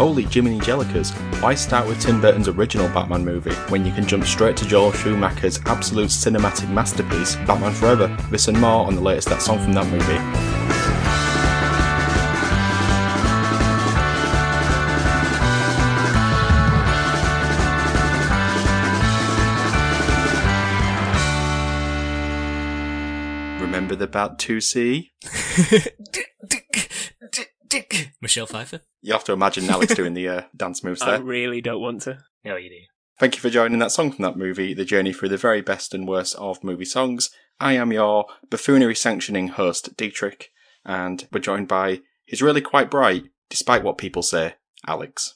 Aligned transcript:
Holy 0.00 0.22
Jiminy 0.22 0.58
Jellicas, 0.60 1.10
why 1.42 1.54
start 1.54 1.86
with 1.86 2.00
Tim 2.00 2.22
Burton's 2.22 2.48
original 2.48 2.88
Batman 2.88 3.22
movie 3.22 3.52
when 3.68 3.84
you 3.84 3.92
can 3.92 4.06
jump 4.06 4.24
straight 4.24 4.56
to 4.56 4.64
Joel 4.64 4.92
Schumacher's 4.92 5.60
absolute 5.66 6.08
cinematic 6.08 6.70
masterpiece, 6.70 7.36
Batman 7.46 7.74
Forever? 7.74 8.06
This 8.30 8.48
and 8.48 8.58
more 8.58 8.86
on 8.86 8.94
the 8.94 9.02
latest 9.02 9.28
That 9.28 9.42
Song 9.42 9.58
from 9.58 9.74
That 9.74 9.86
movie. 9.88 10.16
Remember 23.62 23.94
the 23.96 24.08
Batusi? 24.08 25.10
Michelle 28.20 28.46
Pfeiffer. 28.46 28.80
You 29.02 29.12
have 29.12 29.24
to 29.24 29.32
imagine 29.32 29.68
Alex 29.70 29.94
doing 29.94 30.14
the 30.14 30.28
uh, 30.28 30.42
dance 30.56 30.84
moves 30.84 31.00
there. 31.00 31.14
I 31.14 31.18
really 31.18 31.60
don't 31.60 31.80
want 31.80 32.02
to. 32.02 32.18
Oh, 32.46 32.56
you 32.56 32.70
do. 32.70 32.76
Thank 33.18 33.34
you 33.34 33.40
for 33.40 33.50
joining 33.50 33.78
that 33.80 33.92
song 33.92 34.12
from 34.12 34.22
that 34.22 34.38
movie, 34.38 34.72
the 34.72 34.84
journey 34.84 35.12
through 35.12 35.28
the 35.28 35.36
very 35.36 35.60
best 35.60 35.92
and 35.92 36.08
worst 36.08 36.34
of 36.36 36.64
movie 36.64 36.86
songs. 36.86 37.30
I 37.58 37.74
am 37.74 37.92
your 37.92 38.24
buffoonery 38.48 38.94
sanctioning 38.94 39.48
host, 39.48 39.94
Dietrich, 39.96 40.48
and 40.86 41.28
we're 41.30 41.40
joined 41.40 41.68
by 41.68 42.00
he's 42.24 42.40
really 42.40 42.62
quite 42.62 42.90
bright, 42.90 43.24
despite 43.50 43.84
what 43.84 43.98
people 43.98 44.22
say, 44.22 44.54
Alex. 44.86 45.34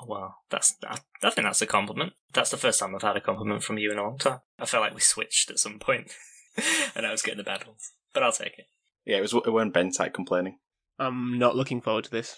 Oh, 0.00 0.06
well, 0.08 0.36
that's. 0.48 0.76
I, 0.84 0.98
I 1.22 1.30
think 1.30 1.46
that's 1.46 1.60
a 1.60 1.66
compliment. 1.66 2.14
That's 2.32 2.50
the 2.50 2.56
first 2.56 2.80
time 2.80 2.94
I've 2.94 3.02
had 3.02 3.16
a 3.16 3.20
compliment 3.20 3.62
from 3.62 3.76
you 3.76 3.92
in 3.92 3.98
a 3.98 4.02
long 4.02 4.18
time. 4.18 4.40
I 4.58 4.64
felt 4.64 4.82
like 4.82 4.94
we 4.94 5.00
switched 5.00 5.50
at 5.50 5.58
some 5.58 5.78
point, 5.78 6.12
and 6.96 7.04
I 7.04 7.12
was 7.12 7.22
getting 7.22 7.38
the 7.38 7.44
bad 7.44 7.66
ones. 7.66 7.92
But 8.14 8.22
I'll 8.22 8.32
take 8.32 8.58
it. 8.58 8.66
Yeah, 9.04 9.18
it 9.18 9.22
was 9.22 9.34
it 9.34 9.52
weren't 9.52 9.74
Ben 9.74 9.90
type 9.90 10.14
complaining. 10.14 10.58
I'm 10.98 11.38
not 11.38 11.56
looking 11.56 11.80
forward 11.80 12.04
to 12.04 12.10
this. 12.10 12.36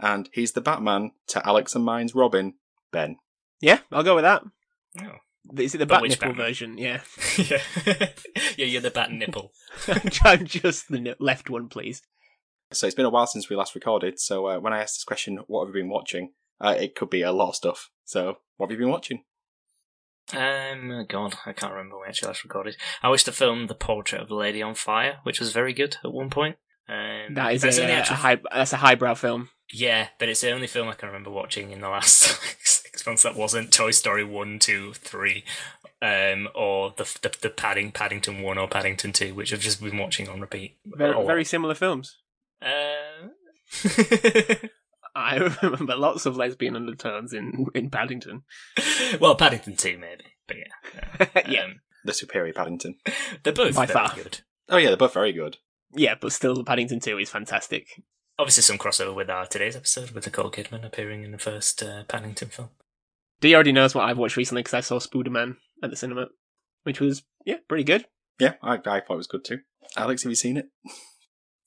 And 0.00 0.28
he's 0.32 0.52
the 0.52 0.60
Batman 0.60 1.12
to 1.28 1.46
Alex 1.46 1.74
and 1.74 1.84
mine's 1.84 2.14
Robin, 2.14 2.54
Ben. 2.92 3.16
Yeah, 3.60 3.80
I'll 3.90 4.04
go 4.04 4.14
with 4.14 4.24
that. 4.24 4.42
Oh. 5.02 5.16
Is 5.56 5.74
it 5.74 5.78
the 5.78 5.86
But 5.86 6.02
bat 6.02 6.10
nipple 6.10 6.28
Batman? 6.28 6.46
version? 6.46 6.78
Yeah. 6.78 7.00
yeah, 7.38 7.58
yeah, 8.56 8.66
you're 8.66 8.82
the 8.82 8.90
bat 8.90 9.10
nipple. 9.10 9.52
I'm 10.22 10.44
just 10.46 10.88
the 10.88 11.16
left 11.18 11.48
one, 11.48 11.68
please. 11.68 12.02
So 12.70 12.86
it's 12.86 12.94
been 12.94 13.06
a 13.06 13.10
while 13.10 13.26
since 13.26 13.48
we 13.48 13.56
last 13.56 13.74
recorded, 13.74 14.20
so 14.20 14.46
uh, 14.46 14.58
when 14.58 14.74
I 14.74 14.80
asked 14.82 14.96
this 14.96 15.04
question, 15.04 15.38
what 15.46 15.64
have 15.66 15.74
you 15.74 15.82
been 15.82 15.90
watching? 15.90 16.32
Uh, 16.60 16.76
it 16.78 16.94
could 16.94 17.08
be 17.08 17.22
a 17.22 17.32
lot 17.32 17.50
of 17.50 17.56
stuff. 17.56 17.90
So, 18.04 18.38
what 18.56 18.68
have 18.68 18.78
you 18.78 18.84
been 18.84 18.92
watching? 18.92 19.24
Um, 20.34 21.06
God, 21.08 21.36
I 21.46 21.52
can't 21.54 21.72
remember 21.72 21.96
when 21.96 22.02
we 22.02 22.08
actually 22.08 22.28
last 22.28 22.44
recorded. 22.44 22.76
I 23.02 23.08
watched 23.08 23.28
a 23.28 23.32
film, 23.32 23.68
The 23.68 23.74
Portrait 23.74 24.20
of 24.20 24.30
a 24.30 24.34
Lady 24.34 24.60
on 24.60 24.74
Fire, 24.74 25.20
which 25.22 25.40
was 25.40 25.52
very 25.52 25.72
good 25.72 25.96
at 26.04 26.12
one 26.12 26.28
point. 26.28 26.56
Um, 26.88 27.34
That 27.34 27.52
is 27.54 27.62
that's 27.62 27.76
the 27.76 27.82
only 27.82 27.94
a, 27.94 28.00
a 28.00 28.04
high. 28.14 28.38
That's 28.54 28.72
a 28.72 28.76
highbrow 28.78 29.14
film. 29.14 29.50
Yeah, 29.72 30.08
but 30.18 30.28
it's 30.30 30.40
the 30.40 30.50
only 30.52 30.66
film 30.66 30.88
I 30.88 30.94
can 30.94 31.08
remember 31.08 31.30
watching 31.30 31.70
in 31.72 31.80
the 31.82 31.90
last 31.90 32.12
six 32.64 33.04
months 33.06 33.22
that 33.24 33.36
wasn't 33.36 33.70
Toy 33.72 33.90
Story 33.90 34.24
one, 34.24 34.58
two, 34.58 34.94
three, 34.94 35.44
um, 36.00 36.48
or 36.54 36.94
the 36.96 37.04
the, 37.20 37.36
the 37.42 37.50
Padding 37.50 37.92
Paddington 37.92 38.40
one 38.42 38.56
or 38.56 38.66
Paddington 38.68 39.12
two, 39.12 39.34
which 39.34 39.52
I've 39.52 39.60
just 39.60 39.82
been 39.82 39.98
watching 39.98 40.28
on 40.28 40.40
repeat. 40.40 40.78
Very, 40.86 41.14
Oh, 41.14 41.26
very 41.26 41.44
similar 41.44 41.74
films. 41.74 42.16
Uh, 42.62 44.56
I 45.14 45.36
remember 45.62 45.96
lots 45.96 46.26
of 46.26 46.36
lesbian 46.36 46.76
undertones 46.76 47.32
in 47.32 47.66
in 47.74 47.90
Paddington. 47.90 48.42
well, 49.20 49.34
Paddington 49.34 49.76
two 49.76 49.98
maybe, 49.98 50.24
but 50.46 50.56
yeah, 50.56 51.42
Yeah. 51.48 51.64
Um, 51.64 51.80
The 52.04 52.14
Superior 52.14 52.52
Paddington. 52.52 52.96
they're 53.42 53.52
both 53.52 53.74
By 53.76 53.86
very 53.86 53.98
far. 54.08 54.14
good. 54.16 54.40
Oh 54.68 54.76
yeah, 54.76 54.88
they're 54.88 54.96
both 54.96 55.14
very 55.14 55.32
good. 55.32 55.58
Yeah, 55.92 56.14
but 56.20 56.32
still, 56.32 56.62
Paddington 56.64 57.00
Two 57.00 57.18
is 57.18 57.30
fantastic. 57.30 57.86
Obviously, 58.38 58.62
some 58.62 58.78
crossover 58.78 59.14
with 59.14 59.30
our 59.30 59.46
today's 59.46 59.74
episode 59.76 60.10
with 60.12 60.26
Nicole 60.26 60.50
Kidman 60.50 60.84
appearing 60.84 61.24
in 61.24 61.32
the 61.32 61.38
first 61.38 61.82
uh, 61.82 62.04
Paddington 62.08 62.48
film. 62.48 62.70
Dee 63.40 63.54
already 63.54 63.72
knows 63.72 63.94
what 63.94 64.04
I've 64.04 64.18
watched 64.18 64.36
recently 64.36 64.60
because 64.62 64.74
I 64.74 64.80
saw 64.80 64.98
Spooderman 64.98 65.56
at 65.82 65.90
the 65.90 65.96
cinema, 65.96 66.26
which 66.84 67.00
was 67.00 67.22
yeah 67.44 67.56
pretty 67.68 67.84
good. 67.84 68.04
Yeah, 68.38 68.54
I, 68.62 68.74
I 68.74 69.00
thought 69.00 69.14
it 69.14 69.16
was 69.16 69.26
good 69.26 69.44
too. 69.44 69.58
Alex, 69.96 70.22
have 70.22 70.30
you 70.30 70.36
seen 70.36 70.56
it? 70.56 70.66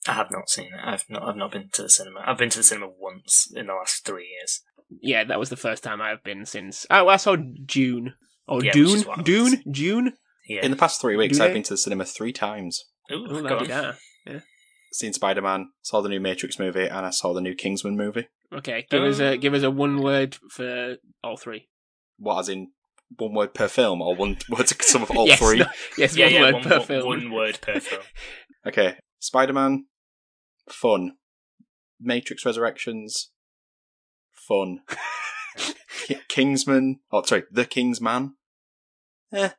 I 0.08 0.12
have 0.14 0.30
not 0.30 0.48
seen 0.48 0.66
it. 0.66 0.80
I've 0.82 1.04
not. 1.08 1.22
I've 1.22 1.36
not 1.36 1.52
been 1.52 1.68
to 1.74 1.82
the 1.82 1.90
cinema. 1.90 2.22
I've 2.26 2.38
been 2.38 2.50
to 2.50 2.58
the 2.58 2.64
cinema 2.64 2.88
once 2.98 3.52
in 3.54 3.66
the 3.66 3.74
last 3.74 4.04
three 4.04 4.28
years. 4.38 4.62
Yeah, 5.00 5.24
that 5.24 5.38
was 5.38 5.48
the 5.50 5.56
first 5.56 5.82
time 5.82 6.00
I've 6.00 6.22
been 6.22 6.44
since. 6.44 6.86
Oh, 6.90 7.08
I 7.08 7.16
saw 7.16 7.36
June 7.66 8.14
Oh, 8.48 8.60
Yeah, 8.60 8.68
which 8.70 8.74
Dune, 8.74 8.96
is 8.96 9.06
what 9.06 9.18
I 9.18 9.20
was- 9.20 9.24
Dune, 9.26 9.62
June. 9.70 10.12
Yeah. 10.48 10.64
In 10.64 10.70
the 10.70 10.76
past 10.76 11.00
three 11.00 11.16
weeks, 11.16 11.38
Do 11.38 11.44
I've 11.44 11.52
been 11.54 11.62
to 11.62 11.74
the 11.74 11.78
cinema 11.78 12.04
three 12.04 12.32
times. 12.32 12.84
Ooh, 13.10 13.26
Oh, 13.28 13.42
go 13.42 13.58
on. 13.58 13.68
yeah. 13.68 13.92
Seen 14.92 15.12
Spider 15.12 15.40
Man, 15.42 15.70
saw 15.82 16.00
the 16.02 16.08
new 16.08 16.20
Matrix 16.20 16.58
movie, 16.58 16.86
and 16.86 17.06
I 17.06 17.10
saw 17.10 17.32
the 17.32 17.40
new 17.40 17.54
Kingsman 17.54 17.96
movie. 17.96 18.28
Okay, 18.52 18.86
give 18.90 19.02
us 19.02 19.18
a 19.20 19.34
Um, 19.34 19.40
give 19.40 19.54
us 19.54 19.62
a 19.62 19.70
one 19.70 20.02
word 20.02 20.36
for 20.50 20.96
all 21.24 21.36
three. 21.36 21.68
What, 22.18 22.38
as 22.40 22.48
in 22.50 22.72
one 23.16 23.32
word 23.34 23.54
per 23.54 23.68
film, 23.68 24.02
or 24.02 24.14
one 24.14 24.36
word 24.50 24.66
to 24.66 24.82
sum 24.82 25.02
of 25.02 25.10
all 25.10 25.26
yes, 25.26 25.38
three? 25.38 25.58
no- 25.58 25.66
yes, 25.96 26.16
yeah, 26.16 26.26
one 26.26 26.34
yeah, 26.34 26.40
word 26.42 26.54
one, 26.54 26.62
per 26.62 26.78
one- 26.78 26.86
film. 26.86 27.06
one 27.06 27.30
word 27.32 27.58
per 27.62 27.80
film. 27.80 28.02
Okay, 28.66 28.96
Spider 29.18 29.52
Man, 29.54 29.86
fun. 30.68 31.12
Matrix 31.98 32.44
Resurrections, 32.44 33.30
fun. 34.32 34.80
Kingsman, 36.28 37.00
oh 37.12 37.22
sorry, 37.22 37.44
The 37.50 37.64
Kingsman. 37.64 38.34
Eh, 39.32 39.50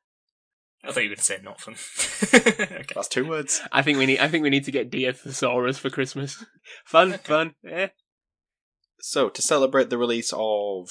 I 0.85 0.91
thought 0.91 1.03
you 1.03 1.09
were 1.09 1.15
going 1.15 1.17
to 1.17 1.23
say 1.23 1.39
not 1.41 1.61
fun. 1.61 1.75
okay. 2.33 2.85
that's 2.93 3.07
two 3.07 3.27
words. 3.27 3.61
I 3.71 3.81
think 3.81 3.97
we 3.97 4.05
need. 4.05 4.19
I 4.19 4.27
think 4.27 4.43
we 4.43 4.49
need 4.49 4.65
to 4.65 4.71
get 4.71 4.89
Dia 4.91 5.13
Thesaurus 5.13 5.77
for 5.77 5.89
Christmas. 5.89 6.43
Fun, 6.85 7.13
fun. 7.13 7.55
Yeah. 7.63 7.87
So, 8.99 9.29
to 9.29 9.41
celebrate 9.41 9.89
the 9.89 9.97
release 9.97 10.33
of 10.35 10.89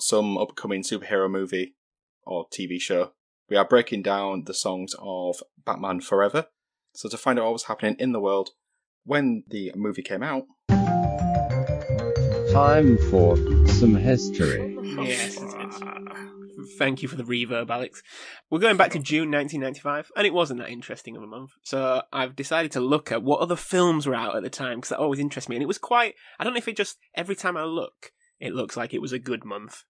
some 0.00 0.38
upcoming 0.38 0.82
superhero 0.82 1.30
movie 1.30 1.74
or 2.24 2.46
TV 2.48 2.80
show, 2.80 3.12
we 3.50 3.56
are 3.56 3.64
breaking 3.66 4.02
down 4.02 4.44
the 4.46 4.54
songs 4.54 4.94
of 4.98 5.42
Batman 5.64 6.00
Forever. 6.00 6.46
So, 6.94 7.08
to 7.08 7.16
find 7.18 7.38
out 7.38 7.44
what 7.46 7.52
was 7.52 7.64
happening 7.64 7.96
in 7.98 8.12
the 8.12 8.20
world 8.20 8.50
when 9.04 9.44
the 9.48 9.72
movie 9.76 10.02
came 10.02 10.22
out, 10.22 10.44
Time 12.52 12.96
for 13.10 13.36
some 13.68 13.94
history. 13.94 14.74
Yes, 14.98 15.36
it's- 15.36 15.54
it's- 15.54 16.07
Thank 16.78 17.02
you 17.02 17.08
for 17.08 17.16
the 17.16 17.22
reverb, 17.24 17.70
Alex. 17.70 18.02
We're 18.50 18.58
going 18.58 18.76
back 18.76 18.90
to 18.92 18.98
June 18.98 19.30
1995, 19.30 20.10
and 20.16 20.26
it 20.26 20.34
wasn't 20.34 20.60
that 20.60 20.70
interesting 20.70 21.16
of 21.16 21.22
a 21.22 21.26
month. 21.26 21.52
So 21.62 22.02
I've 22.12 22.36
decided 22.36 22.72
to 22.72 22.80
look 22.80 23.10
at 23.12 23.22
what 23.22 23.40
other 23.40 23.56
films 23.56 24.06
were 24.06 24.14
out 24.14 24.36
at 24.36 24.42
the 24.42 24.50
time 24.50 24.78
because 24.78 24.90
that 24.90 24.98
always 24.98 25.20
interests 25.20 25.48
me. 25.48 25.56
And 25.56 25.62
it 25.62 25.66
was 25.68 25.78
quite. 25.78 26.14
I 26.38 26.44
don't 26.44 26.52
know 26.52 26.58
if 26.58 26.68
it 26.68 26.76
just 26.76 26.98
every 27.14 27.36
time 27.36 27.56
I 27.56 27.62
look, 27.64 28.12
it 28.40 28.52
looks 28.54 28.76
like 28.76 28.92
it 28.92 29.00
was 29.02 29.12
a 29.12 29.18
good 29.18 29.44
month. 29.44 29.84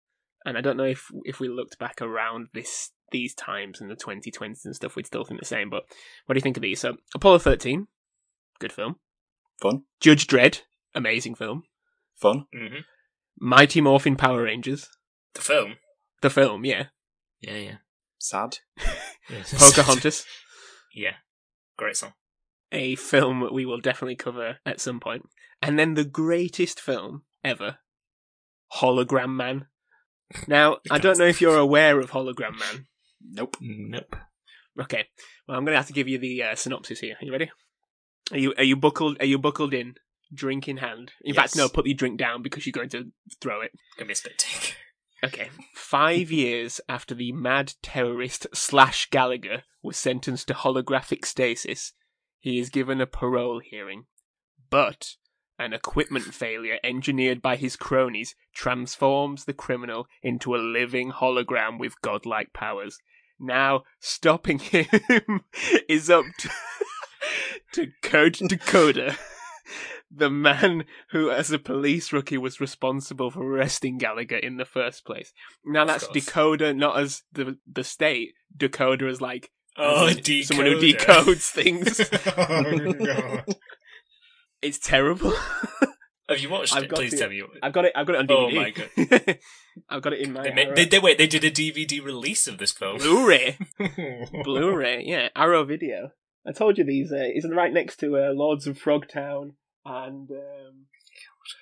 And 0.44 0.56
I 0.56 0.60
don't 0.60 0.76
know 0.76 0.84
if 0.84 1.06
if 1.24 1.40
we 1.40 1.48
looked 1.48 1.78
back 1.78 2.00
around 2.00 2.48
this 2.54 2.92
these 3.10 3.34
times 3.34 3.80
in 3.80 3.88
the 3.88 3.96
2020s 3.96 4.64
and 4.64 4.76
stuff, 4.76 4.94
we'd 4.94 5.06
still 5.06 5.24
think 5.24 5.40
the 5.40 5.46
same. 5.46 5.70
But 5.70 5.84
what 6.26 6.34
do 6.34 6.38
you 6.38 6.42
think 6.42 6.56
of 6.56 6.62
these? 6.62 6.80
So 6.80 6.96
Apollo 7.14 7.38
13, 7.40 7.86
good 8.58 8.72
film. 8.72 8.96
fun, 9.60 9.84
Judge 10.00 10.26
Dredd, 10.26 10.60
amazing 10.94 11.34
film. 11.34 11.62
fun, 12.14 12.44
Mm-hmm. 12.54 12.80
Mighty 13.40 13.80
Morphin 13.80 14.16
Power 14.16 14.42
Rangers, 14.42 14.88
The 15.34 15.40
film. 15.40 15.74
The 16.20 16.30
film, 16.30 16.64
yeah. 16.64 16.86
Yeah, 17.40 17.56
yeah. 17.56 17.76
sad, 18.18 18.58
Yes. 19.30 19.54
Pocahontas. 19.54 20.24
yeah. 20.94 21.14
Great 21.76 21.96
song. 21.96 22.14
a 22.72 22.96
film 22.96 23.48
we 23.52 23.64
will 23.66 23.80
definitely 23.80 24.16
cover 24.16 24.58
at 24.66 24.80
some 24.80 25.00
point. 25.00 25.28
And 25.62 25.78
then 25.78 25.94
the 25.94 26.04
greatest 26.04 26.80
film 26.80 27.22
ever, 27.44 27.78
Hologram 28.80 29.34
Man. 29.36 29.66
Now, 30.46 30.78
I 30.90 30.98
don't 30.98 31.18
know 31.18 31.26
if 31.26 31.40
you're 31.40 31.58
aware 31.58 32.00
of 32.00 32.10
Hologram 32.10 32.58
Man. 32.58 32.86
nope. 33.22 33.56
Nope. 33.60 34.16
Okay, 34.80 35.06
well, 35.46 35.56
I'm 35.58 35.64
going 35.64 35.72
to 35.74 35.78
have 35.78 35.88
to 35.88 35.92
give 35.92 36.06
you 36.08 36.18
the 36.18 36.42
uh, 36.42 36.54
synopsis 36.54 37.00
here. 37.00 37.16
Are 37.20 37.24
you 37.24 37.32
ready? 37.32 37.50
Are 38.30 38.38
you 38.38 38.54
are 38.56 38.62
you 38.64 38.76
buckled? 38.76 39.16
Are 39.20 39.26
you 39.26 39.38
buckled 39.38 39.74
in? 39.74 39.94
Drink 40.32 40.68
in 40.68 40.76
hand. 40.76 41.12
In 41.22 41.34
fact, 41.34 41.56
no. 41.56 41.68
Put 41.68 41.86
your 41.86 41.96
drink 41.96 42.18
down 42.18 42.42
because 42.42 42.64
you're 42.66 42.72
going 42.72 42.90
to 42.90 43.10
throw 43.40 43.60
it. 43.62 43.72
Gonna 43.96 44.06
be 44.08 44.12
a 44.12 44.16
spit 44.16 44.38
take. 44.38 44.76
Okay. 45.24 45.50
Five 45.74 46.30
years 46.30 46.80
after 46.88 47.14
the 47.14 47.32
mad 47.32 47.74
terrorist 47.82 48.46
Slash 48.54 49.10
Gallagher 49.10 49.64
was 49.82 49.96
sentenced 49.96 50.48
to 50.48 50.54
holographic 50.54 51.24
stasis, 51.24 51.92
he 52.38 52.58
is 52.58 52.70
given 52.70 53.00
a 53.00 53.06
parole 53.06 53.60
hearing. 53.60 54.04
But 54.70 55.16
an 55.58 55.72
equipment 55.72 56.32
failure 56.34 56.78
engineered 56.84 57.42
by 57.42 57.56
his 57.56 57.74
cronies 57.74 58.36
transforms 58.54 59.44
the 59.44 59.52
criminal 59.52 60.06
into 60.22 60.54
a 60.54 60.58
living 60.58 61.10
hologram 61.10 61.78
with 61.78 62.00
godlike 62.00 62.52
powers. 62.52 62.98
Now, 63.40 63.82
stopping 63.98 64.60
him 64.60 64.86
is 65.88 66.10
up 66.10 66.26
to, 66.38 66.50
to 67.72 67.86
Kurt 68.02 68.34
Decoda, 68.34 69.16
the 70.10 70.30
man 70.30 70.84
who, 71.10 71.30
as 71.30 71.50
a 71.50 71.58
police 71.58 72.12
rookie, 72.12 72.38
was 72.38 72.60
responsible 72.60 73.30
for 73.30 73.42
arresting 73.42 73.98
Gallagher 73.98 74.36
in 74.38 74.56
the 74.56 74.64
first 74.64 75.04
place. 75.04 75.32
Now, 75.64 75.84
that's. 75.84 76.06
Decoda, 76.08 76.74
not 76.76 76.98
as 76.98 77.22
the 77.32 77.58
the 77.70 77.84
state. 77.84 78.32
Decoda 78.56 79.08
is 79.10 79.20
like 79.20 79.50
Oh, 79.76 80.08
in 80.08 80.42
someone 80.42 80.66
who 80.66 80.80
decodes 80.80 81.50
things. 81.52 82.00
oh, 82.36 82.92
God. 83.06 83.44
it's 84.60 84.78
terrible. 84.78 85.32
Have 86.28 86.40
you 86.40 86.50
watched 86.50 86.74
I've 86.76 86.84
it? 86.84 86.90
Please 86.90 87.14
it. 87.14 87.18
tell 87.18 87.28
me. 87.30 87.42
I've 87.62 87.72
got 87.72 87.84
it. 87.86 87.92
I've 87.94 88.06
got 88.06 88.16
it 88.16 88.18
on 88.18 88.30
Oh 88.30 88.48
DVD. 88.48 88.54
my 88.56 88.70
God. 88.70 89.38
I've 89.88 90.02
got 90.02 90.12
it 90.14 90.20
in 90.20 90.32
my 90.32 90.42
They, 90.42 90.50
ma- 90.52 90.60
Arrow- 90.62 90.74
they, 90.74 90.84
they 90.84 90.98
wait. 90.98 91.16
They 91.18 91.26
did 91.26 91.44
a 91.44 91.50
DVD 91.50 92.04
release 92.04 92.46
of 92.48 92.58
this 92.58 92.72
film. 92.72 92.98
Blu-ray. 92.98 93.56
Blu-ray. 94.44 95.04
Yeah, 95.06 95.28
Arrow 95.36 95.64
Video. 95.64 96.10
I 96.46 96.52
told 96.52 96.76
you 96.78 96.84
these. 96.84 97.12
Uh, 97.12 97.16
it's 97.20 97.46
right 97.50 97.72
next 97.72 97.96
to 98.00 98.16
uh, 98.16 98.32
Lords 98.32 98.66
of 98.66 98.78
Frogtown 98.78 99.52
and 99.88 100.30
um, 100.30 100.86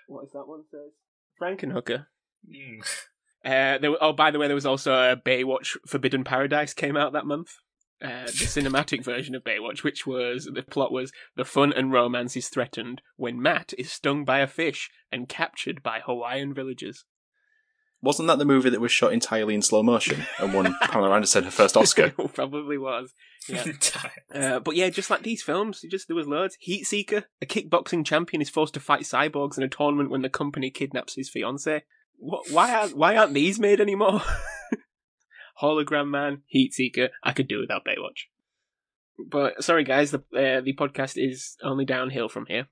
what 0.09 0.25
is 0.25 0.33
that 0.33 0.47
one 0.47 0.65
says? 0.71 0.93
Frankenhooker. 1.41 2.07
Mm. 2.49 2.87
Uh, 3.45 3.79
there, 3.79 3.93
oh, 4.01 4.13
by 4.13 4.33
the 4.33 4.41
way, 4.41 4.49
there 4.49 4.57
was 4.57 4.67
also 4.67 4.93
a 4.93 5.15
Baywatch 5.15 5.77
Forbidden 5.87 6.25
Paradise 6.25 6.75
came 6.75 6.97
out 6.97 7.13
that 7.13 7.27
month. 7.27 7.59
Uh, 8.03 8.25
the 8.25 8.33
cinematic 8.33 9.05
version 9.05 9.37
of 9.37 9.45
Baywatch, 9.45 9.85
which 9.85 10.05
was 10.05 10.51
the 10.53 10.65
plot 10.65 10.91
was 10.91 11.13
the 11.37 11.45
fun 11.45 11.73
and 11.73 11.93
romance 11.93 12.37
is 12.37 12.49
threatened 12.49 13.03
when 13.15 13.41
Matt 13.41 13.73
is 13.79 13.93
stung 13.93 14.25
by 14.25 14.41
a 14.41 14.49
fish 14.49 14.91
and 15.13 15.29
captured 15.29 15.81
by 15.81 16.01
Hawaiian 16.01 16.55
villagers. 16.55 17.05
Wasn't 18.07 18.29
that 18.29 18.39
the 18.39 18.45
movie 18.45 18.71
that 18.71 18.81
was 18.81 18.93
shot 18.93 19.13
entirely 19.13 19.53
in 19.53 19.63
slow 19.63 19.83
motion 19.83 20.25
and 20.39 20.55
won 20.55 20.77
Pamela 20.83 21.13
Anderson 21.13 21.43
her 21.43 21.51
first 21.51 21.77
Oscar? 21.77 22.11
Probably 22.35 22.79
was. 22.79 23.13
Yeah. 23.49 23.65
Uh, 24.35 24.59
but 24.61 24.77
yeah, 24.77 24.91
just 24.91 25.09
like 25.09 25.23
these 25.23 25.43
films, 25.43 25.83
just 25.91 26.09
there 26.09 26.17
was 26.17 26.27
loads. 26.27 26.57
Heat 26.61 26.85
Seeker, 26.85 27.25
a 27.41 27.47
kickboxing 27.47 28.05
champion 28.05 28.43
is 28.43 28.51
forced 28.51 28.75
to 28.75 28.81
fight 28.81 29.03
cyborgs 29.03 29.57
in 29.57 29.63
a 29.63 29.69
tournament 29.69 30.11
when 30.11 30.21
the 30.21 30.29
company 30.29 30.71
kidnaps 30.71 31.15
his 31.15 31.31
fiance. 31.31 31.85
What? 32.19 32.51
Why 32.51 32.75
aren't 32.75 32.97
Why 32.97 33.17
aren't 33.17 33.33
these 33.33 33.59
made 33.59 33.81
anymore? 33.81 34.21
Hologram 35.63 36.09
Man, 36.09 36.43
Heat 36.47 36.75
Seeker. 36.75 37.09
I 37.23 37.33
could 37.33 37.49
do 37.49 37.61
without 37.61 37.85
Baywatch. 37.85 38.27
But 39.31 39.65
sorry, 39.65 39.85
guys, 39.85 40.11
the 40.11 40.19
uh, 40.19 40.61
the 40.61 40.75
podcast 40.79 41.15
is 41.17 41.57
only 41.63 41.87
downhill 41.87 42.29
from 42.29 42.47
here. 42.47 42.67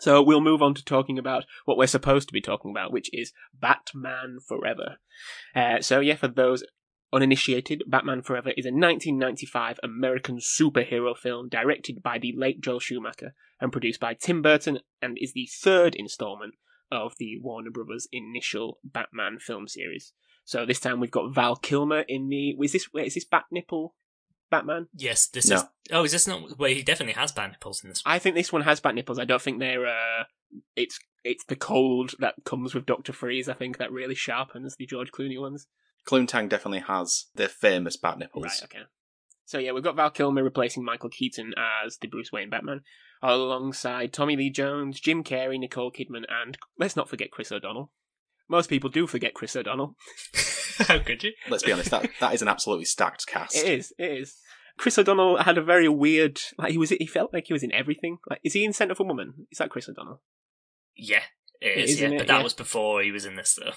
So 0.00 0.22
we'll 0.22 0.40
move 0.40 0.62
on 0.62 0.74
to 0.74 0.84
talking 0.84 1.18
about 1.18 1.44
what 1.64 1.76
we're 1.76 1.86
supposed 1.86 2.28
to 2.28 2.32
be 2.32 2.40
talking 2.40 2.70
about, 2.70 2.92
which 2.92 3.10
is 3.12 3.32
Batman 3.58 4.38
Forever. 4.46 4.96
Uh, 5.54 5.80
so 5.80 6.00
yeah, 6.00 6.16
for 6.16 6.28
those 6.28 6.64
uninitiated, 7.12 7.84
Batman 7.86 8.22
Forever 8.22 8.50
is 8.56 8.64
a 8.64 8.72
1995 8.72 9.78
American 9.82 10.38
superhero 10.38 11.16
film 11.16 11.48
directed 11.48 12.02
by 12.02 12.18
the 12.18 12.32
late 12.36 12.60
Joel 12.60 12.80
Schumacher 12.80 13.34
and 13.60 13.70
produced 13.70 14.00
by 14.00 14.14
Tim 14.14 14.42
Burton, 14.42 14.80
and 15.00 15.16
is 15.20 15.34
the 15.34 15.48
third 15.62 15.94
installment 15.94 16.54
of 16.90 17.14
the 17.18 17.38
Warner 17.40 17.70
Brothers' 17.70 18.08
initial 18.12 18.78
Batman 18.82 19.38
film 19.38 19.68
series. 19.68 20.12
So 20.44 20.66
this 20.66 20.80
time 20.80 21.00
we've 21.00 21.10
got 21.10 21.34
Val 21.34 21.56
Kilmer 21.56 22.04
in 22.08 22.28
the. 22.28 22.56
Is 22.60 22.72
this 22.72 22.88
wait, 22.92 23.06
is 23.06 23.14
this 23.14 23.24
Bat 23.24 23.44
Nipple 23.52 23.94
Batman? 24.52 24.86
Yes, 24.96 25.26
this 25.26 25.48
No. 25.48 25.56
is. 25.56 25.64
Oh, 25.90 26.04
is 26.04 26.12
this 26.12 26.28
not? 26.28 26.56
Well, 26.58 26.70
he 26.70 26.82
definitely 26.84 27.14
has 27.14 27.32
bad 27.32 27.50
nipples 27.50 27.82
in 27.82 27.88
this. 27.88 28.02
I 28.06 28.20
think 28.20 28.36
this 28.36 28.52
one 28.52 28.62
has 28.62 28.78
bat 28.78 28.94
nipples. 28.94 29.18
I 29.18 29.24
don't 29.24 29.42
think 29.42 29.58
they're. 29.58 29.86
Uh, 29.88 30.24
it's 30.76 31.00
it's 31.24 31.44
the 31.44 31.56
cold 31.56 32.12
that 32.20 32.34
comes 32.44 32.74
with 32.74 32.86
Doctor 32.86 33.12
Freeze. 33.12 33.48
I 33.48 33.54
think 33.54 33.78
that 33.78 33.90
really 33.90 34.14
sharpens 34.14 34.76
the 34.76 34.86
George 34.86 35.10
Clooney 35.10 35.40
ones. 35.40 35.66
Cluntang 36.06 36.48
definitely 36.48 36.80
has 36.80 37.26
the 37.34 37.48
famous 37.48 37.96
bat 37.96 38.18
nipples. 38.18 38.44
Right. 38.44 38.62
Okay. 38.64 38.82
So 39.44 39.58
yeah, 39.58 39.72
we've 39.72 39.82
got 39.84 39.96
Val 39.96 40.10
Kilmer 40.10 40.42
replacing 40.44 40.84
Michael 40.84 41.10
Keaton 41.10 41.52
as 41.84 41.98
the 41.98 42.06
Bruce 42.08 42.30
Wayne 42.32 42.48
Batman, 42.50 42.82
alongside 43.22 44.12
Tommy 44.12 44.36
Lee 44.36 44.50
Jones, 44.50 45.00
Jim 45.00 45.24
Carrey, 45.24 45.58
Nicole 45.58 45.90
Kidman, 45.92 46.24
and 46.28 46.56
let's 46.78 46.96
not 46.96 47.08
forget 47.08 47.30
Chris 47.30 47.52
O'Donnell. 47.52 47.90
Most 48.48 48.68
people 48.68 48.90
do 48.90 49.06
forget 49.06 49.34
Chris 49.34 49.56
O'Donnell. 49.56 49.96
How 50.78 50.98
could 50.98 51.22
you? 51.22 51.32
Let's 51.48 51.62
be 51.62 51.72
honest, 51.72 51.90
that, 51.90 52.08
that 52.20 52.34
is 52.34 52.42
an 52.42 52.48
absolutely 52.48 52.84
stacked 52.86 53.26
cast. 53.26 53.56
It 53.56 53.66
is. 53.68 53.92
It 53.98 54.10
is. 54.10 54.36
Chris 54.78 54.98
O'Donnell 54.98 55.36
had 55.38 55.58
a 55.58 55.62
very 55.62 55.88
weird. 55.88 56.40
Like 56.58 56.72
he 56.72 56.78
was. 56.78 56.90
He 56.90 57.06
felt 57.06 57.32
like 57.32 57.44
he 57.46 57.52
was 57.52 57.62
in 57.62 57.72
everything. 57.72 58.18
Like, 58.28 58.40
is 58.42 58.54
he 58.54 58.64
in 58.64 58.72
Scent 58.72 58.90
of 58.90 58.98
a 59.00 59.04
Woman? 59.04 59.46
Is 59.50 59.58
that 59.58 59.70
Chris 59.70 59.88
O'Donnell? 59.88 60.22
Yeah, 60.96 61.22
it 61.60 61.78
It 61.78 61.84
is. 61.84 61.90
is, 61.92 62.00
yeah, 62.00 62.06
isn't 62.06 62.18
but 62.18 62.26
that 62.28 62.38
Yeah. 62.38 62.42
was 62.42 62.54
before 62.54 63.02
he 63.02 63.12
was 63.12 63.24
in 63.24 63.36
this, 63.36 63.54
though. 63.54 63.72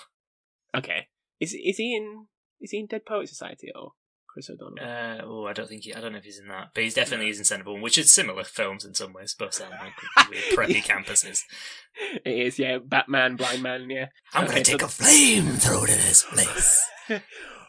Okay. 0.77 1.07
Is 1.39 1.53
is 1.53 1.77
he 1.77 1.95
in? 1.95 2.27
Is 2.61 2.71
he 2.71 2.79
in 2.79 2.87
Dead 2.87 3.05
Poet 3.05 3.27
Society 3.29 3.67
or 3.75 3.91
Chris 4.35 4.49
O'Donnell? 4.49 4.83
Uh, 4.83 5.21
oh, 5.23 5.45
I 5.47 5.53
don't 5.53 5.69
think 5.69 5.83
he, 5.85 5.93
I 5.95 6.01
don't 6.01 6.11
know 6.11 6.17
if 6.17 6.25
he's 6.25 6.39
in 6.39 6.49
that, 6.49 6.71
but 6.73 6.83
he's 6.83 6.93
definitely 6.93 7.29
is 7.29 7.39
in 7.39 7.45
Sensible, 7.45 7.79
which 7.79 7.97
is 7.97 8.11
similar 8.11 8.43
films 8.43 8.83
in 8.83 8.93
some 8.93 9.13
ways, 9.13 9.33
both 9.33 9.53
sound 9.53 9.71
like 9.79 10.29
weird 10.29 10.43
preppy 10.53 10.83
campuses. 10.83 11.39
it 12.25 12.37
is. 12.47 12.59
Yeah, 12.59 12.79
Batman, 12.83 13.37
Blind 13.37 13.63
Man. 13.63 13.89
Yeah. 13.89 14.07
I'm 14.33 14.43
Okay, 14.43 14.55
gonna 14.55 14.63
take 14.65 14.81
so- 14.81 14.87
a 14.87 14.89
flamethrower 14.89 15.85
to 15.87 15.95
this 15.95 16.23
place. 16.29 16.85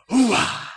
Hoo-ah! 0.08 0.74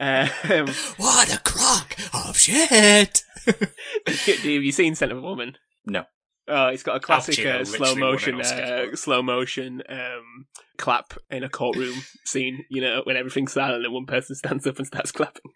um, 0.00 0.68
what 0.96 1.34
a 1.34 1.38
crock 1.44 1.94
of 2.14 2.38
shit! 2.38 3.22
have 3.44 4.44
you 4.44 4.72
seen 4.72 4.94
Scent 4.94 5.12
of 5.12 5.18
a 5.18 5.20
Woman? 5.20 5.56
No. 5.84 6.04
Oh, 6.48 6.68
it's 6.68 6.82
got 6.82 6.96
a 6.96 7.00
classic 7.00 7.38
uh, 7.44 7.64
slow 7.64 7.92
literally 7.94 8.02
won 8.02 8.10
an 8.10 8.36
motion, 8.36 8.40
uh, 8.40 8.96
slow 8.96 9.22
motion 9.22 9.82
um, 9.88 10.46
clap 10.78 11.14
in 11.30 11.42
a 11.44 11.48
courtroom 11.48 11.94
scene. 12.24 12.64
You 12.70 12.80
know, 12.80 13.02
when 13.04 13.16
everything's 13.16 13.52
silent 13.52 13.84
and 13.84 13.92
one 13.94 14.06
person 14.06 14.34
stands 14.36 14.66
up 14.66 14.78
and 14.78 14.86
starts 14.86 15.12
clapping. 15.12 15.52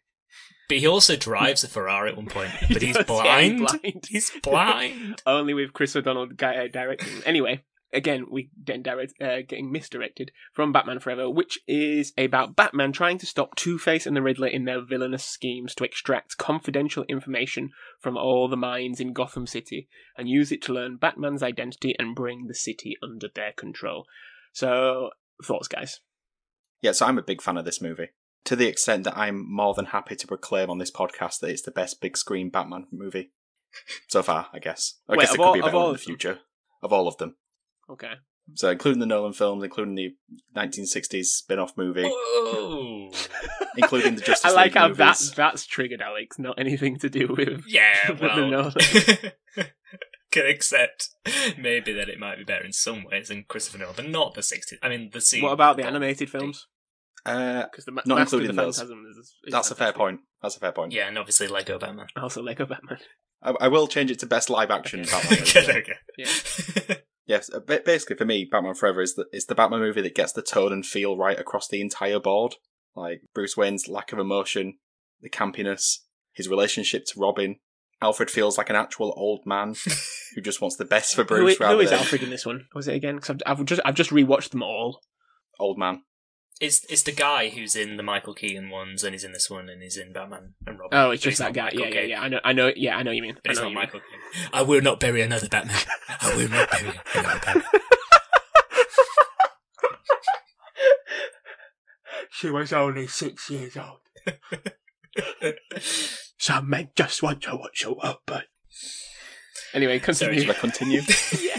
But 0.68 0.78
he 0.78 0.86
also 0.86 1.16
drives 1.16 1.64
a 1.64 1.68
Ferrari 1.68 2.10
at 2.10 2.16
one 2.16 2.26
point, 2.26 2.50
He 2.68 2.72
but 2.74 2.82
he's 2.82 2.96
does, 2.96 3.06
yeah, 3.08 3.40
he's 3.40 3.52
blind. 3.60 3.80
blind. 3.82 4.04
He's 4.08 4.32
blind. 4.42 5.22
Only 5.26 5.54
with 5.54 5.72
Chris 5.72 5.94
O'Donnell 5.96 6.28
uh, 6.30 6.68
directing. 6.72 7.22
Anyway, 7.26 7.62
again, 7.92 8.26
we 8.30 8.50
get 8.64 8.82
direct, 8.82 9.14
uh, 9.20 9.42
getting 9.46 9.70
misdirected 9.70 10.32
from 10.52 10.72
Batman 10.72 10.98
Forever, 10.98 11.28
which 11.28 11.58
is 11.66 12.12
about 12.16 12.56
Batman 12.56 12.92
trying 12.92 13.18
to 13.18 13.26
stop 13.26 13.54
Two 13.54 13.78
Face 13.78 14.06
and 14.06 14.16
the 14.16 14.22
Riddler 14.22 14.48
in 14.48 14.64
their 14.64 14.80
villainous 14.80 15.24
schemes 15.24 15.74
to 15.76 15.84
extract 15.84 16.38
confidential 16.38 17.04
information 17.08 17.70
from 18.00 18.16
all 18.16 18.48
the 18.48 18.56
minds 18.56 19.00
in 19.00 19.12
Gotham 19.12 19.46
City 19.46 19.88
and 20.16 20.28
use 20.28 20.52
it 20.52 20.62
to 20.62 20.72
learn 20.72 20.96
Batman's 20.96 21.42
identity 21.42 21.94
and 21.98 22.14
bring 22.14 22.46
the 22.46 22.54
city 22.54 22.96
under 23.02 23.28
their 23.34 23.52
control. 23.52 24.06
So, 24.52 25.10
thoughts, 25.44 25.68
guys? 25.68 26.00
Yeah, 26.80 26.92
so 26.92 27.06
I'm 27.06 27.18
a 27.18 27.22
big 27.22 27.42
fan 27.42 27.56
of 27.56 27.64
this 27.64 27.80
movie. 27.80 28.08
To 28.46 28.56
the 28.56 28.66
extent 28.66 29.04
that 29.04 29.16
I'm 29.16 29.46
more 29.48 29.72
than 29.74 29.86
happy 29.86 30.16
to 30.16 30.26
proclaim 30.26 30.68
on 30.68 30.78
this 30.78 30.90
podcast 30.90 31.38
that 31.40 31.50
it's 31.50 31.62
the 31.62 31.70
best 31.70 32.00
big 32.00 32.16
screen 32.16 32.50
Batman 32.50 32.86
movie 32.90 33.30
so 34.08 34.22
far, 34.22 34.48
I 34.52 34.58
guess. 34.58 34.94
I 35.08 35.12
Wait, 35.12 35.20
guess 35.20 35.34
it 35.34 35.36
could 35.36 35.44
all- 35.44 35.54
be 35.54 35.60
better 35.60 35.76
in 35.76 35.92
the 35.92 35.98
future. 35.98 36.38
Of 36.82 36.92
all 36.92 37.06
of 37.06 37.16
them. 37.18 37.36
Okay. 37.90 38.12
So 38.54 38.70
including 38.70 38.98
the 39.00 39.06
Nolan 39.06 39.32
films, 39.32 39.62
including 39.62 39.94
the 39.94 40.14
1960s 40.56 41.24
spin-off 41.26 41.76
movie, 41.76 42.04
Whoa. 42.04 43.10
including 43.76 44.16
the 44.16 44.20
Justice 44.20 44.50
I 44.50 44.54
like 44.54 44.74
League 44.74 44.74
how 44.74 44.88
that 44.94 45.20
that's 45.36 45.64
triggered 45.64 46.02
Alex, 46.02 46.38
not 46.38 46.58
anything 46.58 46.98
to 46.98 47.08
do 47.08 47.28
with. 47.28 47.64
Yeah, 47.68 47.92
With 48.10 48.18
the 48.18 48.26
well, 48.26 48.50
Nolan. 48.50 49.72
can 50.32 50.46
accept 50.46 51.10
maybe 51.56 51.92
that 51.92 52.08
it 52.08 52.18
might 52.18 52.36
be 52.38 52.44
better 52.44 52.64
in 52.64 52.72
some 52.72 53.04
ways 53.04 53.28
than 53.28 53.44
Christopher 53.46 53.78
Nolan, 53.78 53.94
but 53.96 54.08
not 54.08 54.34
the 54.34 54.40
60s. 54.40 54.74
I 54.82 54.88
mean, 54.88 55.10
the 55.12 55.20
scene. 55.20 55.42
What 55.42 55.52
about 55.52 55.76
the 55.76 55.84
animated 55.84 56.28
films? 56.28 56.66
Uh, 57.24 57.62
Because 57.70 57.84
the 57.84 57.92
ma- 57.92 58.02
Not 58.04 58.18
Master 58.18 58.36
including 58.36 58.56
the 58.56 58.62
those. 58.62 58.80
Is, 58.80 58.90
is 58.90 59.34
that's 59.52 59.70
a 59.70 59.76
fair 59.76 59.92
point. 59.92 60.20
That's 60.42 60.56
a 60.56 60.60
fair 60.60 60.72
point. 60.72 60.92
Yeah, 60.92 61.06
and 61.06 61.16
obviously 61.16 61.46
Lego 61.46 61.78
Batman. 61.78 62.06
Also, 62.16 62.42
Lego 62.42 62.66
Batman. 62.66 62.98
I, 63.42 63.54
I 63.60 63.68
will 63.68 63.86
change 63.86 64.10
it 64.10 64.18
to 64.20 64.26
best 64.26 64.50
live 64.50 64.70
action 64.72 65.02
Batman. 65.04 65.38
movie. 65.38 65.58
okay, 65.58 65.78
okay. 65.78 65.94
Yeah. 66.88 66.96
Yes, 67.26 67.50
uh, 67.52 67.60
basically 67.60 68.16
for 68.16 68.24
me, 68.24 68.48
Batman 68.50 68.74
Forever 68.74 69.00
is 69.00 69.14
the 69.14 69.26
is 69.32 69.46
the 69.46 69.54
Batman 69.54 69.80
movie 69.80 70.02
that 70.02 70.14
gets 70.14 70.32
the 70.32 70.42
tone 70.42 70.72
and 70.72 70.84
feel 70.84 71.16
right 71.16 71.38
across 71.38 71.68
the 71.68 71.80
entire 71.80 72.18
board. 72.18 72.56
Like 72.94 73.22
Bruce 73.34 73.56
Wayne's 73.56 73.88
lack 73.88 74.12
of 74.12 74.18
emotion, 74.18 74.78
the 75.20 75.30
campiness, 75.30 75.98
his 76.32 76.48
relationship 76.48 77.04
to 77.06 77.20
Robin. 77.20 77.56
Alfred 78.02 78.30
feels 78.30 78.58
like 78.58 78.68
an 78.68 78.76
actual 78.76 79.14
old 79.16 79.46
man 79.46 79.76
who 80.34 80.40
just 80.40 80.60
wants 80.60 80.76
the 80.76 80.84
best 80.84 81.14
for 81.14 81.22
Bruce 81.22 81.60
rather 81.60 81.76
who 81.76 81.80
is 81.80 81.92
Alfred 81.92 82.24
in 82.24 82.30
this 82.30 82.44
one? 82.44 82.66
Was 82.74 82.88
it 82.88 82.96
again? 82.96 83.16
Because 83.16 83.30
I've, 83.30 83.60
I've 83.60 83.64
just 83.64 83.80
I've 83.84 83.94
just 83.94 84.10
rewatched 84.10 84.50
them 84.50 84.62
all. 84.62 85.00
old 85.60 85.78
man. 85.78 86.02
It's 86.62 86.84
it's 86.88 87.02
the 87.02 87.10
guy 87.10 87.48
who's 87.48 87.74
in 87.74 87.96
the 87.96 88.04
Michael 88.04 88.34
Keaton 88.34 88.70
ones, 88.70 89.02
and 89.02 89.14
he's 89.14 89.24
in 89.24 89.32
this 89.32 89.50
one, 89.50 89.68
and 89.68 89.82
he's 89.82 89.96
in 89.96 90.12
Batman 90.12 90.54
and 90.64 90.78
Robin. 90.78 90.96
Oh, 90.96 91.10
it's 91.10 91.24
but 91.24 91.30
just 91.30 91.40
that 91.40 91.54
guy. 91.54 91.64
Michael 91.64 91.80
Yeah, 91.80 91.88
yeah, 91.88 92.00
yeah. 92.02 92.20
I 92.22 92.28
know, 92.28 92.40
I 92.44 92.52
know. 92.52 92.72
Yeah, 92.76 92.96
I 92.96 93.02
know 93.02 93.10
what 93.10 93.16
you 93.16 93.22
mean. 93.22 93.34
But 93.34 93.48
I 93.48 93.50
it's 93.50 93.58
not 93.58 93.64
what 93.64 93.70
mean. 93.70 93.74
Michael 93.74 94.00
Caine. 94.00 94.48
I 94.52 94.62
will 94.62 94.80
not 94.80 95.00
bury 95.00 95.22
another 95.22 95.48
Batman. 95.48 95.76
I 96.20 96.36
will 96.36 96.48
not 96.48 96.70
bury 96.70 97.00
another 97.14 97.40
Batman. 97.44 97.64
She 102.42 102.50
was 102.50 102.72
only 102.72 103.06
six 103.06 103.50
years 103.50 103.76
old. 103.76 104.00
Some 106.38 106.70
men 106.70 106.88
just 106.96 107.22
want 107.22 107.42
to 107.42 107.54
watch 107.54 107.84
a 107.84 107.92
world 107.92 108.16
burn. 108.26 108.42
Anyway, 109.72 110.00
continue. 110.00 110.40
Should 110.40 110.50
I 110.50 110.54
continue? 110.54 111.02
yeah. 111.40 111.58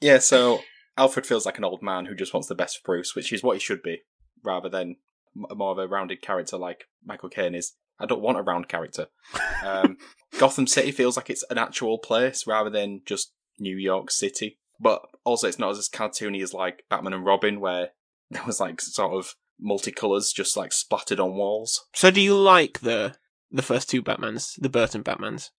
yeah, 0.00 0.18
so 0.18 0.60
Alfred 0.98 1.26
feels 1.26 1.46
like 1.46 1.58
an 1.58 1.64
old 1.64 1.82
man 1.82 2.06
who 2.06 2.14
just 2.14 2.34
wants 2.34 2.48
the 2.48 2.54
best 2.54 2.78
for 2.78 2.82
Bruce, 2.84 3.14
which 3.14 3.32
is 3.32 3.42
what 3.42 3.56
he 3.56 3.60
should 3.60 3.82
be, 3.82 4.02
rather 4.42 4.68
than 4.68 4.96
more 5.34 5.70
of 5.70 5.78
a 5.78 5.86
rounded 5.86 6.20
character 6.20 6.58
like 6.58 6.84
Michael 7.04 7.28
Caine 7.28 7.54
is. 7.54 7.74
I 8.00 8.06
don't 8.06 8.20
want 8.20 8.38
a 8.38 8.42
round 8.42 8.68
character. 8.68 9.06
Um, 9.64 9.96
Gotham 10.38 10.68
City 10.68 10.92
feels 10.92 11.16
like 11.16 11.30
it's 11.30 11.44
an 11.50 11.58
actual 11.58 11.98
place 11.98 12.46
rather 12.46 12.70
than 12.70 13.02
just 13.04 13.32
New 13.58 13.76
York 13.76 14.08
City. 14.12 14.60
But 14.80 15.02
also, 15.24 15.48
it's 15.48 15.58
not 15.58 15.72
as 15.72 15.88
cartoony 15.88 16.40
as 16.44 16.54
like 16.54 16.84
Batman 16.88 17.12
and 17.12 17.24
Robin, 17.24 17.58
where 17.58 17.88
there 18.30 18.44
was 18.44 18.60
like 18.60 18.80
sort 18.80 19.14
of 19.14 19.34
multicolours 19.60 20.32
just 20.32 20.56
like 20.56 20.72
splattered 20.72 21.18
on 21.18 21.34
walls. 21.34 21.86
So, 21.92 22.12
do 22.12 22.20
you 22.20 22.36
like 22.36 22.80
the 22.80 23.16
the 23.50 23.62
first 23.62 23.90
two 23.90 24.00
Batmans, 24.00 24.54
the 24.60 24.68
Burton 24.68 25.02
Batmans? 25.02 25.50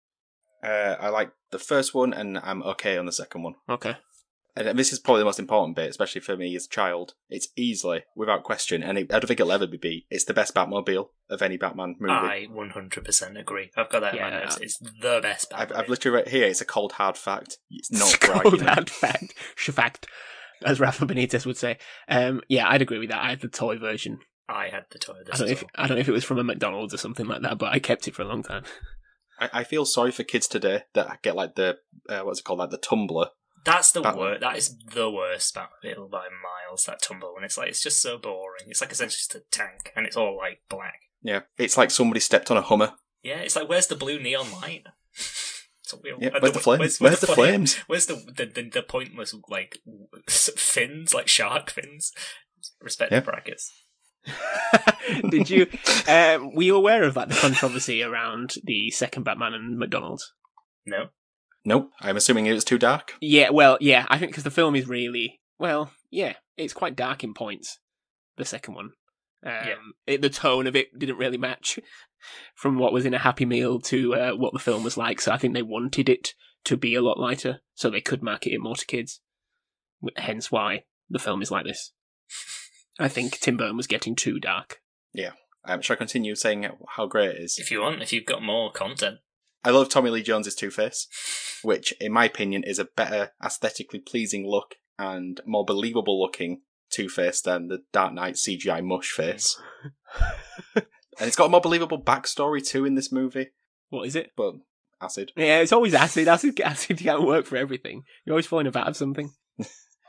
Uh, 0.62 0.97
I 1.00 1.09
like 1.09 1.33
the 1.50 1.59
first 1.59 1.92
one, 1.92 2.12
and 2.12 2.38
I'm 2.38 2.62
okay 2.62 2.97
on 2.99 3.07
the 3.07 3.12
second 3.12 3.42
one. 3.42 3.54
Okay. 3.68 3.97
And 4.67 4.79
this 4.79 4.93
is 4.93 4.99
probably 4.99 5.21
the 5.21 5.27
most 5.27 5.38
important 5.38 5.77
bit, 5.77 5.88
especially 5.91 6.21
for 6.21 6.37
me 6.37 6.55
as 6.57 6.67
a 6.67 6.69
child. 6.69 7.15
It's 7.29 7.49
easily, 7.57 8.05
without 8.17 8.43
question, 8.45 8.83
and 8.83 8.99
it, 8.99 9.12
I 9.12 9.19
don't 9.19 9.27
think 9.29 9.41
it'll 9.41 9.53
ever 9.53 9.67
be 9.67 9.77
beat. 9.77 10.07
It's 10.11 10.25
the 10.25 10.35
best 10.35 10.55
Batmobile 10.55 11.09
of 11.31 11.43
any 11.43 11.57
Batman 11.57 11.97
movie. 12.00 12.12
I 12.12 12.47
100% 12.50 13.41
agree. 13.41 13.71
I've 13.77 13.91
got 13.91 14.00
that 14.00 14.15
in 14.15 14.21
my 14.21 14.29
Yeah. 14.31 14.38
notes. 14.41 14.59
It's 14.61 14.79
the 14.79 15.21
best 15.23 15.53
I've, 15.55 15.73
I've 15.73 15.88
literally 15.88 16.17
read 16.17 16.29
here. 16.29 16.47
It's 16.47 16.61
a 16.61 16.65
cold 16.65 16.93
hard 16.93 17.17
fact. 17.17 17.59
It's 17.71 17.93
not 17.93 18.19
Cold 18.21 18.43
bragging. 18.59 18.67
hard 18.67 18.91
fact. 18.91 19.35
Fact. 19.57 20.07
As 20.65 20.81
Rafa 20.81 21.07
Benitez 21.07 21.47
would 21.47 21.57
say. 21.57 21.79
Um, 22.09 22.41
yeah, 22.49 22.69
I'd 22.69 22.83
agree 22.83 22.99
with 22.99 23.11
that. 23.11 23.23
I 23.23 23.31
had 23.31 23.41
the 23.43 23.49
toy 23.49 23.79
version. 23.79 24.19
I 24.49 24.69
had 24.71 24.87
the 24.91 24.99
toy 24.99 25.12
I 25.33 25.37
don't, 25.37 25.47
know 25.47 25.53
if, 25.53 25.62
well. 25.62 25.71
I 25.77 25.87
don't 25.87 25.97
know 25.99 26.00
if 26.00 26.09
it 26.09 26.12
was 26.12 26.25
from 26.25 26.38
a 26.38 26.45
McDonald's 26.45 26.95
or 26.95 26.97
something 26.99 27.27
like 27.27 27.43
that, 27.43 27.59
but 27.59 27.73
I 27.73 27.79
kept 27.79 28.09
it 28.09 28.15
for 28.15 28.23
a 28.23 28.27
long 28.29 28.43
time. 28.43 28.65
I, 29.38 29.50
I 29.53 29.65
feel 29.65 29.85
sorry 29.85 30.11
for 30.11 30.25
kids 30.25 30.49
today 30.49 30.83
that 30.95 31.23
get 31.23 31.37
like 31.37 31.55
the 31.55 31.77
uh, 32.09 32.21
what's 32.23 32.41
it 32.41 32.45
called, 32.45 32.59
like 32.59 32.71
the 32.71 32.79
tumbler. 32.79 33.29
That's 33.72 33.92
the 33.92 34.00
Batman. 34.00 34.20
worst. 34.25 34.40
That 34.40 34.56
is 34.56 34.78
the 34.78 35.10
worst 35.10 35.54
Batmobile 35.54 36.10
by 36.10 36.26
miles. 36.42 36.84
That 36.87 37.02
tumble, 37.02 37.34
and 37.37 37.44
it's 37.44 37.56
like 37.58 37.68
it's 37.68 37.82
just 37.82 38.00
so 38.02 38.18
boring. 38.18 38.64
It's 38.68 38.80
like 38.80 38.92
essentially 38.92 39.16
just 39.18 39.34
a 39.34 39.42
tank, 39.50 39.92
and 39.94 40.06
it's 40.06 40.16
all 40.16 40.37
like 40.37 40.60
black. 40.68 41.00
Yeah, 41.22 41.40
it's 41.56 41.76
like 41.76 41.90
somebody 41.90 42.20
stepped 42.20 42.50
on 42.50 42.56
a 42.56 42.62
Hummer. 42.62 42.92
Yeah, 43.22 43.38
it's 43.38 43.56
like 43.56 43.68
where's 43.68 43.87
the 43.88 43.96
blue 43.96 44.18
neon 44.20 44.50
light? 44.52 44.84
It's. 45.90 45.94
Yeah, 46.20 46.30
where's 46.40 46.52
the 46.52 46.60
flames? 46.60 47.00
Where's 47.00 47.20
the 47.20 47.26
flame- 47.26 47.37
flames? 47.37 47.75
Where's 47.87 48.04
the 48.06 48.16
the, 48.16 48.44
the 48.44 48.68
the 48.68 48.82
pointless 48.82 49.34
like 49.48 49.78
fins, 50.28 51.14
like 51.14 51.28
shark 51.28 51.70
fins? 51.70 52.12
Respect 52.82 53.10
Yeah. 53.10 53.20
the 53.20 53.25
brackets. 53.25 53.72
Did 55.30 55.48
you? 55.48 55.66
Uh, 56.06 56.38
were 56.52 56.62
you 56.62 56.76
aware 56.76 57.04
of 57.04 57.14
that 57.14 57.30
the 57.30 57.34
controversy 57.37 58.02
around 58.02 58.56
the 58.64 58.90
second 58.90 59.22
Batman 59.22 59.54
and 59.54 59.78
McDonald's? 59.78 60.34
No, 60.84 61.06
Nope. 61.68 61.90
I'm 62.00 62.16
assuming 62.16 62.46
it 62.46 62.54
was 62.54 62.64
too 62.64 62.78
dark. 62.78 63.12
Yeah, 63.20 63.50
well, 63.50 63.76
yeah, 63.78 64.06
I 64.08 64.18
think 64.18 64.32
because 64.32 64.44
the 64.44 64.50
film 64.50 64.75
is 64.75 64.88
really 64.88 65.38
well, 65.58 65.92
yeah, 66.10 66.32
it's 66.56 66.72
quite 66.72 66.96
dark 66.96 67.22
in 67.22 67.34
points. 67.34 67.78
The 68.38 68.46
second 68.46 68.75
one, 68.75 68.87
um, 69.44 69.52
Yeah. 69.52 69.75
it, 70.06 70.22
the 70.22 70.30
tone 70.30 70.66
of 70.66 70.75
it 70.75 70.98
didn't 70.98 71.18
really 71.18 71.37
match 71.37 71.78
from 72.54 72.78
what 72.78 72.92
was 72.94 73.04
in 73.04 73.12
a 73.12 73.18
Happy 73.18 73.44
Meal 73.44 73.80
to 73.80 74.14
uh, 74.14 74.32
what 74.32 74.54
the 74.54 74.58
film 74.58 74.82
was 74.82 74.96
like. 74.96 75.20
So 75.20 75.30
I 75.30 75.37
think 75.37 75.52
they 75.52 75.62
wanted 75.62 76.08
it 76.08 76.32
to 76.64 76.78
be 76.78 76.94
a 76.94 77.02
lot 77.02 77.20
lighter, 77.20 77.60
so 77.75 77.90
they 77.90 78.00
could 78.00 78.22
market 78.22 78.52
it 78.54 78.60
more 78.60 78.76
to 78.76 78.87
kids. 78.87 79.20
Hence 80.16 80.50
why 80.50 80.84
the 81.10 81.18
film 81.18 81.42
is 81.42 81.50
like 81.50 81.66
this. 81.66 81.92
I 82.98 83.08
think 83.08 83.38
Tim 83.40 83.58
Burton 83.58 83.76
was 83.76 83.87
getting 83.87 84.14
too 84.16 84.40
dark. 84.40 84.80
Yeah. 85.12 85.32
Um, 85.66 85.82
shall 85.82 85.94
I 85.94 85.98
continue 85.98 86.34
saying 86.34 86.66
how 86.96 87.06
great 87.06 87.30
it 87.37 87.42
is? 87.42 87.58
if 87.58 87.70
you 87.70 87.82
want, 87.82 88.00
if 88.00 88.10
you've 88.12 88.25
got 88.25 88.42
more 88.42 88.72
content, 88.72 89.18
I 89.65 89.71
love 89.71 89.88
Tommy 89.88 90.11
Lee 90.11 90.23
Jones's 90.23 90.55
Two 90.55 90.71
Face, 90.71 91.07
which, 91.62 91.93
in 92.00 92.12
my 92.12 92.25
opinion, 92.25 92.62
is 92.65 92.79
a 92.79 92.85
better 92.97 93.33
aesthetically 93.45 93.99
pleasing 94.00 94.47
look 94.49 94.77
and 94.99 95.41
more 95.47 95.65
believable 95.65 96.21
looking 96.21 96.62
Two 96.91 97.09
Face 97.09 97.41
than 97.41 97.69
the 97.69 97.81
Dark 97.93 98.15
Knight 98.15 98.35
CGI 98.35 98.85
mush 98.85 99.11
face. 99.11 99.61
and 100.75 100.85
it's 101.21 101.37
got 101.37 101.47
a 101.47 101.50
more 101.50 101.61
believable 101.61 102.03
backstory 102.03 102.65
too 102.67 102.85
in 102.85 102.95
this 102.95 103.12
movie, 103.12 103.49
What 103.91 104.07
is 104.07 104.17
it? 104.17 104.31
but 104.37 104.55
acid. 105.00 105.33
Yeah, 105.37 105.59
it's 105.61 105.73
always 105.73 105.95
acid. 105.95 106.29
Acid, 106.29 106.61
acid 106.61 106.99
can't 106.99 107.27
work 107.27 107.47
for 107.47 107.57
everything. 107.57 108.03
You're 108.25 108.35
always 108.35 108.47
falling 108.47 108.67
a 108.67 108.71
vat 108.71 108.88
of 108.88 108.97
something. 108.97 109.33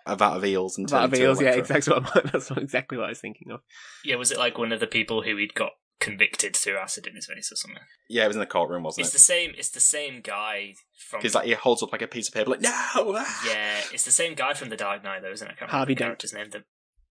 A 0.06 0.16
vat 0.16 0.38
of 0.38 0.46
eels 0.46 0.76
and 0.78 0.90
Vat 0.90 1.04
of 1.04 1.14
eels, 1.14 1.40
yeah, 1.40 1.52
exactly 1.52 1.94
what 1.94 2.16
I'm, 2.16 2.30
that's 2.34 2.50
exactly 2.50 2.98
what 2.98 3.08
I 3.08 3.10
was 3.10 3.20
thinking 3.20 3.52
of. 3.52 3.60
yeah, 4.04 4.16
was 4.16 4.32
it 4.32 4.40
like 4.40 4.58
one 4.58 4.72
of 4.72 4.80
the 4.80 4.88
people 4.88 5.22
who 5.22 5.36
he'd 5.36 5.54
got 5.54 5.72
convicted 6.10 6.56
through 6.56 6.78
acid 6.78 7.08
in 7.08 7.16
his 7.16 7.26
face 7.26 7.52
or 7.52 7.56
something? 7.56 7.84
Yeah, 8.10 8.26
it 8.26 8.28
was 8.28 8.36
in 8.36 8.42
the 8.42 8.46
courtroom, 8.46 8.84
wasn't 8.84 9.06
It's 9.06 9.14
it? 9.14 9.18
the 9.18 9.20
same. 9.20 9.52
It's 9.58 9.70
the 9.70 9.80
same 9.80 10.22
guy 10.22 10.74
from. 11.10 11.20
Because 11.20 11.36
like 11.36 11.46
he 11.46 11.54
holds 11.54 11.84
up 11.84 11.92
like 11.92 12.02
a 12.02 12.08
piece 12.08 12.28
of 12.28 12.34
paper, 12.34 12.52
like 12.52 12.62
no. 12.62 12.70
ah!" 12.74 13.44
Yeah, 13.48 13.82
it's 13.94 14.06
the 14.06 14.12
same 14.12 14.36
guy 14.36 14.54
from 14.54 14.70
The 14.70 14.78
Dark 14.78 15.04
Knight, 15.04 15.22
though, 15.22 15.32
isn't 15.32 15.48
it? 15.48 15.52
I 15.52 15.56
can't 15.56 15.72
Harvey 15.72 15.94
remember 15.94 16.16
Dent. 16.16 16.20
the 16.20 16.28
character's 16.30 16.34
name. 16.34 16.64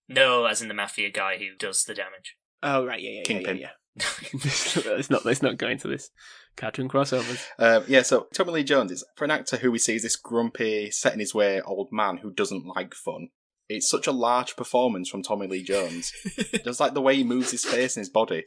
The... 0.09 0.15
No, 0.15 0.47
as 0.47 0.63
in 0.63 0.69
the 0.69 0.75
mafia 0.75 1.11
guy 1.11 1.39
who 1.39 1.57
does 1.59 1.85
the 1.85 1.95
damage. 1.95 2.37
Oh 2.63 2.85
right, 2.85 3.01
yeah, 3.01 3.11
yeah, 3.11 3.17
yeah, 3.19 3.23
Kingpin. 3.25 3.57
yeah. 3.59 3.71
yeah. 3.99 4.41
let's 4.95 5.11
not 5.11 5.25
let's 5.25 5.43
not 5.43 5.59
go 5.59 5.69
into 5.69 5.89
this 5.89 6.11
cartoon 6.57 6.89
crossovers. 6.89 7.45
Um, 7.59 7.85
yeah, 7.89 8.03
so 8.03 8.27
Tommy 8.35 8.53
Lee 8.53 8.65
Jones 8.65 8.93
is 8.93 9.05
for 9.17 9.25
an 9.25 9.31
actor 9.31 9.57
who 9.57 9.71
we 9.71 9.79
see 9.79 9.97
as 9.97 10.03
this 10.03 10.17
grumpy, 10.17 10.91
set 10.91 11.15
in 11.15 11.21
his 11.21 11.35
way 11.35 11.61
old 11.61 11.89
man 11.93 12.19
who 12.19 12.33
doesn't 12.33 12.67
like 12.67 12.95
fun. 12.95 13.29
It's 13.69 13.89
such 13.89 14.07
a 14.07 14.13
large 14.13 14.57
performance 14.57 15.09
from 15.09 15.23
Tommy 15.23 15.47
Lee 15.47 15.63
Jones. 15.63 16.13
Just 16.65 16.81
like 16.81 16.95
the 16.95 17.03
way 17.03 17.17
he 17.17 17.25
moves 17.25 17.51
his 17.51 17.65
face 17.65 17.97
and 17.97 18.01
his 18.01 18.09
body. 18.09 18.45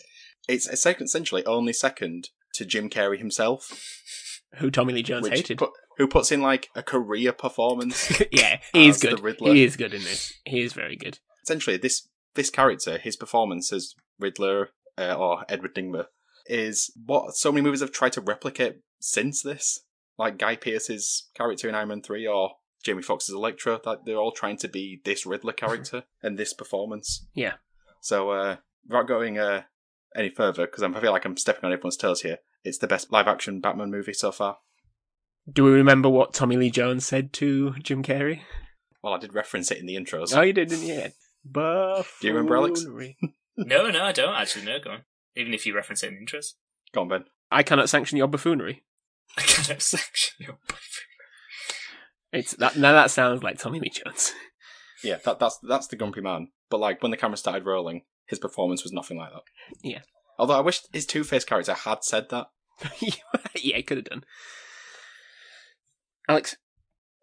It's 0.47 0.67
essentially 0.67 1.45
only 1.45 1.73
second 1.73 2.29
to 2.55 2.65
Jim 2.65 2.89
Carrey 2.89 3.17
himself, 3.17 4.41
Who 4.57 4.71
Tommy 4.71 4.93
Lee 4.93 5.03
Jones 5.03 5.27
hated. 5.27 5.57
put, 5.57 5.71
who 5.97 6.07
puts 6.07 6.31
in 6.31 6.41
like 6.41 6.69
a 6.75 6.83
career 6.83 7.31
performance. 7.31 8.11
yeah, 8.31 8.59
he 8.73 8.87
is 8.87 8.99
good. 8.99 9.19
He 9.39 9.63
is 9.63 9.75
good 9.75 9.93
in 9.93 10.01
this. 10.03 10.33
He 10.45 10.61
is 10.61 10.73
very 10.73 10.95
good. 10.95 11.19
essentially, 11.43 11.77
this 11.77 12.07
this 12.35 12.49
character, 12.49 12.97
his 12.97 13.15
performance 13.15 13.71
as 13.71 13.93
Riddler 14.19 14.69
uh, 14.97 15.13
or 15.13 15.45
Edward 15.49 15.75
Nygma, 15.75 16.05
is 16.47 16.91
what 17.05 17.35
so 17.35 17.51
many 17.51 17.63
movies 17.63 17.81
have 17.81 17.91
tried 17.91 18.13
to 18.13 18.21
replicate 18.21 18.77
since 18.99 19.41
this. 19.41 19.81
Like 20.17 20.37
Guy 20.37 20.55
Pearce's 20.55 21.29
character 21.35 21.69
in 21.69 21.75
Iron 21.75 21.89
Man 21.89 22.01
Three, 22.01 22.27
or 22.27 22.51
Jamie 22.83 23.01
Foxx's 23.01 23.33
Electro. 23.35 23.79
Like 23.85 24.05
they're 24.05 24.17
all 24.17 24.31
trying 24.31 24.57
to 24.57 24.67
be 24.67 25.01
this 25.03 25.25
Riddler 25.25 25.53
character 25.53 26.03
and 26.23 26.37
this 26.37 26.53
performance. 26.53 27.27
Yeah. 27.33 27.53
So, 28.01 28.31
uh, 28.31 28.57
without 28.87 29.07
going 29.07 29.37
uh, 29.37 29.63
any 30.15 30.29
further, 30.29 30.65
because 30.65 30.83
I 30.83 30.99
feel 30.99 31.11
like 31.11 31.25
I'm 31.25 31.37
stepping 31.37 31.65
on 31.65 31.73
everyone's 31.73 31.97
toes 31.97 32.21
here, 32.21 32.39
it's 32.63 32.79
the 32.79 32.87
best 32.87 33.11
live 33.11 33.27
action 33.27 33.59
Batman 33.59 33.91
movie 33.91 34.13
so 34.13 34.31
far. 34.31 34.57
Do 35.51 35.63
we 35.63 35.71
remember 35.71 36.09
what 36.09 36.33
Tommy 36.33 36.57
Lee 36.57 36.71
Jones 36.71 37.05
said 37.05 37.33
to 37.33 37.73
Jim 37.81 38.03
Carrey? 38.03 38.41
Well, 39.03 39.13
I 39.13 39.19
did 39.19 39.33
reference 39.33 39.71
it 39.71 39.79
in 39.79 39.87
the 39.87 39.95
intros. 39.95 40.35
Oh, 40.35 40.41
you 40.41 40.53
did, 40.53 40.69
didn't 40.69 40.87
you? 40.87 40.93
Yeah. 41.53 42.03
Do 42.21 42.27
you 42.27 42.33
remember, 42.35 42.55
Alex? 42.55 42.81
Buffoonery. 42.81 43.17
no, 43.57 43.89
no, 43.89 44.03
I 44.03 44.11
don't 44.11 44.35
actually. 44.35 44.63
No, 44.63 44.77
go 44.79 44.91
on. 44.91 45.01
Even 45.35 45.55
if 45.55 45.65
you 45.65 45.75
reference 45.75 46.03
it 46.03 46.11
in 46.11 46.17
interest, 46.19 46.55
Go 46.93 47.01
on, 47.01 47.07
Ben. 47.07 47.25
I 47.49 47.63
cannot 47.63 47.89
sanction 47.89 48.17
your 48.17 48.27
buffoonery. 48.27 48.83
I 49.37 49.41
cannot 49.41 49.81
sanction 49.81 50.35
your 50.39 50.57
It's 52.31 52.55
that 52.55 52.77
now 52.77 52.93
that 52.93 53.11
sounds 53.11 53.43
like 53.43 53.59
Tommy 53.59 53.79
Lee 53.79 53.89
Jones. 53.89 54.33
Yeah, 55.03 55.17
that, 55.25 55.39
that's 55.39 55.57
that's 55.63 55.87
the 55.87 55.95
grumpy 55.95 56.21
man. 56.21 56.49
But 56.69 56.79
like 56.79 57.01
when 57.01 57.09
the 57.09 57.17
camera 57.17 57.37
started 57.37 57.65
rolling, 57.65 58.03
his 58.27 58.39
performance 58.39 58.83
was 58.83 58.93
nothing 58.93 59.17
like 59.17 59.31
that. 59.31 59.41
Yeah. 59.81 60.01
Although 60.37 60.57
I 60.57 60.61
wish 60.61 60.81
his 60.93 61.05
Two 61.05 61.23
Face 61.23 61.43
character 61.43 61.73
had 61.73 62.03
said 62.03 62.29
that. 62.29 62.47
yeah, 62.99 63.77
he 63.77 63.83
could 63.83 63.97
have 63.97 64.05
done. 64.05 64.23
Alex, 66.29 66.55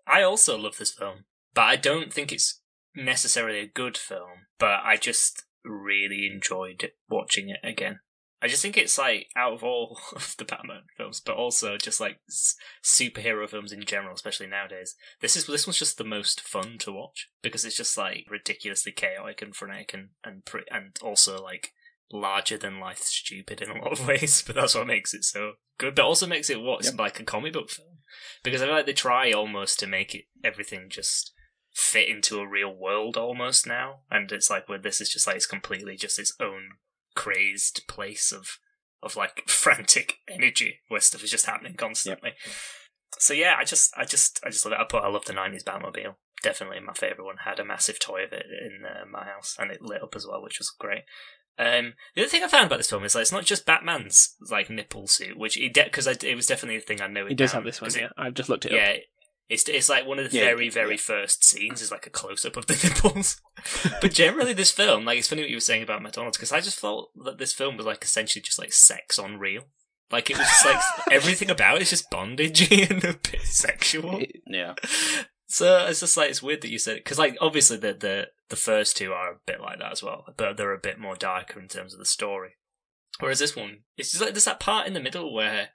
I 0.06 0.22
also 0.22 0.58
love 0.58 0.76
this 0.76 0.92
film, 0.92 1.24
but 1.54 1.62
I 1.62 1.76
don't 1.76 2.12
think 2.12 2.32
it's 2.32 2.60
necessarily 2.94 3.60
a 3.60 3.66
good 3.66 3.96
film. 3.96 4.46
But 4.58 4.80
I 4.84 4.96
just 4.96 5.44
really 5.64 6.28
enjoyed 6.32 6.90
watching 7.08 7.48
it 7.48 7.60
again. 7.62 8.00
I 8.40 8.46
just 8.48 8.62
think 8.62 8.76
it's 8.76 8.96
like 8.98 9.26
out 9.36 9.52
of 9.52 9.64
all 9.64 9.98
of 10.14 10.34
the 10.38 10.44
Batman 10.44 10.82
films, 10.96 11.20
but 11.20 11.36
also 11.36 11.76
just 11.76 12.00
like 12.00 12.18
s- 12.28 12.54
superhero 12.84 13.48
films 13.48 13.72
in 13.72 13.84
general, 13.84 14.14
especially 14.14 14.46
nowadays. 14.46 14.94
This 15.20 15.36
is 15.36 15.46
this 15.46 15.66
one's 15.66 15.78
just 15.78 15.98
the 15.98 16.04
most 16.04 16.40
fun 16.40 16.78
to 16.78 16.92
watch 16.92 17.28
because 17.42 17.64
it's 17.64 17.76
just 17.76 17.96
like 17.98 18.26
ridiculously 18.30 18.92
chaotic 18.92 19.42
and 19.42 19.54
frenetic 19.54 19.92
and 19.94 20.10
and 20.24 20.44
pre- 20.44 20.64
and 20.70 20.96
also 21.02 21.42
like 21.42 21.72
larger 22.12 22.56
than 22.56 22.80
life 22.80 23.00
stupid 23.00 23.60
in 23.60 23.70
a 23.70 23.74
lot 23.82 23.92
of 23.92 24.06
ways. 24.06 24.42
But 24.46 24.56
that's 24.56 24.74
what 24.74 24.86
makes 24.86 25.12
it 25.14 25.24
so 25.24 25.52
good. 25.78 25.94
But 25.94 26.04
also 26.04 26.26
makes 26.26 26.48
it 26.50 26.60
what 26.60 26.84
Yep. 26.84 26.98
like 26.98 27.20
a 27.20 27.24
comic 27.24 27.52
book 27.52 27.70
film 27.70 27.98
because 28.42 28.62
I 28.62 28.66
feel 28.66 28.74
like 28.74 28.86
they 28.86 28.92
try 28.92 29.32
almost 29.32 29.78
to 29.80 29.86
make 29.86 30.14
it 30.14 30.24
everything 30.44 30.86
just 30.88 31.32
fit 31.74 32.08
into 32.08 32.40
a 32.40 32.48
real 32.48 32.74
world 32.74 33.16
almost 33.16 33.66
now, 33.66 34.00
and 34.10 34.30
it's 34.32 34.50
like 34.50 34.68
where 34.68 34.78
this 34.78 35.00
is 35.00 35.08
just 35.10 35.26
like 35.26 35.36
it's 35.36 35.46
completely 35.46 35.96
just 35.96 36.18
its 36.18 36.34
own 36.40 36.70
crazed 37.18 37.82
place 37.88 38.30
of 38.30 38.58
of 39.02 39.16
like 39.16 39.42
frantic 39.48 40.18
energy 40.28 40.80
where 40.86 41.00
stuff 41.00 41.24
is 41.24 41.32
just 41.32 41.46
happening 41.46 41.74
constantly. 41.74 42.30
So 43.18 43.34
yeah, 43.34 43.56
I 43.58 43.64
just 43.64 43.92
I 43.96 44.04
just 44.04 44.40
I 44.44 44.50
just 44.50 44.64
love 44.64 44.72
it. 44.72 44.78
I 44.80 44.84
put 44.84 45.02
I 45.02 45.08
love 45.08 45.24
the 45.24 45.32
nineties 45.32 45.64
Batmobile. 45.64 46.14
Definitely 46.44 46.78
my 46.80 46.92
favorite 46.92 47.24
one. 47.24 47.38
Had 47.44 47.58
a 47.58 47.64
massive 47.64 47.98
toy 47.98 48.22
of 48.22 48.32
it 48.32 48.46
in 48.46 48.82
uh, 48.86 49.04
my 49.10 49.24
house, 49.24 49.56
and 49.58 49.72
it 49.72 49.82
lit 49.82 50.02
up 50.02 50.14
as 50.14 50.24
well, 50.24 50.40
which 50.40 50.60
was 50.60 50.70
great. 50.78 51.02
Um, 51.58 51.94
the 52.14 52.22
other 52.22 52.28
thing 52.28 52.44
I 52.44 52.48
found 52.48 52.66
about 52.66 52.76
this 52.76 52.88
film 52.88 53.02
is 53.02 53.16
like 53.16 53.22
it's 53.22 53.32
not 53.32 53.44
just 53.44 53.66
Batman's 53.66 54.36
like 54.48 54.70
nipple 54.70 55.08
suit, 55.08 55.36
which 55.36 55.54
he 55.54 55.68
because 55.68 56.06
it 56.06 56.36
was 56.36 56.46
definitely 56.46 56.76
a 56.76 56.80
thing 56.80 57.02
I 57.02 57.08
know. 57.08 57.26
he 57.26 57.34
does 57.34 57.52
have 57.52 57.64
this 57.64 57.80
one. 57.80 57.90
Yeah, 57.92 58.10
I've 58.16 58.34
just 58.34 58.48
looked 58.48 58.66
it 58.66 58.72
up. 58.72 58.78
It's 59.48 59.68
it's 59.68 59.88
like 59.88 60.06
one 60.06 60.18
of 60.18 60.30
the 60.30 60.36
Yeah, 60.36 60.44
very 60.44 60.68
very 60.68 60.92
yeah. 60.92 60.96
first 60.98 61.42
scenes 61.44 61.80
is 61.82 61.90
like 61.90 62.06
a 62.06 62.10
close 62.10 62.44
up 62.44 62.56
of 62.56 62.66
the 62.66 62.74
nipples. 63.04 63.40
but 64.00 64.12
generally, 64.12 64.52
this 64.52 64.70
film, 64.70 65.04
like, 65.04 65.18
it's 65.18 65.28
funny 65.28 65.42
what 65.42 65.50
you 65.50 65.56
were 65.56 65.60
saying 65.60 65.82
about 65.82 66.02
McDonald's 66.02 66.36
because 66.36 66.52
I 66.52 66.60
just 66.60 66.78
felt 66.78 67.10
that 67.24 67.38
this 67.38 67.52
film 67.52 67.76
was 67.76 67.86
like 67.86 68.02
essentially 68.04 68.42
just 68.42 68.58
like 68.58 68.72
sex 68.72 69.18
on 69.18 69.38
real. 69.38 69.62
Like 70.10 70.30
it 70.30 70.38
was 70.38 70.46
just 70.46 70.64
like 70.64 70.80
everything 71.10 71.50
about 71.50 71.76
it 71.76 71.82
is 71.82 71.90
just 71.90 72.10
bondagey 72.10 72.90
and 72.90 73.04
a 73.04 73.12
bit 73.14 73.42
sexual. 73.42 74.22
Yeah. 74.46 74.74
So 75.46 75.86
it's 75.86 76.00
just 76.00 76.16
like 76.16 76.30
it's 76.30 76.42
weird 76.42 76.60
that 76.62 76.70
you 76.70 76.78
said 76.78 76.96
it 76.98 77.04
because 77.04 77.18
like 77.18 77.36
obviously 77.40 77.76
the 77.78 77.94
the 77.94 78.26
the 78.50 78.56
first 78.56 78.96
two 78.96 79.12
are 79.12 79.32
a 79.32 79.38
bit 79.46 79.60
like 79.60 79.78
that 79.78 79.92
as 79.92 80.02
well, 80.02 80.24
but 80.36 80.56
they're 80.56 80.72
a 80.72 80.78
bit 80.78 80.98
more 80.98 81.16
darker 81.16 81.58
in 81.60 81.68
terms 81.68 81.92
of 81.92 81.98
the 81.98 82.04
story. 82.06 82.52
Whereas 83.20 83.38
this 83.40 83.56
one, 83.56 83.80
it's 83.96 84.10
just 84.12 84.22
like 84.22 84.32
there's 84.34 84.44
that 84.44 84.60
part 84.60 84.86
in 84.86 84.92
the 84.94 85.00
middle 85.00 85.34
where 85.34 85.68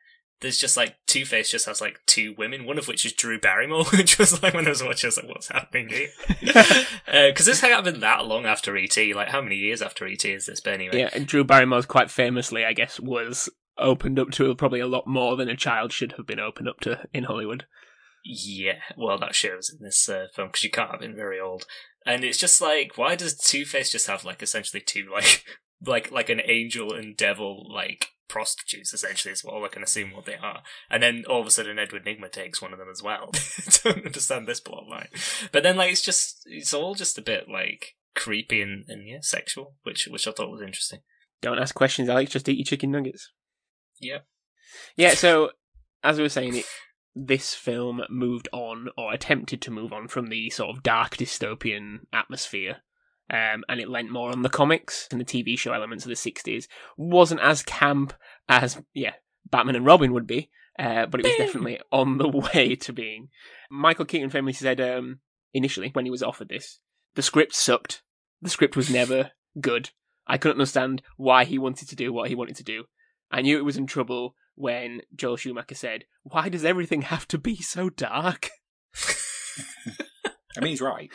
there's 0.44 0.60
just 0.60 0.78
like 0.78 0.98
Two 1.08 1.26
Face 1.26 1.50
just 1.50 1.66
has 1.66 1.82
like 1.82 2.00
two 2.06 2.36
women, 2.38 2.66
one 2.66 2.78
of 2.78 2.88
which 2.88 3.06
is 3.06 3.14
Drew 3.14 3.40
Barrymore, 3.40 3.86
which 3.94 4.20
was 4.20 4.44
like 4.44 4.54
when 4.54 4.68
I 4.68 4.70
was 4.70 4.84
watching, 4.84 5.08
I 5.08 5.10
was 5.10 5.18
like, 5.18 5.30
what's 5.30 5.48
happening 5.50 5.90
here? 5.90 6.10
Because 7.06 7.46
this 7.46 7.62
hadn't 7.62 7.86
been 7.86 8.02
that 8.02 8.26
long 8.26 8.46
after 8.46 8.76
ET. 8.76 8.96
Like, 9.16 9.30
how 9.30 9.42
many 9.42 9.56
years 9.56 9.82
after 9.82 10.06
ET 10.06 10.22
has 10.24 10.46
this 10.46 10.60
been 10.60 10.76
anyway? 10.76 11.00
Yeah, 11.00 11.10
and 11.14 11.26
Drew 11.26 11.44
Barrymore's 11.44 11.86
quite 11.86 12.12
famously, 12.12 12.66
I 12.66 12.74
guess, 12.74 13.00
was 13.00 13.50
opened 13.78 14.20
up 14.20 14.32
to 14.32 14.54
probably 14.56 14.80
a 14.80 14.88
lot 14.88 15.08
more 15.08 15.36
than 15.36 15.50
a 15.50 15.56
child 15.56 15.92
should 15.92 16.14
have 16.14 16.28
been 16.28 16.40
opened 16.40 16.68
up 16.68 16.80
to 16.82 17.06
in 17.14 17.26
Hollywood. 17.26 17.66
Yeah, 18.26 18.80
well, 18.98 19.18
that 19.20 19.36
shows 19.36 19.70
in 19.70 19.84
this 19.84 20.10
uh, 20.10 20.28
film 20.36 20.50
because 20.50 20.64
you 20.64 20.72
can't 20.72 20.92
have 20.92 21.00
been 21.00 21.16
very 21.16 21.40
old, 21.40 21.66
and 22.06 22.24
it's 22.24 22.38
just 22.38 22.62
like, 22.62 22.94
why 22.98 23.16
does 23.16 23.38
Two 23.38 23.66
Face 23.66 23.92
just 23.92 24.08
have 24.08 24.26
like 24.26 24.42
essentially 24.42 24.82
two 24.82 25.08
like 25.12 25.44
like 25.86 26.12
like 26.12 26.30
an 26.30 26.42
angel 26.46 26.94
and 26.94 27.16
devil 27.16 27.68
like 27.72 28.10
prostitutes 28.28 28.94
essentially 28.94 29.32
is 29.32 29.44
all 29.44 29.64
I 29.64 29.68
can 29.68 29.84
assume 29.84 30.12
what 30.12 30.26
they 30.26 30.36
are, 30.36 30.62
and 30.90 31.04
then 31.04 31.24
all 31.30 31.42
of 31.42 31.48
a 31.48 31.52
sudden 31.52 31.80
Edward 31.80 32.06
Nygma 32.06 32.32
takes 32.32 32.62
one 32.62 32.74
of 32.74 32.80
them 32.80 32.90
as 32.92 33.04
well. 33.04 33.32
Don't 33.84 34.06
understand 34.06 34.48
this 34.48 34.60
plot 34.60 34.88
line, 34.90 35.10
but 35.52 35.64
then 35.64 35.78
like 35.78 35.92
it's 35.92 36.02
just 36.02 36.44
it's 36.46 36.74
all 36.74 36.96
just 36.96 37.18
a 37.18 37.22
bit 37.22 37.50
like 37.50 37.96
creepy 38.16 38.62
and, 38.62 38.86
and 38.88 39.08
yeah 39.08 39.20
sexual, 39.22 39.76
which 39.84 40.08
which 40.08 40.28
I 40.28 40.32
thought 40.32 40.52
was 40.52 40.62
interesting. 40.62 41.00
Don't 41.42 41.60
ask 41.60 41.76
questions, 41.76 42.10
Alex. 42.10 42.32
Just 42.32 42.48
eat 42.48 42.58
your 42.58 42.66
chicken 42.66 42.92
nuggets. 42.92 43.32
Yeah, 44.00 44.20
Yeah, 44.96 45.14
so 45.14 45.52
as 46.04 46.18
we 46.18 46.24
were 46.24 46.30
saying, 46.30 46.58
it, 46.58 46.66
this 47.16 47.54
film 47.54 48.02
moved 48.10 48.50
on 48.52 48.90
or 48.98 49.14
attempted 49.14 49.62
to 49.62 49.72
move 49.72 49.94
on 49.94 50.08
from 50.08 50.28
the 50.28 50.50
sort 50.50 50.76
of 50.76 50.84
dark 50.84 51.18
dystopian 51.18 52.00
atmosphere. 52.12 52.78
Um, 53.30 53.64
and 53.70 53.80
it 53.80 53.90
lent 53.90 54.12
more 54.12 54.32
on 54.32 54.42
the 54.42 54.50
comics 54.50 55.08
and 55.10 55.20
the 55.20 55.26
TV 55.26 55.58
show 55.58 55.72
elements 55.72 56.06
of 56.06 56.10
the 56.10 56.16
60s. 56.16 56.68
Wasn't 56.98 57.42
as 57.42 57.64
camp 57.64 58.14
as, 58.50 58.82
yeah, 58.94 59.14
Batman 59.50 59.76
and 59.76 59.86
Robin 59.86 60.14
would 60.14 60.28
be, 60.28 60.50
uh, 60.78 61.06
but 61.06 61.20
it 61.20 61.26
was 61.26 61.36
definitely 61.38 61.80
on 61.92 62.18
the 62.18 62.28
way 62.54 62.76
to 62.76 62.94
being. 62.94 63.30
Michael 63.72 64.06
Keaton 64.06 64.30
famously 64.30 64.66
said 64.66 64.82
um, 64.82 65.20
initially, 65.54 65.90
when 65.94 66.06
he 66.06 66.12
was 66.12 66.24
offered 66.24 66.50
this, 66.50 66.80
the 67.16 67.22
script 67.22 67.56
sucked. 67.56 68.04
The 68.42 68.50
script 68.50 68.76
was 68.76 68.90
never 68.90 69.32
good. 69.60 69.92
I 70.28 70.38
couldn't 70.38 70.58
understand 70.58 71.02
why 71.18 71.46
he 71.46 71.58
wanted 71.58 71.90
to 71.90 71.96
do 71.96 72.12
what 72.12 72.30
he 72.30 72.36
wanted 72.36 72.56
to 72.58 72.64
do. 72.64 72.86
I 73.32 73.42
knew 73.42 73.58
it 73.58 73.66
was 73.66 73.78
in 73.78 73.88
trouble 73.88 74.36
when 74.56 75.02
Joel 75.16 75.38
Schumacher 75.38 75.76
said, 75.76 76.06
Why 76.24 76.50
does 76.50 76.66
everything 76.66 77.02
have 77.04 77.28
to 77.30 77.38
be 77.38 77.56
so 77.58 77.90
dark? 77.90 78.50
I 80.58 80.60
mean, 80.60 80.72
he's 80.72 80.82
right. 80.82 81.10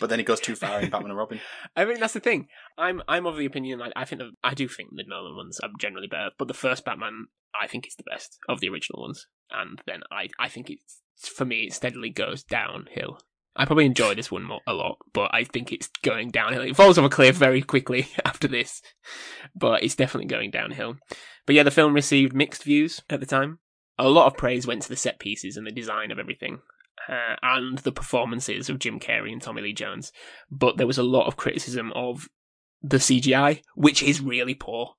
But 0.00 0.10
then 0.10 0.20
it 0.20 0.26
goes 0.26 0.40
too 0.40 0.56
far 0.56 0.80
in 0.80 0.90
Batman 0.90 1.10
and 1.10 1.18
Robin. 1.18 1.40
I 1.76 1.84
think 1.84 2.00
that's 2.00 2.14
the 2.14 2.20
thing. 2.20 2.48
I'm 2.78 3.02
I'm 3.08 3.26
of 3.26 3.36
the 3.36 3.46
opinion. 3.46 3.82
I, 3.82 3.92
I 3.96 4.04
think 4.04 4.20
that, 4.20 4.30
I 4.42 4.54
do 4.54 4.68
think 4.68 4.90
the 4.92 5.04
Nolan 5.06 5.36
ones 5.36 5.60
are 5.60 5.70
generally 5.78 6.08
better, 6.08 6.30
but 6.38 6.48
the 6.48 6.54
first 6.54 6.84
Batman 6.84 7.26
I 7.60 7.66
think 7.66 7.86
is 7.86 7.96
the 7.96 8.04
best 8.04 8.38
of 8.48 8.60
the 8.60 8.68
original 8.68 9.02
ones, 9.02 9.26
and 9.50 9.80
then 9.86 10.02
I 10.10 10.28
I 10.38 10.48
think 10.48 10.70
it's 10.70 11.28
for 11.28 11.44
me 11.44 11.64
it 11.64 11.74
steadily 11.74 12.10
goes 12.10 12.42
downhill. 12.42 13.18
I 13.56 13.64
probably 13.64 13.86
enjoy 13.86 14.14
this 14.14 14.30
one 14.30 14.44
more, 14.44 14.60
a 14.66 14.72
lot, 14.72 14.98
but 15.12 15.34
I 15.34 15.42
think 15.42 15.72
it's 15.72 15.88
going 16.02 16.30
downhill. 16.30 16.62
It 16.62 16.76
falls 16.76 16.98
off 16.98 17.04
a 17.04 17.08
cliff 17.08 17.36
very 17.36 17.62
quickly 17.62 18.08
after 18.24 18.46
this, 18.46 18.80
but 19.54 19.82
it's 19.82 19.96
definitely 19.96 20.28
going 20.28 20.50
downhill. 20.50 20.96
But 21.46 21.56
yeah, 21.56 21.64
the 21.64 21.72
film 21.72 21.94
received 21.94 22.32
mixed 22.32 22.62
views 22.62 23.02
at 23.10 23.18
the 23.18 23.26
time. 23.26 23.58
A 23.98 24.08
lot 24.08 24.26
of 24.26 24.38
praise 24.38 24.66
went 24.66 24.82
to 24.82 24.88
the 24.88 24.96
set 24.96 25.18
pieces 25.18 25.56
and 25.56 25.66
the 25.66 25.72
design 25.72 26.10
of 26.10 26.18
everything, 26.18 26.60
uh, 27.10 27.36
and 27.42 27.78
the 27.78 27.92
performances 27.92 28.70
of 28.70 28.78
Jim 28.78 29.00
Carrey 29.00 29.32
and 29.32 29.42
Tommy 29.42 29.62
Lee 29.62 29.72
Jones. 29.72 30.12
But 30.50 30.76
there 30.76 30.86
was 30.86 30.98
a 30.98 31.02
lot 31.02 31.26
of 31.26 31.36
criticism 31.36 31.92
of 31.94 32.28
the 32.82 32.98
CGI, 32.98 33.62
which 33.74 34.02
is 34.02 34.20
really 34.20 34.54
poor. 34.54 34.94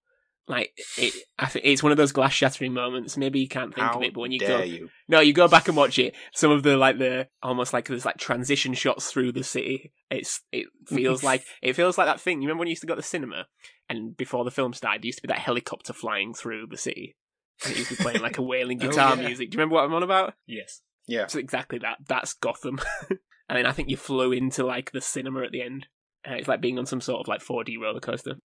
Like 0.48 0.74
it, 0.98 1.13
I 1.39 1.46
think 1.46 1.65
it's 1.65 1.84
one 1.84 1.91
of 1.94 1.98
those 1.98 2.12
glass 2.12 2.34
shattering 2.34 2.74
moments. 2.74 3.15
Maybe 3.15 3.39
you 3.39 3.48
can't 3.48 3.74
think 3.74 3.86
How 3.88 3.94
of 3.98 4.03
it, 4.03 4.13
but 4.13 4.22
when 4.22 4.32
you 4.32 4.39
dare 4.39 4.58
go, 4.58 4.63
you? 4.63 4.89
no, 5.08 5.20
you 5.22 5.32
go 5.34 5.48
back 5.48 5.68
and 5.70 5.77
watch 5.77 5.98
it. 5.98 6.13
Some 6.34 6.51
of 6.51 6.63
the 6.63 6.75
like 6.77 6.98
the 6.98 7.27
almost 7.41 7.72
like 7.74 7.88
there's 7.88 8.06
like 8.06 8.18
transition 8.18 8.74
shots 8.74 9.10
through 9.12 9.32
the 9.32 9.44
city. 9.44 9.94
It's 10.09 10.42
it 10.51 10.68
feels 10.88 11.24
like 11.24 11.46
it 11.62 11.74
feels 11.74 11.98
like 11.98 12.07
that 12.07 12.20
thing. 12.20 12.42
You 12.42 12.48
remember 12.48 12.62
when 12.62 12.68
you 12.68 12.72
used 12.72 12.81
to 12.81 12.88
go 12.88 12.96
to 12.96 13.01
the 13.01 13.07
cinema 13.07 13.46
and 13.88 14.18
before 14.18 14.44
the 14.44 14.51
film 14.51 14.74
started, 14.74 15.03
there 15.03 15.07
used 15.07 15.20
to 15.20 15.27
be 15.27 15.31
that 15.31 15.40
helicopter 15.40 15.94
flying 15.94 16.33
through 16.33 16.68
the 16.68 16.77
city. 16.77 17.16
And 17.64 17.74
it 17.74 17.77
used 17.77 17.90
to 17.92 17.98
be 17.98 18.03
playing 18.03 18.22
like 18.22 18.38
a 18.40 18.42
wailing 18.42 18.79
Oh, 18.83 18.88
guitar 18.90 19.16
yeah. 19.16 19.27
music. 19.27 19.51
Do 19.51 19.55
you 19.55 19.59
remember 19.59 19.75
what 19.75 19.85
I'm 19.85 19.94
on 19.94 20.03
about? 20.03 20.33
yes. 20.48 20.81
Yeah. 21.11 21.24
It's 21.24 21.35
exactly 21.35 21.77
that. 21.79 21.97
That's 22.07 22.33
Gotham. 22.33 22.79
and 23.09 23.19
then 23.50 23.65
I 23.65 23.74
think 23.74 23.89
you 23.89 23.97
flew 23.97 24.31
into 24.31 24.65
like 24.65 24.91
the 24.91 25.01
cinema 25.01 25.41
at 25.41 25.51
the 25.51 25.61
end. 25.61 25.87
Uh, 26.25 26.35
it's 26.35 26.47
like 26.47 26.61
being 26.61 26.79
on 26.79 26.85
some 26.85 27.01
sort 27.01 27.19
of 27.19 27.27
like 27.27 27.41
4D 27.41 27.77
roller 27.81 28.00
coaster. 28.00 28.35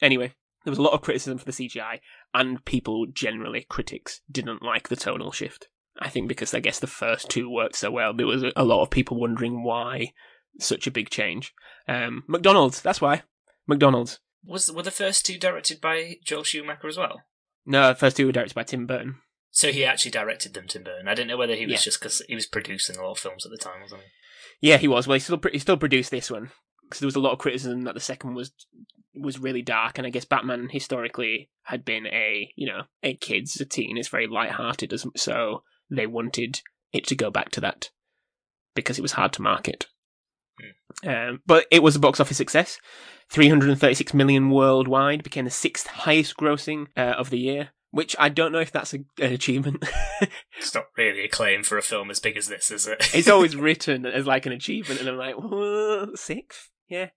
Anyway, 0.00 0.32
there 0.64 0.70
was 0.70 0.78
a 0.78 0.82
lot 0.82 0.94
of 0.94 1.02
criticism 1.02 1.36
for 1.36 1.44
the 1.44 1.52
CGI, 1.52 2.00
and 2.32 2.64
people 2.64 3.06
generally, 3.12 3.66
critics, 3.68 4.22
didn't 4.30 4.62
like 4.62 4.88
the 4.88 4.96
tonal 4.96 5.32
shift. 5.32 5.68
I 5.98 6.08
think 6.08 6.26
because 6.26 6.54
I 6.54 6.60
guess 6.60 6.78
the 6.78 6.86
first 6.86 7.28
two 7.28 7.50
worked 7.50 7.76
so 7.76 7.90
well, 7.90 8.14
there 8.14 8.26
was 8.26 8.42
a, 8.42 8.52
a 8.56 8.64
lot 8.64 8.82
of 8.82 8.90
people 8.90 9.20
wondering 9.20 9.62
why 9.62 10.12
such 10.58 10.86
a 10.86 10.90
big 10.90 11.10
change. 11.10 11.52
Um, 11.86 12.24
McDonald's, 12.26 12.80
that's 12.80 13.02
why. 13.02 13.22
McDonald's. 13.66 14.18
Was 14.46 14.72
were 14.72 14.82
the 14.82 14.90
first 14.90 15.26
two 15.26 15.38
directed 15.38 15.80
by 15.80 16.16
Joel 16.24 16.44
Schumacher 16.44 16.88
as 16.88 16.96
well? 16.96 17.20
No, 17.66 17.88
the 17.88 17.94
first 17.94 18.16
two 18.16 18.26
were 18.26 18.32
directed 18.32 18.54
by 18.54 18.64
Tim 18.64 18.86
Burton. 18.86 19.16
So 19.56 19.70
he 19.70 19.84
actually 19.84 20.10
directed 20.10 20.52
them, 20.52 20.66
Tim 20.66 20.82
Burton. 20.82 21.06
I 21.06 21.14
don't 21.14 21.28
know 21.28 21.36
whether 21.36 21.54
he 21.54 21.64
was 21.64 21.74
Yeah. 21.74 21.84
just 21.84 22.00
because 22.00 22.20
he 22.28 22.34
was 22.34 22.44
producing 22.44 22.96
a 22.96 23.02
lot 23.02 23.12
of 23.12 23.18
films 23.20 23.46
at 23.46 23.52
the 23.52 23.56
time, 23.56 23.80
wasn't 23.82 24.02
he? 24.02 24.68
Yeah, 24.68 24.78
he 24.78 24.88
was. 24.88 25.06
Well, 25.06 25.14
he 25.14 25.20
still 25.20 25.40
he 25.52 25.60
still 25.60 25.76
produced 25.76 26.10
this 26.10 26.28
one 26.28 26.50
because 26.82 26.98
there 26.98 27.06
was 27.06 27.14
a 27.14 27.20
lot 27.20 27.32
of 27.32 27.38
criticism 27.38 27.82
that 27.82 27.94
the 27.94 28.00
second 28.00 28.34
was 28.34 28.52
was 29.14 29.38
really 29.38 29.62
dark, 29.62 29.96
and 29.96 30.06
I 30.06 30.10
guess 30.10 30.24
Batman 30.24 30.70
historically 30.72 31.50
had 31.62 31.84
been 31.84 32.04
a 32.08 32.52
you 32.56 32.66
know 32.66 32.82
a 33.04 33.14
kids 33.14 33.60
a 33.60 33.64
teen. 33.64 33.96
It's 33.96 34.08
very 34.08 34.26
light-hearted, 34.26 34.92
so 35.16 35.62
they 35.88 36.06
wanted 36.08 36.60
it 36.92 37.06
to 37.06 37.14
go 37.14 37.30
back 37.30 37.50
to 37.52 37.60
that 37.60 37.90
because 38.74 38.98
it 38.98 39.02
was 39.02 39.12
hard 39.12 39.32
to 39.34 39.42
market. 39.42 39.86
Um, 41.04 41.42
but 41.46 41.66
it 41.70 41.82
was 41.82 41.94
a 41.94 42.00
box 42.00 42.18
office 42.20 42.36
success. 42.36 42.78
336 43.30 44.14
million 44.14 44.50
worldwide 44.50 45.22
became 45.22 45.44
the 45.44 45.50
sixth 45.50 45.86
highest 45.86 46.36
grossing 46.36 46.86
uh, 46.96 47.14
of 47.18 47.30
the 47.30 47.38
year, 47.38 47.70
which 47.94 48.16
I 48.18 48.28
don't 48.28 48.52
know 48.52 48.58
if 48.58 48.72
that's 48.72 48.92
a, 48.92 48.98
an 49.18 49.32
achievement. 49.32 49.84
It's 50.56 50.74
not 50.74 50.86
really 50.96 51.20
a 51.24 51.28
claim 51.28 51.62
for 51.64 51.76
a 51.76 51.82
film 51.82 52.10
as 52.10 52.20
big 52.20 52.36
as 52.36 52.46
this, 52.48 52.70
is 52.70 52.86
it? 52.86 53.10
it's 53.12 53.28
always 53.28 53.54
written 53.66 54.06
as 54.06 54.26
like 54.26 54.46
an 54.46 54.52
achievement, 54.52 55.00
and 55.00 55.08
I'm 55.08 55.16
like, 55.18 55.34
"Whoa, 55.34 56.14
sixth, 56.14 56.70
yeah. 56.88 57.08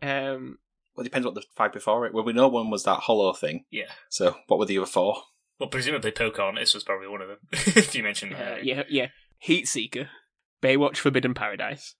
Um, 0.00 0.58
Well, 0.94 1.02
it 1.02 1.08
depends 1.08 1.24
what 1.24 1.34
the 1.34 1.42
five 1.56 1.72
before 1.72 2.06
it. 2.06 2.14
Well, 2.14 2.24
we 2.24 2.32
know 2.32 2.48
one 2.48 2.70
was 2.70 2.84
that 2.84 3.00
hollow 3.00 3.32
thing. 3.32 3.64
yeah. 3.70 3.90
So 4.10 4.36
what 4.46 4.58
were 4.58 4.66
the 4.66 4.78
other 4.78 4.86
four? 4.86 5.16
Well, 5.58 5.68
presumably 5.70 6.12
Pocahontas 6.12 6.74
was 6.74 6.84
probably 6.84 7.08
one 7.08 7.22
of 7.22 7.28
them. 7.28 7.38
if 7.52 7.94
you 7.94 8.02
mentioned 8.02 8.34
uh, 8.34 8.56
yeah, 8.62 8.82
yeah. 8.88 9.08
Heat 9.38 9.66
Seeker, 9.66 10.10
Baywatch, 10.62 10.98
Forbidden 10.98 11.34
Paradise, 11.34 11.94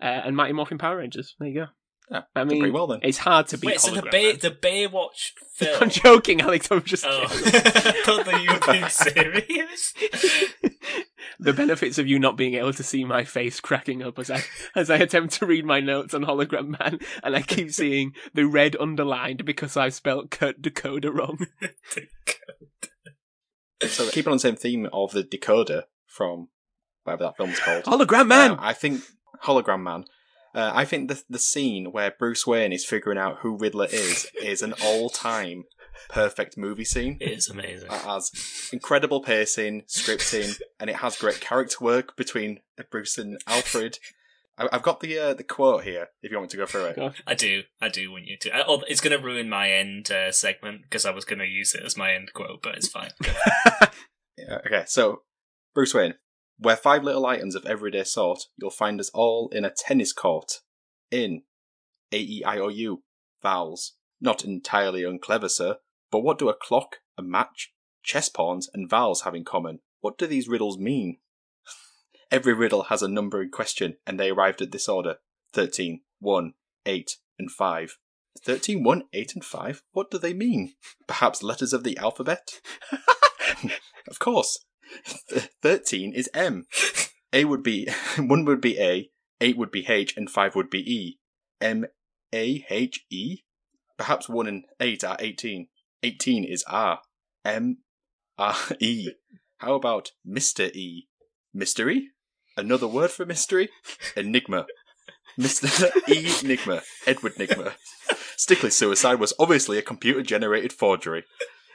uh, 0.00 0.04
and 0.24 0.36
Mighty 0.36 0.52
Morphin 0.52 0.78
Power 0.78 0.98
Rangers. 0.98 1.34
There 1.38 1.48
you 1.48 1.54
go. 1.54 1.66
Yeah, 2.10 2.22
I 2.36 2.44
mean, 2.44 2.60
pretty 2.60 2.72
well 2.72 2.86
then. 2.86 3.00
it's 3.02 3.18
hard 3.18 3.48
to 3.48 3.58
beat. 3.58 3.66
Wait, 3.66 3.80
so 3.80 3.92
the 3.92 4.02
Bay, 4.02 4.36
the 4.36 4.50
Baywatch 4.52 5.32
film. 5.54 5.76
I'm 5.82 5.90
joking, 5.90 6.40
Alex. 6.40 6.68
I'm 6.70 6.82
just. 6.84 7.04
Oh, 7.04 7.26
kidding. 7.28 7.54
I 7.54 8.02
thought 8.04 8.24
that 8.26 8.42
you 8.42 8.52
were 8.52 8.72
being 8.72 8.88
serious. 8.88 9.92
the 11.40 11.52
benefits 11.52 11.98
of 11.98 12.06
you 12.06 12.20
not 12.20 12.36
being 12.36 12.54
able 12.54 12.72
to 12.74 12.82
see 12.84 13.04
my 13.04 13.24
face 13.24 13.58
cracking 13.58 14.04
up 14.04 14.20
as 14.20 14.30
I 14.30 14.44
as 14.76 14.88
I 14.88 14.98
attempt 14.98 15.34
to 15.34 15.46
read 15.46 15.64
my 15.64 15.80
notes 15.80 16.14
on 16.14 16.22
Hologram 16.24 16.78
Man, 16.78 17.00
and 17.24 17.34
I 17.34 17.42
keep 17.42 17.72
seeing 17.72 18.12
the 18.34 18.44
red 18.46 18.76
underlined 18.78 19.44
because 19.44 19.76
I've 19.76 19.94
spelt 19.94 20.30
Kurt 20.30 20.62
Decoda 20.62 21.12
wrong. 21.12 21.46
So 23.82 24.08
keeping 24.10 24.30
on 24.30 24.36
the 24.36 24.40
same 24.40 24.56
theme 24.56 24.88
of 24.92 25.10
the 25.12 25.22
decoder 25.22 25.82
from 26.06 26.48
whatever 27.02 27.24
that 27.24 27.36
film's 27.36 27.58
called. 27.58 27.84
Hologram 27.84 28.28
Man. 28.28 28.52
Uh, 28.52 28.56
I 28.60 28.72
think 28.72 29.02
Hologram 29.44 29.82
Man. 29.82 30.04
Uh, 30.56 30.72
I 30.74 30.84
think 30.86 31.08
the 31.08 31.22
the 31.28 31.38
scene 31.38 31.92
where 31.92 32.10
Bruce 32.18 32.46
Wayne 32.46 32.72
is 32.72 32.84
figuring 32.84 33.18
out 33.18 33.38
who 33.40 33.56
Riddler 33.56 33.86
is 33.90 34.26
is 34.42 34.62
an 34.62 34.72
all 34.82 35.10
time 35.10 35.64
perfect 36.08 36.56
movie 36.56 36.84
scene. 36.84 37.18
It 37.20 37.30
is 37.30 37.48
amazing. 37.50 37.88
It 37.92 38.00
has 38.00 38.32
incredible 38.72 39.20
pacing, 39.22 39.82
scripting, 39.82 40.58
and 40.80 40.88
it 40.90 40.96
has 40.96 41.16
great 41.18 41.40
character 41.40 41.76
work 41.84 42.16
between 42.16 42.60
Bruce 42.90 43.18
and 43.18 43.38
Alfred. 43.46 43.98
I- 44.58 44.70
I've 44.72 44.82
got 44.82 45.00
the 45.00 45.18
uh, 45.18 45.34
the 45.34 45.44
quote 45.44 45.84
here. 45.84 46.08
If 46.22 46.30
you 46.30 46.38
want 46.38 46.46
me 46.46 46.52
to 46.52 46.56
go 46.56 46.66
through 46.66 46.86
it, 46.86 46.96
Go. 46.96 47.12
I 47.26 47.34
do. 47.34 47.64
I 47.82 47.90
do 47.90 48.10
want 48.10 48.24
you 48.24 48.38
to. 48.38 48.56
I, 48.56 48.64
oh, 48.66 48.82
it's 48.88 49.02
going 49.02 49.14
to 49.18 49.22
ruin 49.22 49.50
my 49.50 49.70
end 49.70 50.10
uh, 50.10 50.32
segment 50.32 50.82
because 50.84 51.04
I 51.04 51.10
was 51.10 51.26
going 51.26 51.40
to 51.40 51.46
use 51.46 51.74
it 51.74 51.82
as 51.84 51.98
my 51.98 52.14
end 52.14 52.32
quote, 52.32 52.62
but 52.62 52.76
it's 52.76 52.88
fine. 52.88 53.10
Yeah, 54.38 54.58
okay, 54.66 54.84
so 54.86 55.22
Bruce 55.74 55.94
Wayne, 55.94 56.14
where 56.58 56.76
five 56.76 57.04
little 57.04 57.26
items 57.26 57.54
of 57.54 57.66
everyday 57.66 58.04
sort, 58.04 58.44
you'll 58.56 58.70
find 58.70 59.00
us 59.00 59.10
all 59.12 59.48
in 59.50 59.64
a 59.64 59.70
tennis 59.70 60.12
court. 60.12 60.60
In 61.10 61.42
A 62.12 62.18
E 62.18 62.42
I 62.44 62.58
O 62.58 62.68
U 62.68 63.02
vowels. 63.42 63.92
Not 64.20 64.44
entirely 64.44 65.04
unclever, 65.04 65.48
sir, 65.48 65.76
but 66.10 66.20
what 66.20 66.38
do 66.38 66.48
a 66.48 66.54
clock, 66.54 66.96
a 67.18 67.22
match, 67.22 67.72
chess 68.02 68.28
pawns, 68.28 68.68
and 68.72 68.88
vowels 68.88 69.22
have 69.22 69.34
in 69.34 69.44
common? 69.44 69.80
What 70.00 70.16
do 70.16 70.26
these 70.26 70.48
riddles 70.48 70.78
mean? 70.78 71.18
Every 72.30 72.54
riddle 72.54 72.84
has 72.84 73.02
a 73.02 73.08
number 73.08 73.42
in 73.42 73.50
question, 73.50 73.96
and 74.06 74.18
they 74.18 74.30
arrived 74.30 74.62
at 74.62 74.72
this 74.72 74.88
order 74.88 75.16
13, 75.52 76.00
1, 76.20 76.54
8, 76.86 77.16
and 77.38 77.50
5. 77.50 77.98
13, 78.42 78.82
1, 78.82 79.02
8, 79.12 79.34
and 79.34 79.44
5? 79.44 79.82
What 79.92 80.10
do 80.10 80.18
they 80.18 80.32
mean? 80.32 80.72
Perhaps 81.06 81.42
letters 81.42 81.72
of 81.72 81.84
the 81.84 81.96
alphabet? 81.98 82.60
Of 84.08 84.18
course. 84.18 84.64
Th- 85.28 85.50
13 85.62 86.12
is 86.14 86.28
M. 86.34 86.66
A 87.32 87.44
would 87.44 87.62
be, 87.62 87.88
1 88.16 88.44
would 88.44 88.60
be 88.60 88.78
A, 88.78 89.10
8 89.40 89.56
would 89.56 89.70
be 89.70 89.86
H, 89.86 90.16
and 90.16 90.30
5 90.30 90.54
would 90.54 90.70
be 90.70 90.80
E. 90.80 91.18
M, 91.60 91.86
A, 92.32 92.64
H, 92.70 93.04
E? 93.10 93.38
Perhaps 93.96 94.28
1 94.28 94.46
and 94.46 94.64
8 94.80 95.04
are 95.04 95.16
18. 95.18 95.68
18 96.02 96.44
is 96.44 96.64
R. 96.68 97.00
M, 97.44 97.78
R, 98.38 98.56
E. 98.80 99.10
How 99.58 99.74
about 99.74 100.10
Mr. 100.26 100.70
E? 100.74 101.08
Mystery? 101.54 102.10
Another 102.56 102.86
word 102.86 103.10
for 103.10 103.26
mystery? 103.26 103.70
Enigma. 104.16 104.66
Mr. 105.38 105.90
E. 106.08 106.32
Enigma. 106.42 106.82
Edward 107.06 107.34
Enigma. 107.36 107.74
Stickley's 108.36 108.76
suicide 108.76 109.18
was 109.20 109.32
obviously 109.38 109.78
a 109.78 109.82
computer 109.82 110.22
generated 110.22 110.72
forgery. 110.72 111.24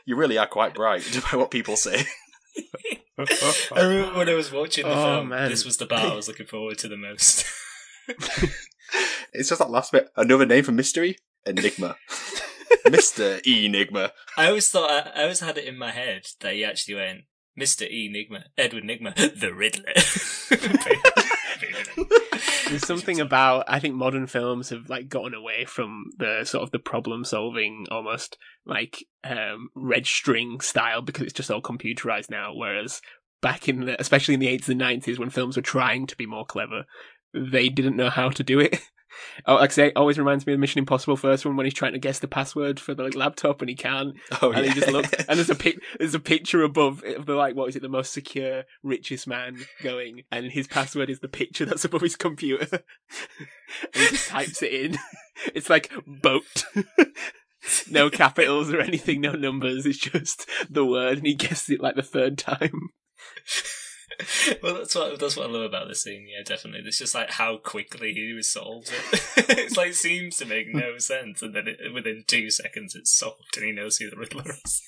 You 0.05 0.15
really 0.15 0.37
are 0.37 0.47
quite 0.47 0.73
bright 0.73 1.03
despite 1.11 1.39
what 1.39 1.51
people 1.51 1.75
say. 1.75 2.05
I 3.75 3.81
remember 3.81 4.17
when 4.17 4.29
I 4.29 4.33
was 4.33 4.51
watching 4.51 4.85
the 4.85 4.91
Oh, 4.91 5.03
film, 5.17 5.29
man. 5.29 5.49
this 5.49 5.63
was 5.65 5.77
the 5.77 5.85
part 5.85 6.03
I 6.03 6.15
was 6.15 6.27
looking 6.27 6.47
forward 6.47 6.77
to 6.79 6.87
the 6.87 6.97
most. 6.97 7.45
It's 9.33 9.47
just 9.47 9.59
that 9.59 9.69
last 9.71 9.93
bit. 9.93 10.09
Another 10.17 10.45
name 10.45 10.65
for 10.65 10.73
mystery? 10.73 11.17
Enigma. 11.45 11.95
Mr. 12.85 13.39
Enigma. 13.47 14.11
I 14.35 14.47
always 14.47 14.69
thought, 14.69 14.89
I, 14.91 15.19
I 15.19 15.23
always 15.23 15.39
had 15.39 15.57
it 15.57 15.63
in 15.63 15.77
my 15.77 15.91
head 15.91 16.23
that 16.41 16.53
he 16.53 16.65
actually 16.65 16.95
went, 16.95 17.21
Mr. 17.57 17.87
Enigma, 17.89 18.45
Edward 18.57 18.83
Enigma, 18.83 19.13
the 19.15 19.53
Riddler. 19.53 19.93
There's 22.71 22.87
something 22.87 23.19
about 23.19 23.65
I 23.67 23.81
think 23.81 23.95
modern 23.95 24.27
films 24.27 24.69
have 24.69 24.89
like 24.89 25.09
gotten 25.09 25.33
away 25.33 25.65
from 25.65 26.05
the 26.17 26.45
sort 26.45 26.63
of 26.63 26.71
the 26.71 26.79
problem 26.79 27.25
solving 27.25 27.85
almost 27.91 28.37
like 28.65 29.05
um 29.25 29.67
red 29.75 30.07
string 30.07 30.61
style 30.61 31.01
because 31.01 31.23
it's 31.23 31.33
just 31.33 31.51
all 31.51 31.61
computerized 31.61 32.29
now. 32.29 32.53
Whereas 32.55 33.01
back 33.41 33.67
in 33.67 33.87
the 33.87 33.99
especially 33.99 34.35
in 34.35 34.39
the 34.39 34.47
80s 34.47 34.69
and 34.69 34.79
90s 34.79 35.19
when 35.19 35.29
films 35.29 35.57
were 35.57 35.61
trying 35.61 36.07
to 36.07 36.15
be 36.15 36.25
more 36.25 36.45
clever 36.45 36.85
they 37.33 37.67
didn't 37.67 37.97
know 37.97 38.09
how 38.09 38.29
to 38.29 38.41
do 38.41 38.61
it 38.61 38.79
oh, 39.45 39.55
like 39.55 39.71
I 39.71 39.73
say 39.73 39.87
it 39.87 39.93
always 39.95 40.17
reminds 40.17 40.45
me 40.45 40.53
of 40.53 40.59
Mission 40.59 40.79
Impossible 40.79 41.15
first 41.15 41.45
one 41.45 41.55
when 41.55 41.65
he's 41.65 41.73
trying 41.73 41.93
to 41.93 41.99
guess 41.99 42.19
the 42.19 42.27
password 42.27 42.79
for 42.79 42.93
the 42.93 43.03
like, 43.03 43.15
laptop 43.15 43.61
and 43.61 43.69
he 43.69 43.75
can't. 43.75 44.15
Oh, 44.41 44.51
and 44.51 44.65
yeah. 44.65 44.73
he 44.73 44.79
just 44.79 44.91
looks 44.91 45.11
and 45.13 45.37
there's 45.37 45.49
a 45.49 45.55
pic 45.55 45.79
there's 45.99 46.15
a 46.15 46.19
picture 46.19 46.63
above 46.63 47.03
of 47.03 47.25
the 47.25 47.35
like 47.35 47.55
what 47.55 47.69
is 47.69 47.75
it 47.75 47.81
the 47.81 47.89
most 47.89 48.13
secure 48.13 48.63
richest 48.83 49.27
man 49.27 49.57
going 49.83 50.23
and 50.31 50.51
his 50.51 50.67
password 50.67 51.09
is 51.09 51.19
the 51.19 51.27
picture 51.27 51.65
that's 51.65 51.85
above 51.85 52.01
his 52.01 52.15
computer. 52.15 52.83
And 53.93 54.03
he 54.03 54.09
just 54.09 54.27
types 54.27 54.61
it 54.61 54.73
in. 54.73 54.97
It's 55.55 55.69
like 55.69 55.91
boat. 56.05 56.65
No 57.89 58.09
capitals 58.09 58.71
or 58.71 58.79
anything 58.79 59.21
no 59.21 59.31
numbers. 59.31 59.85
It's 59.85 59.97
just 59.97 60.47
the 60.69 60.85
word 60.85 61.19
and 61.19 61.25
he 61.25 61.35
guesses 61.35 61.69
it 61.69 61.81
like 61.81 61.95
the 61.95 62.03
third 62.03 62.37
time 62.37 62.89
well, 64.63 64.75
that's 64.75 64.95
what 64.95 65.19
that's 65.19 65.37
what 65.37 65.49
I 65.49 65.51
love 65.51 65.63
about 65.63 65.87
this 65.87 66.03
scene. 66.03 66.27
Yeah, 66.27 66.43
definitely. 66.43 66.81
It's 66.85 66.97
just 66.97 67.15
like 67.15 67.31
how 67.31 67.57
quickly 67.57 68.13
he 68.13 68.41
solves 68.41 68.91
it. 68.91 69.21
it's 69.57 69.77
like 69.77 69.93
seems 69.93 70.37
to 70.37 70.45
make 70.45 70.73
no 70.73 70.97
sense, 70.97 71.41
and 71.41 71.55
then 71.55 71.67
it, 71.67 71.93
within 71.93 72.23
two 72.27 72.49
seconds 72.49 72.95
it's 72.95 73.15
solved, 73.15 73.55
and 73.57 73.65
he 73.65 73.71
knows 73.71 73.97
who 73.97 74.09
the 74.09 74.17
Riddler 74.17 74.43
is, 74.65 74.81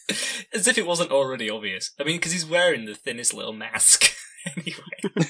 as 0.54 0.68
if 0.68 0.78
it 0.78 0.88
wasn't 0.88 1.12
already 1.12 1.50
obvious. 1.50 1.92
I 2.00 2.04
mean, 2.04 2.18
because 2.18 2.32
he's 2.32 2.46
wearing 2.46 2.86
the 2.86 2.96
thinnest 2.96 3.34
little 3.34 3.54
mask 3.54 4.14
anyway. 4.58 5.30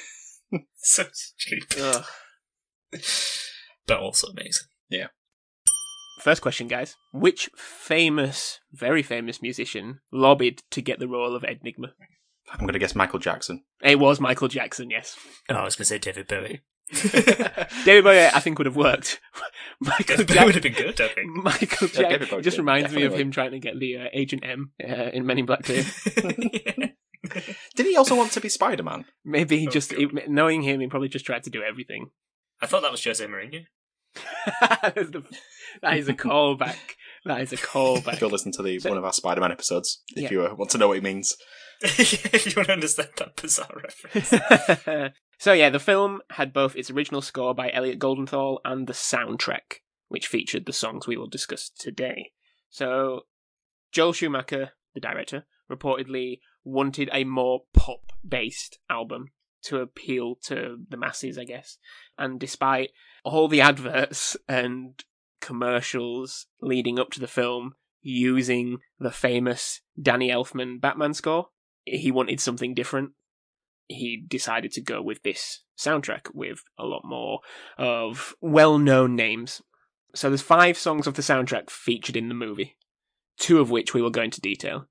so 0.76 1.06
stupid, 1.14 1.80
Ugh. 1.80 2.06
but 3.88 4.00
also 4.00 4.28
amazing. 4.28 4.68
Yeah. 4.90 5.08
first 6.20 6.44
question 6.44 6.68
guys 6.68 6.96
which 7.12 7.50
famous 7.56 8.60
very 8.72 9.02
famous 9.02 9.42
musician 9.42 10.00
lobbied 10.12 10.62
to 10.70 10.82
get 10.82 11.00
the 11.00 11.08
role 11.08 11.36
of 11.36 11.44
enigma 11.44 11.94
I'm 12.54 12.60
going 12.60 12.74
to 12.74 12.80
guess 12.80 12.96
Michael 12.96 13.20
Jackson. 13.20 13.64
it 13.84 14.00
was 14.00 14.20
michael 14.20 14.48
jackson 14.48 14.90
yes 14.90 15.18
Oh, 15.50 15.56
I 15.56 15.64
was 15.66 15.76
going 15.76 15.84
to 15.84 15.86
say 15.86 15.98
David 16.00 16.28
Bowie. 16.28 16.62
David 17.86 18.04
Bowie, 18.04 18.26
I 18.28 18.40
think, 18.40 18.58
would 18.60 18.66
have 18.68 18.76
worked. 18.76 19.20
Michael, 19.82 20.18
David 20.18 20.28
Bowie 20.28 20.36
Jack- 20.36 20.46
would 20.46 20.54
have 20.56 20.64
been 20.64 20.74
good, 20.74 21.02
I 21.02 21.08
think. 21.10 21.28
Michael 21.44 21.88
Yeah, 21.88 21.94
Jack- 22.02 22.10
David 22.12 22.30
Bowie 22.30 22.42
just 22.44 22.56
did, 22.58 22.62
reminds 22.62 22.92
me 22.94 23.04
of 23.04 23.12
definitely. 23.12 23.22
him 23.24 23.32
trying 23.32 23.52
to 23.52 23.60
get 23.60 23.80
the 23.80 23.98
uh, 23.98 24.06
Agent 24.14 24.44
M 24.46 24.72
uh, 24.88 24.94
in 25.12 25.26
Men 25.26 25.40
in 25.40 25.46
Black 25.46 25.64
2. 25.66 25.84
Did 27.76 27.86
he 27.86 27.96
also 27.98 28.16
want 28.16 28.32
to 28.34 28.42
be 28.42 28.50
Spider 28.50 28.84
Man? 28.84 29.06
Maybe 29.24 29.58
he 29.60 29.68
Oh, 29.68 29.72
just, 29.72 29.94
he- 29.94 30.08
knowing 30.28 30.62
him, 30.62 30.82
he 30.82 30.88
probably 30.88 31.08
just 31.10 31.26
tried 31.26 31.44
to 31.44 31.50
do 31.50 31.64
everything. 31.64 32.10
I 32.62 32.66
thought 32.68 32.82
that 32.84 32.92
was 32.92 33.04
Jose 33.04 33.26
Mourinho. 33.26 33.66
that 34.62 34.94
is 34.98 35.12
the- 35.12 35.24
that 35.82 35.98
is 35.98 36.08
a 36.10 36.14
callback. 36.14 36.76
That 37.26 37.42
is 37.42 37.54
a 37.54 37.58
callback. 37.58 38.20
Go 38.20 38.28
listen 38.28 38.52
to 38.54 38.62
the 38.64 38.78
So- 38.80 38.90
one 38.90 38.98
of 38.98 39.06
our 39.06 39.14
Spider 39.14 39.42
Man 39.42 39.52
episodes 39.52 40.04
if 40.16 40.24
Yeah. 40.24 40.32
you 40.32 40.46
uh, 40.46 40.54
want 40.56 40.72
to 40.72 40.78
know 40.78 40.90
what 40.90 40.96
he 40.98 41.02
means. 41.02 41.36
if 42.34 42.46
you 42.46 42.54
want 42.56 42.68
to 42.68 42.74
understand 42.74 43.10
that 43.18 43.36
bizarre 43.36 43.82
reference. 43.84 45.14
so 45.38 45.52
yeah, 45.52 45.70
the 45.70 45.80
film 45.80 46.22
had 46.32 46.54
both 46.54 46.76
its 46.76 46.90
original 46.90 47.22
score 47.22 47.54
by 47.54 47.70
Elliot 47.72 48.00
Goldenthal 48.00 48.60
and 48.64 48.88
the 48.88 48.94
soundtrack, 48.94 49.82
which 50.08 50.28
featured 50.28 50.66
the 50.66 50.72
songs 50.74 51.08
we 51.08 51.18
will 51.18 51.28
discuss 51.28 51.70
today. 51.70 52.32
So 52.70 53.24
Joel 53.92 54.14
Schumacher, 54.14 54.72
the 54.94 55.02
director, 55.02 55.46
reportedly 55.70 56.40
wanted 56.64 57.10
a 57.12 57.26
more 57.26 57.64
pop-based 57.74 58.80
album 58.90 59.32
to 59.64 59.80
appeal 59.80 60.36
to 60.44 60.78
the 60.90 60.98
masses, 60.98 61.38
I 61.38 61.44
guess. 61.44 61.78
And 62.18 62.40
despite 62.40 62.92
all 63.24 63.48
the 63.48 63.62
adverts 63.70 64.38
and 64.48 65.04
commercials 65.42 66.48
leading 66.62 66.98
up 66.98 67.12
to 67.12 67.20
the 67.20 67.28
film 67.28 67.74
using 68.02 68.78
the 69.00 69.12
famous 69.12 69.82
Danny 70.02 70.30
Elfman 70.30 70.80
Batman 70.80 71.14
score, 71.14 71.48
he 71.86 72.12
wanted 72.12 72.40
something 72.40 72.74
different 72.74 73.12
he 73.88 74.24
decided 74.28 74.72
to 74.74 74.82
go 74.82 75.02
with 75.02 75.24
this 75.24 75.64
soundtrack 75.78 76.34
with 76.34 76.64
a 76.78 76.86
lot 76.86 77.04
more 77.04 77.40
of 77.78 78.36
well-known 78.42 79.16
names. 79.16 79.62
So 80.16 80.30
there's 80.30 80.42
five 80.42 80.78
songs 80.78 81.08
of 81.08 81.16
the 81.16 81.22
soundtrack 81.22 81.70
featured 81.70 82.16
in 82.16 82.30
the 82.30 82.36
movie, 82.36 82.78
two 83.38 83.60
of 83.60 83.72
which 83.72 83.94
we 83.94 84.02
will 84.02 84.10
go 84.10 84.22
into 84.22 84.42
detail. 84.42 84.88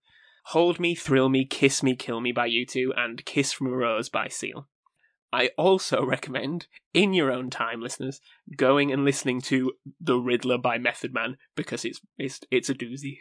Hold 0.47 0.81
Me, 0.81 0.95
Thrill 0.95 1.29
Me, 1.29 1.45
Kiss 1.45 1.83
Me, 1.83 1.95
Kill 1.95 2.21
Me 2.21 2.33
by 2.33 2.49
U2 2.49 2.91
and 2.97 3.25
Kiss 3.25 3.53
from 3.53 3.69
a 3.69 3.71
Rose 3.71 4.09
by 4.09 4.29
Seal. 4.29 4.69
I 5.33 5.51
also 5.57 6.05
recommend, 6.05 6.67
in 6.93 7.15
your 7.15 7.31
own 7.31 7.49
time, 7.49 7.81
listeners, 7.81 8.21
going 8.57 8.93
and 8.93 9.05
listening 9.05 9.41
to 9.43 9.73
The 10.01 10.17
Riddler 10.17 10.59
by 10.59 10.79
Method 10.79 11.15
Man 11.15 11.37
because 11.57 11.85
it's 11.85 12.01
it's 12.19 12.41
it's 12.51 12.69
a 12.69 12.75
doozy. 12.75 13.19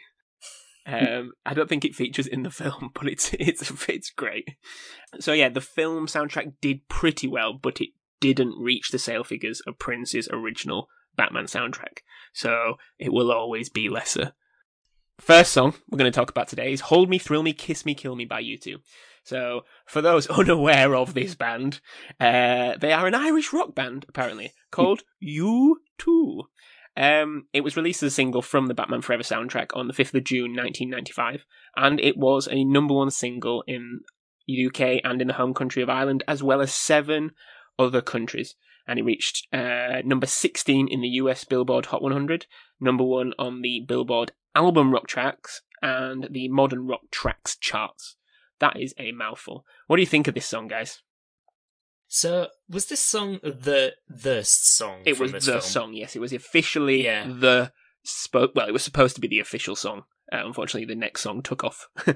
Um, 0.84 1.32
I 1.46 1.54
don't 1.54 1.68
think 1.68 1.84
it 1.84 1.94
features 1.94 2.26
in 2.26 2.42
the 2.42 2.50
film, 2.50 2.90
but 2.94 3.08
it's 3.08 3.32
it's 3.34 3.88
it's 3.88 4.10
great. 4.10 4.48
So 5.20 5.32
yeah, 5.32 5.48
the 5.48 5.60
film 5.60 6.06
soundtrack 6.06 6.54
did 6.60 6.88
pretty 6.88 7.28
well, 7.28 7.52
but 7.60 7.80
it 7.80 7.90
didn't 8.20 8.58
reach 8.58 8.90
the 8.90 8.98
sale 8.98 9.24
figures 9.24 9.60
of 9.66 9.78
Prince's 9.78 10.28
original 10.32 10.88
Batman 11.16 11.44
soundtrack. 11.44 11.98
So 12.32 12.74
it 12.98 13.12
will 13.12 13.32
always 13.32 13.68
be 13.68 13.88
lesser. 13.88 14.32
First 15.18 15.52
song 15.52 15.74
we're 15.88 15.98
going 15.98 16.10
to 16.10 16.14
talk 16.16 16.30
about 16.30 16.48
today 16.48 16.72
is 16.72 16.80
Hold 16.82 17.08
Me, 17.08 17.18
Thrill 17.18 17.42
Me, 17.42 17.52
Kiss 17.52 17.84
Me, 17.84 17.94
Kill 17.94 18.16
Me 18.16 18.24
by 18.24 18.42
U2. 18.42 18.76
So, 19.24 19.60
for 19.86 20.02
those 20.02 20.26
unaware 20.28 20.96
of 20.96 21.14
this 21.14 21.34
band, 21.34 21.80
uh, 22.18 22.76
they 22.76 22.92
are 22.92 23.06
an 23.06 23.14
Irish 23.14 23.52
rock 23.52 23.74
band, 23.74 24.04
apparently, 24.08 24.52
called 24.72 25.02
U2. 25.22 26.42
Um, 26.96 27.46
it 27.52 27.62
was 27.62 27.76
released 27.76 28.02
as 28.02 28.12
a 28.12 28.14
single 28.14 28.42
from 28.42 28.66
the 28.66 28.74
Batman 28.74 29.00
Forever 29.00 29.22
soundtrack 29.22 29.70
on 29.74 29.86
the 29.86 29.94
5th 29.94 30.14
of 30.14 30.24
June 30.24 30.54
1995, 30.54 31.44
and 31.76 31.98
it 32.00 32.16
was 32.16 32.48
a 32.50 32.64
number 32.64 32.94
one 32.94 33.10
single 33.10 33.64
in 33.66 34.00
UK 34.48 35.00
and 35.04 35.22
in 35.22 35.28
the 35.28 35.34
home 35.34 35.54
country 35.54 35.82
of 35.82 35.88
Ireland, 35.88 36.22
as 36.28 36.42
well 36.42 36.60
as 36.60 36.72
seven 36.72 37.30
other 37.78 38.02
countries. 38.02 38.54
And 38.86 38.98
it 38.98 39.04
reached 39.04 39.46
uh, 39.52 40.02
number 40.04 40.26
16 40.26 40.88
in 40.88 41.00
the 41.00 41.08
US 41.08 41.44
Billboard 41.44 41.86
Hot 41.86 42.02
100, 42.02 42.46
number 42.80 43.04
one 43.04 43.32
on 43.38 43.62
the 43.62 43.84
Billboard 43.86 44.32
Album 44.54 44.92
Rock 44.92 45.06
Tracks, 45.06 45.62
and 45.80 46.28
the 46.30 46.48
Modern 46.48 46.86
Rock 46.86 47.10
Tracks 47.10 47.56
charts. 47.56 48.16
That 48.58 48.78
is 48.78 48.94
a 48.98 49.12
mouthful. 49.12 49.64
What 49.86 49.96
do 49.96 50.02
you 50.02 50.06
think 50.06 50.28
of 50.28 50.34
this 50.34 50.46
song, 50.46 50.68
guys? 50.68 51.00
So, 52.14 52.48
was 52.68 52.86
this 52.86 53.00
song 53.00 53.40
the 53.42 53.94
the 54.06 54.44
song? 54.44 55.00
It 55.06 55.18
was 55.18 55.32
the 55.32 55.40
film? 55.40 55.60
song, 55.62 55.94
yes. 55.94 56.14
It 56.14 56.18
was 56.20 56.34
officially 56.34 57.04
Yeah. 57.06 57.24
the 57.26 57.72
spoke. 58.04 58.52
well, 58.54 58.68
it 58.68 58.72
was 58.72 58.82
supposed 58.82 59.14
to 59.14 59.20
be 59.22 59.28
the 59.28 59.40
official 59.40 59.74
song. 59.74 60.02
Uh, 60.30 60.44
unfortunately, 60.44 60.84
the 60.84 60.94
next 61.00 61.22
song 61.22 61.42
took 61.42 61.64
off. 61.64 61.88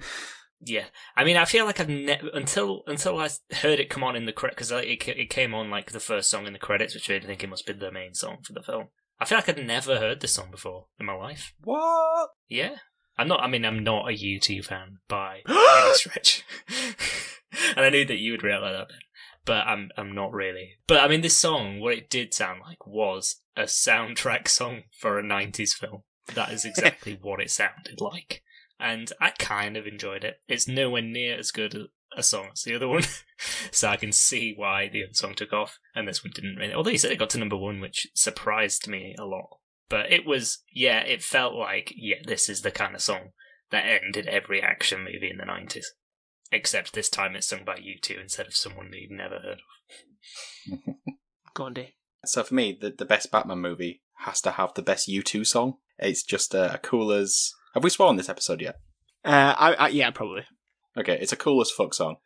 Yeah, 0.58 0.86
I 1.14 1.22
mean, 1.24 1.36
I 1.36 1.44
feel 1.44 1.66
like 1.66 1.80
I've 1.80 1.88
never 1.88 2.28
until 2.32 2.82
until 2.86 3.18
I 3.18 3.28
heard 3.56 3.78
it 3.78 3.90
come 3.90 4.02
on 4.02 4.16
in 4.16 4.24
the 4.24 4.32
credits 4.32 4.56
because 4.56 4.70
it 4.70 5.06
it 5.06 5.28
came 5.28 5.52
on 5.54 5.68
like 5.68 5.92
the 5.92 6.00
first 6.00 6.30
song 6.30 6.46
in 6.46 6.54
the 6.54 6.58
credits, 6.58 6.94
which 6.94 7.10
made 7.10 7.22
me 7.22 7.28
think 7.28 7.44
it 7.44 7.50
must 7.50 7.66
be 7.66 7.74
the 7.74 7.92
main 7.92 8.14
song 8.14 8.38
for 8.42 8.54
the 8.54 8.62
film. 8.62 8.88
I 9.20 9.26
feel 9.26 9.36
like 9.36 9.50
I'd 9.50 9.66
never 9.66 9.98
heard 9.98 10.20
this 10.20 10.32
song 10.32 10.50
before 10.50 10.86
in 10.98 11.04
my 11.04 11.12
life. 11.12 11.52
What? 11.62 12.30
Yeah, 12.48 12.76
I'm 13.18 13.28
not. 13.28 13.42
I 13.42 13.48
mean, 13.48 13.66
I'm 13.66 13.84
not 13.84 14.08
a 14.10 14.14
U2 14.16 14.64
fan 14.64 15.00
by 15.08 15.42
any 15.48 15.94
stretch, 15.94 16.42
and 17.76 17.84
I 17.84 17.90
knew 17.90 18.06
that 18.06 18.16
you 18.18 18.32
would 18.32 18.42
react 18.42 18.62
like 18.62 18.72
that, 18.72 18.88
but 19.46 19.66
I'm 19.66 19.90
I'm 19.96 20.14
not 20.14 20.32
really. 20.32 20.72
But 20.86 21.00
I 21.00 21.08
mean, 21.08 21.22
this 21.22 21.36
song, 21.36 21.80
what 21.80 21.94
it 21.94 22.10
did 22.10 22.34
sound 22.34 22.60
like 22.66 22.86
was 22.86 23.40
a 23.56 23.62
soundtrack 23.62 24.48
song 24.48 24.82
for 24.98 25.18
a 25.18 25.22
'90s 25.22 25.72
film. 25.72 26.02
That 26.34 26.52
is 26.52 26.66
exactly 26.66 27.18
what 27.22 27.40
it 27.40 27.50
sounded 27.50 28.00
like. 28.00 28.42
and 28.78 29.10
I 29.20 29.30
kind 29.30 29.76
of 29.76 29.86
enjoyed 29.86 30.24
it. 30.24 30.40
It's 30.48 30.68
nowhere 30.68 31.00
near 31.00 31.38
as 31.38 31.50
good 31.50 31.88
a, 32.14 32.22
song 32.22 32.48
as 32.52 32.62
the 32.62 32.74
other 32.74 32.88
one, 32.88 33.04
so 33.70 33.88
I 33.88 33.96
can 33.96 34.12
see 34.12 34.52
why 34.54 34.88
the 34.88 35.04
other 35.04 35.14
song 35.14 35.34
took 35.34 35.52
off, 35.52 35.78
and 35.94 36.06
this 36.06 36.22
one 36.22 36.32
didn't 36.34 36.56
really. 36.56 36.74
Although 36.74 36.90
you 36.90 36.98
said 36.98 37.12
it 37.12 37.18
got 37.18 37.30
to 37.30 37.38
number 37.38 37.56
one, 37.56 37.80
which 37.80 38.08
surprised 38.14 38.88
me 38.88 39.14
a 39.18 39.24
lot. 39.24 39.58
But 39.88 40.12
it 40.12 40.26
was, 40.26 40.64
yeah, 40.72 41.00
it 41.00 41.22
felt 41.22 41.54
like, 41.54 41.92
yeah, 41.96 42.16
this 42.24 42.48
is 42.48 42.62
the 42.62 42.72
kind 42.72 42.96
of 42.96 43.02
song 43.02 43.30
that 43.70 43.86
ended 43.86 44.26
every 44.26 44.60
action 44.60 45.04
movie 45.04 45.30
in 45.30 45.38
the 45.38 45.44
90s. 45.44 45.84
Except 46.52 46.92
this 46.92 47.08
time 47.08 47.34
it's 47.34 47.46
sung 47.46 47.64
by 47.64 47.76
U2 47.76 48.20
instead 48.20 48.46
of 48.46 48.54
someone 48.56 48.90
you've 48.92 49.10
never 49.10 49.38
heard 49.40 49.58
of. 50.72 50.78
Go 51.54 51.64
on, 51.64 51.74
Dave. 51.74 51.92
So 52.24 52.42
for 52.42 52.54
me, 52.54 52.76
the, 52.80 52.90
the 52.90 53.04
best 53.04 53.30
Batman 53.30 53.58
movie 53.58 54.02
has 54.20 54.40
to 54.42 54.52
have 54.52 54.74
the 54.74 54.82
best 54.82 55.08
U2 55.08 55.46
song. 55.46 55.74
It's 55.98 56.22
just 56.22 56.54
uh, 56.54 56.70
a 56.74 56.78
cool 56.78 57.12
as. 57.12 57.52
Have 57.74 57.84
we 57.84 57.90
sworn 57.90 58.16
this 58.16 58.28
episode 58.28 58.60
yet? 58.60 58.76
Uh, 59.24 59.54
I, 59.56 59.74
I, 59.74 59.88
yeah, 59.88 60.10
probably. 60.10 60.44
Okay, 60.98 61.18
it's 61.20 61.32
a 61.32 61.36
cool 61.36 61.60
as 61.60 61.70
fuck 61.70 61.92
song. 61.92 62.16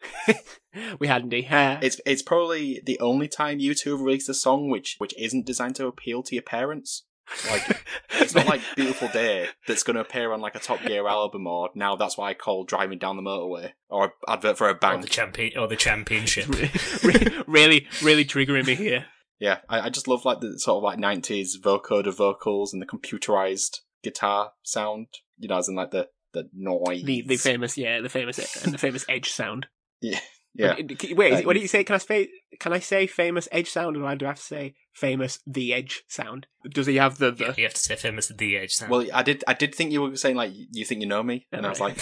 we 1.00 1.08
had 1.08 1.22
indeed. 1.22 1.48
Uh, 1.50 1.78
It's 1.82 2.00
it's 2.06 2.22
probably 2.22 2.80
the 2.84 3.00
only 3.00 3.26
time 3.26 3.58
U2 3.58 3.90
have 3.90 4.00
released 4.00 4.28
a 4.28 4.34
song 4.34 4.70
which 4.70 4.94
which 4.98 5.14
isn't 5.18 5.46
designed 5.46 5.76
to 5.76 5.86
appeal 5.86 6.22
to 6.22 6.34
your 6.36 6.42
parents. 6.42 7.04
Like 7.50 7.84
it's 8.10 8.34
not 8.34 8.46
like 8.46 8.60
Beautiful 8.76 9.08
Day 9.08 9.48
that's 9.66 9.82
going 9.82 9.94
to 9.94 10.02
appear 10.02 10.32
on 10.32 10.40
like 10.40 10.54
a 10.54 10.58
Top 10.58 10.82
Gear 10.82 11.06
album 11.06 11.46
or 11.46 11.70
now 11.74 11.96
that's 11.96 12.16
why 12.16 12.30
I 12.30 12.34
call 12.34 12.64
driving 12.64 12.98
down 12.98 13.16
the 13.16 13.22
motorway 13.22 13.72
or 13.88 14.06
a 14.06 14.30
advert 14.30 14.58
for 14.58 14.68
a 14.68 14.72
Or 14.72 15.00
the 15.00 15.08
champion, 15.08 15.58
or 15.58 15.68
the 15.68 15.76
championship. 15.76 16.48
really, 17.46 17.86
really 18.02 18.24
triggering 18.24 18.66
me 18.66 18.74
here. 18.74 19.06
Yeah, 19.38 19.58
I, 19.68 19.80
I 19.80 19.88
just 19.90 20.06
love 20.06 20.24
like 20.24 20.40
the 20.40 20.58
sort 20.58 20.78
of 20.78 20.82
like 20.82 20.98
nineties 20.98 21.58
vocoder 21.60 22.14
vocals 22.14 22.72
and 22.72 22.82
the 22.82 22.86
computerized 22.86 23.78
guitar 24.02 24.52
sound. 24.62 25.06
You 25.38 25.48
know, 25.48 25.58
as 25.58 25.68
in 25.68 25.74
like 25.74 25.90
the 25.90 26.08
the 26.32 26.48
noise. 26.52 27.02
The 27.04 27.22
the 27.26 27.36
famous, 27.36 27.76
yeah, 27.78 28.00
the 28.00 28.08
famous 28.08 28.64
and 28.64 28.74
the 28.74 28.78
famous 28.78 29.04
Edge 29.08 29.30
sound. 29.30 29.66
yeah. 30.00 30.20
yeah. 30.54 30.74
Wait, 31.12 31.32
is 31.32 31.40
it- 31.40 31.46
what 31.46 31.54
did 31.54 31.60
um, 31.60 31.62
you 31.62 31.68
say? 31.68 31.84
Can 31.84 31.94
I 31.94 31.98
say? 31.98 32.28
Can 32.58 32.72
I 32.72 32.80
say 32.80 33.06
famous 33.06 33.48
Edge 33.50 33.70
sound, 33.70 33.96
or 33.96 34.00
do 34.16 34.26
I 34.26 34.28
have 34.28 34.36
to 34.36 34.42
say 34.42 34.74
famous 34.92 35.38
the 35.46 35.72
Edge 35.72 36.02
sound? 36.08 36.46
Does 36.68 36.86
he 36.86 36.96
have 36.96 37.18
the 37.18 37.30
the? 37.30 37.54
you 37.56 37.64
have 37.64 37.74
to 37.74 37.80
say 37.80 37.96
famous 37.96 38.28
the 38.28 38.56
edge 38.58 38.74
sound. 38.74 38.90
Well, 38.90 39.06
I 39.14 39.22
did. 39.22 39.42
I 39.48 39.54
did 39.54 39.74
think 39.74 39.92
you 39.92 40.02
were 40.02 40.16
saying 40.16 40.36
like 40.36 40.52
you 40.54 40.84
think 40.84 41.00
you 41.00 41.06
know 41.06 41.22
me, 41.22 41.46
and 41.52 41.64
I 41.64 41.70
was 41.70 41.80
like, 41.80 41.96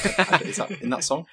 is 0.45 0.57
that 0.57 0.71
in 0.81 0.91
that 0.91 1.05
song? 1.05 1.27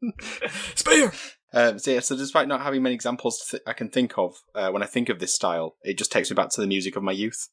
Spear! 0.74 1.12
Um, 1.52 1.78
so 1.78 1.90
yeah, 1.90 2.00
so 2.00 2.16
despite 2.16 2.46
not 2.48 2.60
having 2.62 2.82
many 2.82 2.94
examples 2.94 3.44
th- 3.50 3.62
I 3.66 3.72
can 3.72 3.88
think 3.88 4.16
of 4.16 4.36
uh, 4.54 4.70
when 4.70 4.82
I 4.82 4.86
think 4.86 5.08
of 5.08 5.18
this 5.18 5.34
style, 5.34 5.76
it 5.82 5.98
just 5.98 6.12
takes 6.12 6.30
me 6.30 6.34
back 6.34 6.50
to 6.50 6.60
the 6.60 6.66
music 6.66 6.94
of 6.96 7.02
my 7.02 7.12
youth. 7.12 7.48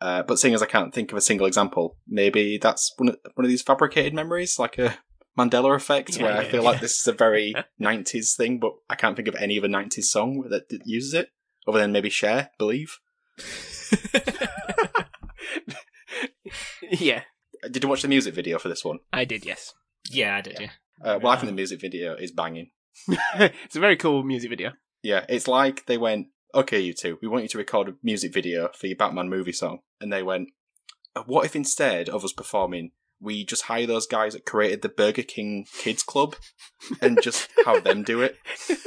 Uh, 0.00 0.22
but 0.22 0.38
seeing 0.38 0.54
as 0.54 0.62
I 0.62 0.66
can't 0.66 0.92
think 0.92 1.12
of 1.12 1.18
a 1.18 1.22
single 1.22 1.46
example, 1.46 1.96
maybe 2.08 2.58
that's 2.58 2.92
one 2.96 3.10
of, 3.10 3.18
one 3.34 3.44
of 3.44 3.50
these 3.50 3.62
fabricated 3.62 4.14
memories, 4.14 4.58
like 4.58 4.78
a 4.78 4.98
Mandela 5.38 5.76
effect, 5.76 6.16
Yeah, 6.16 6.24
where 6.24 6.38
I 6.38 6.44
feel 6.44 6.62
yeah. 6.62 6.70
like 6.70 6.80
this 6.80 6.98
is 7.00 7.06
a 7.06 7.12
very 7.12 7.54
'90s 7.80 8.36
thing, 8.36 8.58
but 8.58 8.72
I 8.88 8.94
can't 8.94 9.16
think 9.16 9.28
of 9.28 9.34
any 9.36 9.58
of 9.58 9.64
a 9.64 9.68
'90s 9.68 10.04
song 10.04 10.46
that, 10.48 10.70
that 10.70 10.86
uses 10.86 11.14
it, 11.14 11.28
other 11.66 11.78
than 11.80 11.92
maybe 11.92 12.10
Cher, 12.10 12.50
Believe. 12.58 12.98
yeah, 16.90 17.22
Did 17.70 17.82
you 17.82 17.88
watch 17.88 18.02
the 18.02 18.08
music 18.08 18.34
video 18.34 18.58
for 18.58 18.68
this 18.68 18.84
one? 18.84 18.98
I 19.12 19.24
did. 19.24 19.44
Yes, 19.44 19.72
yeah, 20.10 20.36
I 20.36 20.40
did, 20.40 20.58
yeah. 20.60 20.70
Uh, 21.02 21.18
well, 21.22 21.32
I 21.32 21.36
think 21.36 21.48
the 21.48 21.56
music 21.56 21.80
video 21.80 22.14
is 22.14 22.30
banging. 22.30 22.70
it's 23.08 23.76
a 23.76 23.80
very 23.80 23.96
cool 23.96 24.22
music 24.22 24.50
video. 24.50 24.72
Yeah, 25.02 25.24
it's 25.28 25.48
like 25.48 25.86
they 25.86 25.98
went, 25.98 26.28
okay, 26.54 26.80
you 26.80 26.92
two, 26.94 27.18
we 27.20 27.28
want 27.28 27.42
you 27.42 27.48
to 27.48 27.58
record 27.58 27.88
a 27.88 27.94
music 28.02 28.32
video 28.32 28.68
for 28.78 28.86
your 28.86 28.96
Batman 28.96 29.28
movie 29.28 29.52
song. 29.52 29.80
And 30.00 30.12
they 30.12 30.22
went, 30.22 30.50
"Uh, 31.16 31.22
what 31.26 31.44
if 31.44 31.56
instead 31.56 32.08
of 32.08 32.24
us 32.24 32.32
performing, 32.32 32.92
we 33.20 33.44
just 33.44 33.62
hire 33.64 33.86
those 33.86 34.06
guys 34.06 34.34
that 34.34 34.44
created 34.44 34.82
the 34.82 34.88
Burger 34.88 35.22
King 35.22 35.66
Kids 35.78 36.02
Club 36.02 36.36
and 37.00 37.20
just 37.22 37.48
have 37.64 37.84
them 37.84 38.02
do 38.02 38.20
it? 38.20 38.36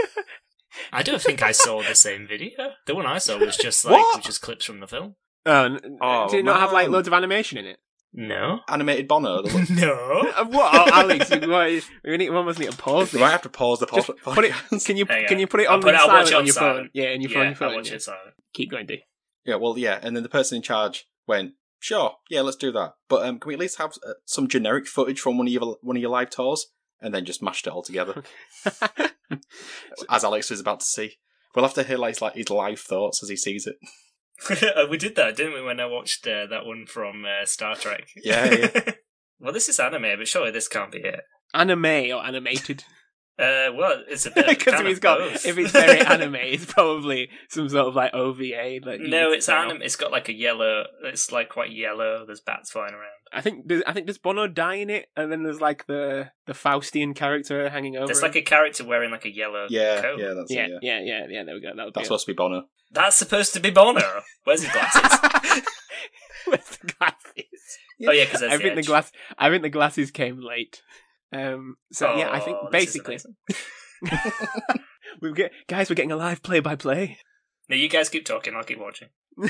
I 0.92 1.04
don't 1.04 1.22
think 1.22 1.42
I 1.42 1.52
saw 1.52 1.82
the 1.82 1.96
same 1.96 2.28
video. 2.28 2.72
The 2.88 2.96
one 2.96 3.06
I 3.06 3.18
saw 3.18 3.38
was 3.38 3.58
just 3.58 3.86
like 3.86 3.94
What? 3.94 4.18
was 4.18 4.26
just 4.26 4.42
clips 4.42 4.66
from 4.66 4.80
the 4.80 4.88
film. 4.88 5.16
Oh, 5.46 5.64
n- 5.66 5.98
Oh, 6.02 6.28
did 6.30 6.40
it 6.40 6.46
not 6.46 6.60
have 6.60 6.72
like 6.72 6.86
man. 6.88 6.92
loads 6.94 7.08
of 7.08 7.14
animation 7.14 7.58
in 7.58 7.66
it? 7.66 7.78
No. 8.18 8.62
Animated 8.70 9.08
Bono. 9.08 9.42
The 9.42 9.54
look- 9.58 9.70
no. 9.72 10.32
Uh, 10.38 10.46
what, 10.46 10.74
oh, 10.74 10.90
Alex? 11.02 11.30
what, 11.30 11.84
we, 12.06 12.18
need, 12.18 12.30
we 12.30 12.36
almost 12.36 12.60
need 12.60 12.72
to 12.72 12.78
pause 12.78 13.08
we 13.12 13.18
this. 13.18 13.22
might 13.22 13.32
have 13.32 13.42
to 13.42 13.50
pause 13.50 13.80
the 13.80 13.88
Just 13.88 14.08
pod- 14.24 14.36
put 14.36 14.46
it. 14.46 14.54
Can 14.86 14.96
you 14.98 15.06
Hang 15.06 15.28
can 15.28 15.38
you 15.40 15.48
put 15.48 15.60
it 15.60 15.68
I'll 15.68 15.76
on 15.76 15.82
put 15.82 15.94
it- 15.94 16.00
I'll 16.00 16.08
silent 16.08 16.24
watch 16.24 16.32
it 16.32 16.34
on 16.36 16.40
on 16.40 16.46
your 16.46 16.54
phone? 16.56 16.62
silent. 16.76 16.92
Yeah, 16.94 17.04
and 17.10 17.22
your 17.22 17.30
phone. 17.32 17.42
Yeah, 17.44 17.48
Your 17.50 17.56
phone. 17.56 17.72
I 17.72 17.76
watch 17.76 17.90
yeah. 17.90 17.96
it 17.96 18.02
silent. 18.02 18.34
Keep 18.54 18.72
going, 18.72 18.86
D. 18.86 19.04
Yeah, 19.46 19.56
well, 19.56 19.78
yeah, 19.78 20.00
and 20.02 20.16
then 20.16 20.24
the 20.24 20.30
person 20.30 20.56
in 20.56 20.62
charge 20.62 21.06
went, 21.28 21.54
"Sure, 21.80 22.14
yeah, 22.30 22.42
let's 22.42 22.56
do 22.58 22.72
that, 22.72 22.94
but 23.10 23.24
um, 23.28 23.38
can 23.38 23.50
we 23.50 23.54
at 23.54 23.60
least 23.60 23.78
have 23.80 23.92
uh, 24.08 24.14
some 24.26 24.48
generic 24.48 24.88
footage 24.88 25.20
from 25.20 25.38
one 25.38 25.46
of 25.48 25.54
your 25.54 25.78
one 25.82 25.96
of 25.98 26.02
your 26.02 26.10
live 26.12 26.30
tours?" 26.32 26.68
And 27.02 27.14
then 27.14 27.26
just 27.26 27.44
mashed 27.44 27.68
it 27.68 27.74
all 27.74 27.84
together, 27.84 28.24
as 30.10 30.24
Alex 30.24 30.52
is 30.52 30.60
about 30.60 30.82
to 30.82 30.86
see. 30.86 31.14
We'll 31.54 31.66
have 31.66 31.74
to 31.76 31.84
hear 31.84 31.98
like 31.98 32.16
his, 32.16 32.22
like 32.22 32.36
his 32.36 32.50
live 32.50 32.80
thoughts 32.80 33.24
as 33.24 33.30
he 33.30 33.36
sees 33.36 33.68
it. 33.68 33.78
Uh, 34.50 34.86
we 34.90 34.98
did 34.98 35.16
that, 35.16 35.38
didn't 35.38 35.54
we, 35.54 35.62
when 35.62 35.80
I 35.80 35.86
watched 35.86 36.28
uh, 36.28 36.46
that 36.48 36.66
one 36.66 36.86
from 36.86 37.24
uh, 37.24 37.46
Star 37.46 37.74
Trek? 37.74 38.10
Yeah, 38.22 38.54
yeah. 38.54 38.92
well, 39.40 39.54
this 39.54 39.70
is 39.70 39.80
anime, 39.80 40.18
but 40.18 40.28
surely 40.28 40.52
this 40.52 40.68
can't 40.68 40.92
be 40.92 40.98
it. 40.98 41.22
Anime 41.54 41.86
or 41.86 42.22
animated? 42.22 42.84
Uh, 43.38 43.68
well, 43.76 44.02
it's 44.08 44.26
a 44.26 44.32
bit 44.32 44.46
Because 44.48 44.76
kind 44.76 44.88
if 44.88 44.92
it's 44.92 44.98
of 45.00 45.02
got 45.04 45.20
both. 45.20 45.46
if 45.46 45.58
it's 45.58 45.72
very 45.72 46.00
anime, 46.06 46.36
it's 46.36 46.66
probably 46.66 47.30
some 47.50 47.68
sort 47.68 47.88
of 47.88 47.96
like 47.96 48.14
OVA. 48.14 48.80
Like 48.84 49.02
no, 49.02 49.32
it's 49.32 49.50
anime. 49.50 49.82
It's 49.82 49.98
got 49.98 50.12
like 50.12 50.30
a 50.30 50.34
yellow. 50.34 50.86
It's 51.04 51.32
like 51.34 51.50
quite 51.50 51.72
yellow. 51.72 52.26
There's 52.26 52.40
bats 52.40 52.72
flying 52.72 52.94
around. 52.94 53.10
I 53.34 53.42
think 53.42 53.70
I 53.86 53.92
think 53.92 54.06
there's 54.06 54.18
Bono 54.18 54.48
die 54.48 54.76
in 54.76 54.90
it, 54.90 55.08
and 55.18 55.30
then 55.32 55.44
there's 55.44 55.60
like 55.60 55.86
the 55.88 56.32
the 56.46 56.54
Faustian 56.54 57.14
character 57.14 57.70
hanging 57.70 57.98
over. 57.98 58.06
There's 58.06 58.20
him. 58.20 58.24
like 58.30 58.36
a 58.38 58.42
character 58.42 58.86
wearing 58.86 59.12
like 59.12 59.26
a 59.26 59.34
yellow 59.36 59.68
Yeah, 59.70 60.02
coat. 60.02 60.18
yeah, 60.20 60.34
that's 60.34 60.52
yeah, 60.52 60.66
it. 60.68 60.72
Yeah. 60.82 61.00
yeah, 61.00 61.00
yeah, 61.04 61.26
yeah. 61.30 61.44
There 61.44 61.56
we 61.56 61.62
go. 61.62 61.72
That 61.76 61.92
That's 61.94 61.98
be 61.98 62.04
supposed 62.06 62.26
to 62.28 62.32
be 62.32 62.36
Bono. 62.36 62.64
That's 62.92 63.18
supposed 63.18 63.54
to 63.56 63.60
be 63.60 63.72
Bono. 63.72 64.22
Where's 64.46 64.64
his 64.64 64.72
glasses? 64.72 65.62
With 66.48 66.80
the 66.80 66.94
glasses. 66.94 67.80
oh 68.08 68.12
yeah, 68.12 68.26
because 68.26 68.44
I 68.44 68.58
think 68.58 68.76
the 68.76 68.84
glass. 68.84 69.12
I 69.38 69.50
think 69.50 69.64
the 69.64 69.70
glasses 69.70 70.12
came 70.12 70.40
late. 70.42 70.82
Um. 71.34 71.76
So 71.92 72.16
yeah, 72.16 72.32
I 72.32 72.40
think 72.40 72.58
Oh, 72.62 72.70
basically 72.72 73.18
we 75.22 75.34
get 75.34 75.52
guys. 75.68 75.90
We're 75.90 75.96
getting 75.96 76.12
a 76.12 76.18
live 76.18 76.44
play 76.44 76.60
by 76.60 76.76
play. 76.76 77.20
No, 77.70 77.76
you 77.76 77.90
guys 77.90 78.10
keep 78.10 78.26
talking. 78.26 78.54
I'll 78.56 78.64
keep 78.64 78.80
watching. 78.80 79.10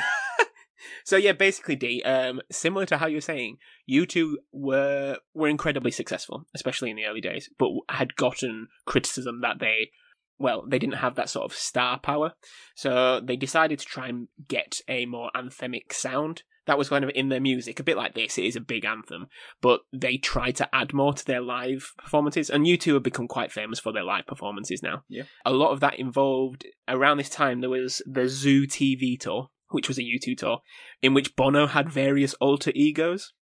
So 1.04 1.18
yeah, 1.18 1.34
basically, 1.34 1.76
D. 1.76 2.02
Um, 2.04 2.42
similar 2.52 2.86
to 2.88 2.98
how 2.98 3.08
you're 3.08 3.22
saying, 3.22 3.58
U2 3.90 4.34
were 4.52 5.18
were 5.34 5.48
incredibly 5.48 5.92
successful, 5.92 6.46
especially 6.56 6.90
in 6.90 6.96
the 6.96 7.06
early 7.06 7.22
days, 7.22 7.50
but 7.58 7.70
had 7.90 8.16
gotten 8.16 8.68
criticism 8.86 9.42
that 9.42 9.60
they, 9.60 9.92
well, 10.38 10.66
they 10.68 10.80
didn't 10.80 10.96
have 10.98 11.16
that 11.16 11.30
sort 11.30 11.46
of 11.46 11.58
star 11.58 12.00
power. 12.00 12.34
So 12.76 13.20
they 13.20 13.36
decided 13.36 13.80
to 13.80 13.86
try 13.86 14.08
and 14.08 14.28
get 14.48 14.78
a 14.88 15.06
more 15.06 15.32
anthemic 15.36 15.94
sound. 15.94 16.44
That 16.68 16.78
was 16.78 16.90
kind 16.90 17.04
of 17.04 17.12
in 17.14 17.30
their 17.30 17.40
music, 17.40 17.80
a 17.80 17.84
bit 17.84 17.98
like 17.98 18.16
this. 18.16 18.38
It 18.38 18.46
is 18.46 18.56
a 18.56 18.62
big 18.62 18.86
anthem, 18.86 19.28
but 19.62 19.82
they 19.94 20.18
tried 20.18 20.56
to 20.58 20.76
add 20.76 20.94
more 20.94 21.14
to 21.14 21.26
their 21.26 21.42
live 21.42 21.94
performances. 21.98 22.50
And 22.50 22.66
U2 22.66 22.96
have 22.96 23.04
become 23.04 23.28
quite 23.28 23.52
famous 23.52 23.80
for 23.80 23.94
their 23.94 24.04
live 24.04 24.26
performances 24.26 24.82
now. 24.82 25.04
Yeah. 25.08 25.24
A 25.46 25.54
lot 25.54 25.72
of 25.72 25.80
that 25.82 26.00
involved 26.00 26.66
around 26.88 27.18
this 27.18 27.30
time. 27.30 27.62
There 27.62 27.70
was 27.70 28.02
the 28.06 28.28
Zoo 28.28 28.66
TV 28.66 29.20
tour, 29.20 29.50
which 29.70 29.88
was 29.88 30.00
a 30.00 30.04
U2 30.04 30.38
tour, 30.38 30.60
in 31.02 31.14
which 31.14 31.36
Bono 31.36 31.68
had 31.68 31.90
various 31.90 32.34
alter 32.36 32.72
egos, 32.74 33.34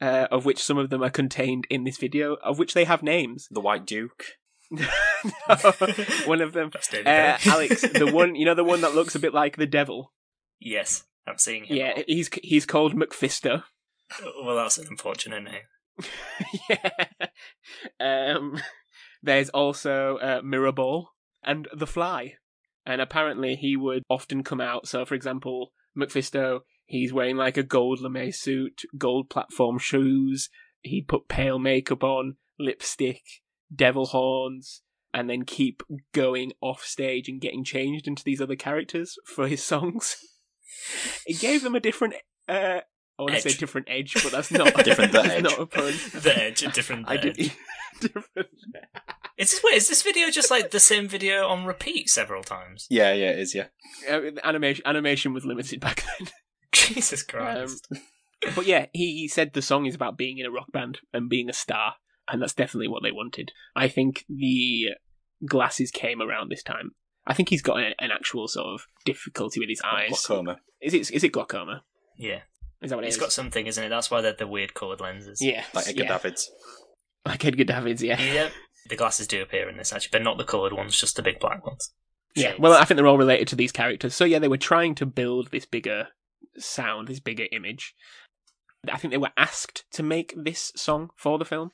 uh, 0.00 0.28
of 0.30 0.44
which 0.44 0.62
some 0.62 0.78
of 0.78 0.90
them 0.90 1.02
are 1.02 1.10
contained 1.10 1.66
in 1.68 1.84
this 1.84 1.98
video, 1.98 2.36
of 2.42 2.58
which 2.58 2.74
they 2.74 2.84
have 2.84 3.02
names. 3.02 3.48
The 3.50 3.60
White 3.60 3.86
Duke. 3.86 4.24
one 6.24 6.40
of 6.40 6.54
them, 6.54 6.70
uh, 7.04 7.36
Alex, 7.44 7.82
the 7.82 8.10
one 8.12 8.34
you 8.34 8.46
know, 8.46 8.54
the 8.54 8.64
one 8.64 8.80
that 8.80 8.94
looks 8.94 9.14
a 9.14 9.18
bit 9.18 9.34
like 9.34 9.58
the 9.58 9.66
devil. 9.66 10.14
yes, 10.58 11.04
I'm 11.26 11.38
seeing 11.38 11.64
him. 11.64 11.76
Yeah, 11.76 12.02
he's 12.06 12.30
he's 12.42 12.66
called 12.66 12.94
MacPhisto. 12.94 13.64
Well, 14.44 14.56
that's 14.56 14.76
an 14.76 14.88
unfortunate 14.90 15.42
name. 15.42 16.06
yeah. 16.68 17.28
Um, 17.98 18.60
there's 19.22 19.48
also 19.48 20.18
uh, 20.18 20.42
Mirrorball 20.42 21.06
and 21.42 21.66
The 21.74 21.86
Fly. 21.86 22.34
And 22.84 23.00
apparently 23.00 23.54
he 23.54 23.76
would 23.76 24.02
often 24.10 24.42
come 24.42 24.60
out. 24.60 24.88
So, 24.88 25.04
for 25.04 25.14
example, 25.14 25.72
MacPhisto, 25.96 26.60
he's 26.84 27.12
wearing 27.12 27.36
like 27.36 27.56
a 27.56 27.62
gold 27.62 28.00
lame 28.00 28.32
suit, 28.32 28.82
gold 28.98 29.30
platform 29.30 29.78
shoes. 29.78 30.50
He'd 30.82 31.08
put 31.08 31.28
pale 31.28 31.58
makeup 31.58 32.02
on, 32.02 32.36
lipstick, 32.58 33.22
devil 33.74 34.06
horns, 34.06 34.82
and 35.14 35.30
then 35.30 35.44
keep 35.44 35.82
going 36.12 36.52
off 36.60 36.82
stage 36.82 37.28
and 37.28 37.40
getting 37.40 37.64
changed 37.64 38.08
into 38.08 38.24
these 38.24 38.40
other 38.40 38.56
characters 38.56 39.16
for 39.24 39.46
his 39.46 39.62
songs. 39.64 40.16
It 41.26 41.40
gave 41.40 41.62
them 41.62 41.74
a 41.74 41.80
different, 41.80 42.14
uh, 42.48 42.80
I 43.18 43.22
want 43.22 43.34
to 43.34 43.40
say 43.40 43.52
different 43.58 43.88
edge, 43.90 44.14
but 44.22 44.32
that's 44.32 44.50
not 44.50 44.74
Different 44.84 45.12
the 45.12 45.22
edge. 45.24 45.42
not 45.42 45.58
a 45.60 45.66
pun. 45.66 45.92
The 46.14 46.32
edge, 46.36 46.62
a 46.62 46.68
different. 46.70 47.08
I 47.08 47.16
edge. 47.16 47.22
did 47.22 47.52
different. 48.00 48.48
Is 49.38 49.50
this 49.52 49.60
wait? 49.62 49.74
Is 49.74 49.88
this 49.88 50.02
video 50.02 50.30
just 50.30 50.50
like 50.50 50.70
the 50.70 50.80
same 50.80 51.08
video 51.08 51.46
on 51.48 51.64
repeat 51.64 52.08
several 52.10 52.42
times? 52.42 52.86
Yeah, 52.90 53.12
yeah, 53.12 53.30
it 53.30 53.38
is. 53.40 53.54
Yeah, 53.54 53.66
Uh, 54.10 54.20
animation 54.44 54.82
animation 54.86 55.32
was 55.32 55.44
limited 55.44 55.80
back 55.80 56.04
then. 56.18 56.28
Jesus 56.72 57.22
Christ! 57.22 57.86
But 58.56 58.66
yeah, 58.66 58.86
he, 58.92 59.18
he 59.20 59.28
said 59.28 59.52
the 59.52 59.62
song 59.62 59.86
is 59.86 59.94
about 59.94 60.16
being 60.18 60.38
in 60.38 60.46
a 60.46 60.50
rock 60.50 60.72
band 60.72 60.98
and 61.12 61.28
being 61.28 61.48
a 61.48 61.52
star. 61.52 61.94
and 62.28 62.40
that's 62.42 62.54
definitely 62.54 62.88
what 62.88 63.02
they 63.02 63.12
wanted. 63.12 63.52
I 63.76 63.88
think 63.88 64.24
the 64.28 64.90
glasses 65.46 65.90
came 65.90 66.20
around 66.22 66.50
this 66.50 66.62
time. 66.62 66.92
I 67.26 67.34
think 67.34 67.48
he's 67.50 67.62
got 67.62 67.78
an, 67.78 67.94
an 67.98 68.10
actual 68.10 68.48
sort 68.48 68.66
of 68.66 68.86
difficulty 69.04 69.60
with 69.60 69.68
his 69.68 69.80
eyes. 69.84 70.08
Glaucoma. 70.26 70.58
Is 70.80 70.94
it 70.94 71.10
is 71.10 71.22
it 71.24 71.30
glaucoma? 71.32 71.82
Yeah, 72.18 72.40
Is 72.80 72.90
that 72.90 72.96
what 72.96 73.04
it 73.04 73.08
it's 73.08 73.16
is? 73.16 73.20
got 73.22 73.32
something, 73.32 73.66
isn't 73.66 73.82
it? 73.84 73.88
That's 73.88 74.10
why 74.10 74.20
they're 74.20 74.32
the 74.34 74.46
weird 74.46 74.74
coloured 74.74 75.00
lenses. 75.00 75.40
yeah, 75.40 75.64
Like 75.74 75.88
Edgar 75.88 76.02
yeah. 76.04 76.08
Davids. 76.08 76.50
like 77.24 77.44
Edgar 77.44 77.64
Davids. 77.64 78.02
Yeah, 78.02 78.20
Yeah, 78.20 78.48
the 78.88 78.96
glasses 78.96 79.26
do 79.28 79.40
appear 79.42 79.68
in 79.68 79.76
this 79.76 79.92
actually, 79.92 80.10
but 80.12 80.22
not 80.22 80.36
the 80.38 80.44
coloured 80.44 80.72
ones, 80.72 80.98
just 80.98 81.16
the 81.16 81.22
big 81.22 81.38
black 81.40 81.64
ones. 81.66 81.92
yeah. 82.34 82.48
Shades. 82.50 82.60
Well, 82.60 82.72
I 82.74 82.84
think 82.84 82.96
they're 82.96 83.06
all 83.06 83.18
related 83.18 83.48
to 83.48 83.56
these 83.56 83.72
characters. 83.72 84.14
So 84.14 84.24
yeah, 84.24 84.38
they 84.40 84.48
were 84.48 84.56
trying 84.56 84.94
to 84.96 85.06
build 85.06 85.50
this 85.50 85.64
bigger 85.66 86.08
sound, 86.58 87.08
this 87.08 87.20
bigger 87.20 87.46
image. 87.52 87.94
I 88.92 88.98
think 88.98 89.12
they 89.12 89.18
were 89.18 89.30
asked 89.36 89.84
to 89.92 90.02
make 90.02 90.34
this 90.36 90.72
song 90.76 91.10
for 91.16 91.38
the 91.38 91.44
film. 91.44 91.70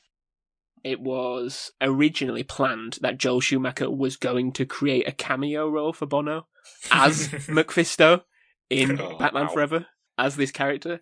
It 0.84 1.00
was 1.00 1.72
originally 1.80 2.42
planned 2.42 2.98
that 3.00 3.18
Joel 3.18 3.40
Schumacher 3.40 3.90
was 3.90 4.16
going 4.16 4.52
to 4.52 4.64
create 4.66 5.06
a 5.08 5.12
cameo 5.12 5.68
role 5.68 5.92
for 5.92 6.06
Bono 6.06 6.46
as 6.90 7.28
MacPhisto 7.48 8.22
in 8.70 9.00
Oh, 9.00 9.16
Batman 9.18 9.46
wow. 9.46 9.52
Forever 9.52 9.86
as 10.16 10.36
this 10.36 10.50
character. 10.50 11.00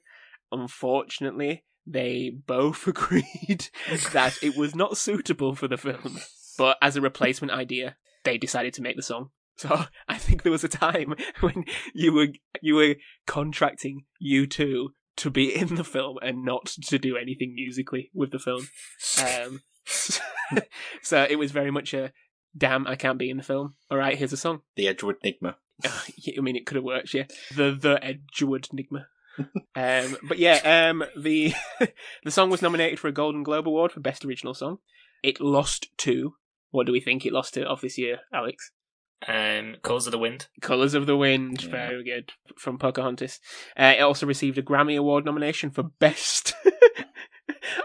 Unfortunately, 0.52 1.64
they 1.86 2.30
both 2.30 2.86
agreed 2.86 3.68
that 4.12 4.36
it 4.42 4.56
was 4.56 4.74
not 4.74 4.96
suitable 4.96 5.54
for 5.54 5.68
the 5.68 5.76
film, 5.76 6.18
but 6.58 6.76
as 6.82 6.96
a 6.96 7.00
replacement 7.00 7.52
idea, 7.52 7.96
they 8.24 8.38
decided 8.38 8.74
to 8.74 8.82
make 8.82 8.96
the 8.96 9.02
song. 9.02 9.30
So 9.56 9.84
I 10.08 10.18
think 10.18 10.42
there 10.42 10.52
was 10.52 10.64
a 10.64 10.68
time 10.68 11.14
when 11.40 11.64
you 11.94 12.12
were 12.12 12.28
you 12.60 12.74
were 12.74 12.96
contracting 13.26 14.04
U2 14.24 14.86
to 15.16 15.30
be 15.30 15.54
in 15.54 15.74
the 15.76 15.84
film 15.84 16.18
and 16.22 16.44
not 16.44 16.66
to 16.66 16.98
do 16.98 17.16
anything 17.16 17.54
musically 17.54 18.10
with 18.14 18.30
the 18.30 18.38
film. 18.38 18.68
Um, 19.22 19.62
so 21.02 21.26
it 21.28 21.36
was 21.36 21.52
very 21.52 21.70
much 21.70 21.94
a 21.94 22.12
damn 22.56 22.86
I 22.86 22.96
can't 22.96 23.18
be 23.18 23.30
in 23.30 23.36
the 23.36 23.42
film. 23.42 23.74
All 23.90 23.98
right, 23.98 24.16
here's 24.16 24.32
a 24.32 24.36
song. 24.36 24.62
The 24.76 24.88
Edgewood 24.88 25.16
Enigma. 25.22 25.56
I 25.84 26.40
mean, 26.40 26.56
it 26.56 26.66
could 26.66 26.76
have 26.76 26.84
worked, 26.84 27.14
yeah. 27.14 27.24
The 27.54 27.72
the 27.72 28.02
Edgewood 28.02 28.68
Nigma. 28.72 29.06
um, 29.76 30.16
but 30.26 30.38
yeah, 30.38 30.88
um, 30.90 31.04
the 31.16 31.54
the 32.24 32.30
song 32.30 32.50
was 32.50 32.62
nominated 32.62 32.98
for 32.98 33.08
a 33.08 33.12
Golden 33.12 33.42
Globe 33.42 33.68
Award 33.68 33.92
for 33.92 34.00
Best 34.00 34.24
Original 34.24 34.54
Song. 34.54 34.78
It 35.22 35.40
lost 35.40 35.88
to 35.98 36.34
what 36.70 36.86
do 36.86 36.92
we 36.92 37.00
think 37.00 37.24
it 37.24 37.32
lost 37.32 37.54
to 37.54 37.66
of 37.66 37.80
this 37.80 37.98
year, 37.98 38.20
Alex? 38.32 38.70
Um, 39.26 39.76
Colours 39.82 40.06
of 40.06 40.12
the 40.12 40.18
Wind. 40.18 40.48
Colors 40.60 40.94
of 40.94 41.06
the 41.06 41.16
Wind, 41.16 41.64
Yeah. 41.64 41.70
very 41.70 42.04
good 42.04 42.32
from 42.58 42.78
Pocahontas. 42.78 43.40
Uh, 43.78 43.94
it 43.96 44.00
also 44.02 44.26
received 44.26 44.58
a 44.58 44.62
Grammy 44.62 44.96
Award 44.98 45.24
nomination 45.24 45.70
for 45.70 45.82
Best. 45.84 46.54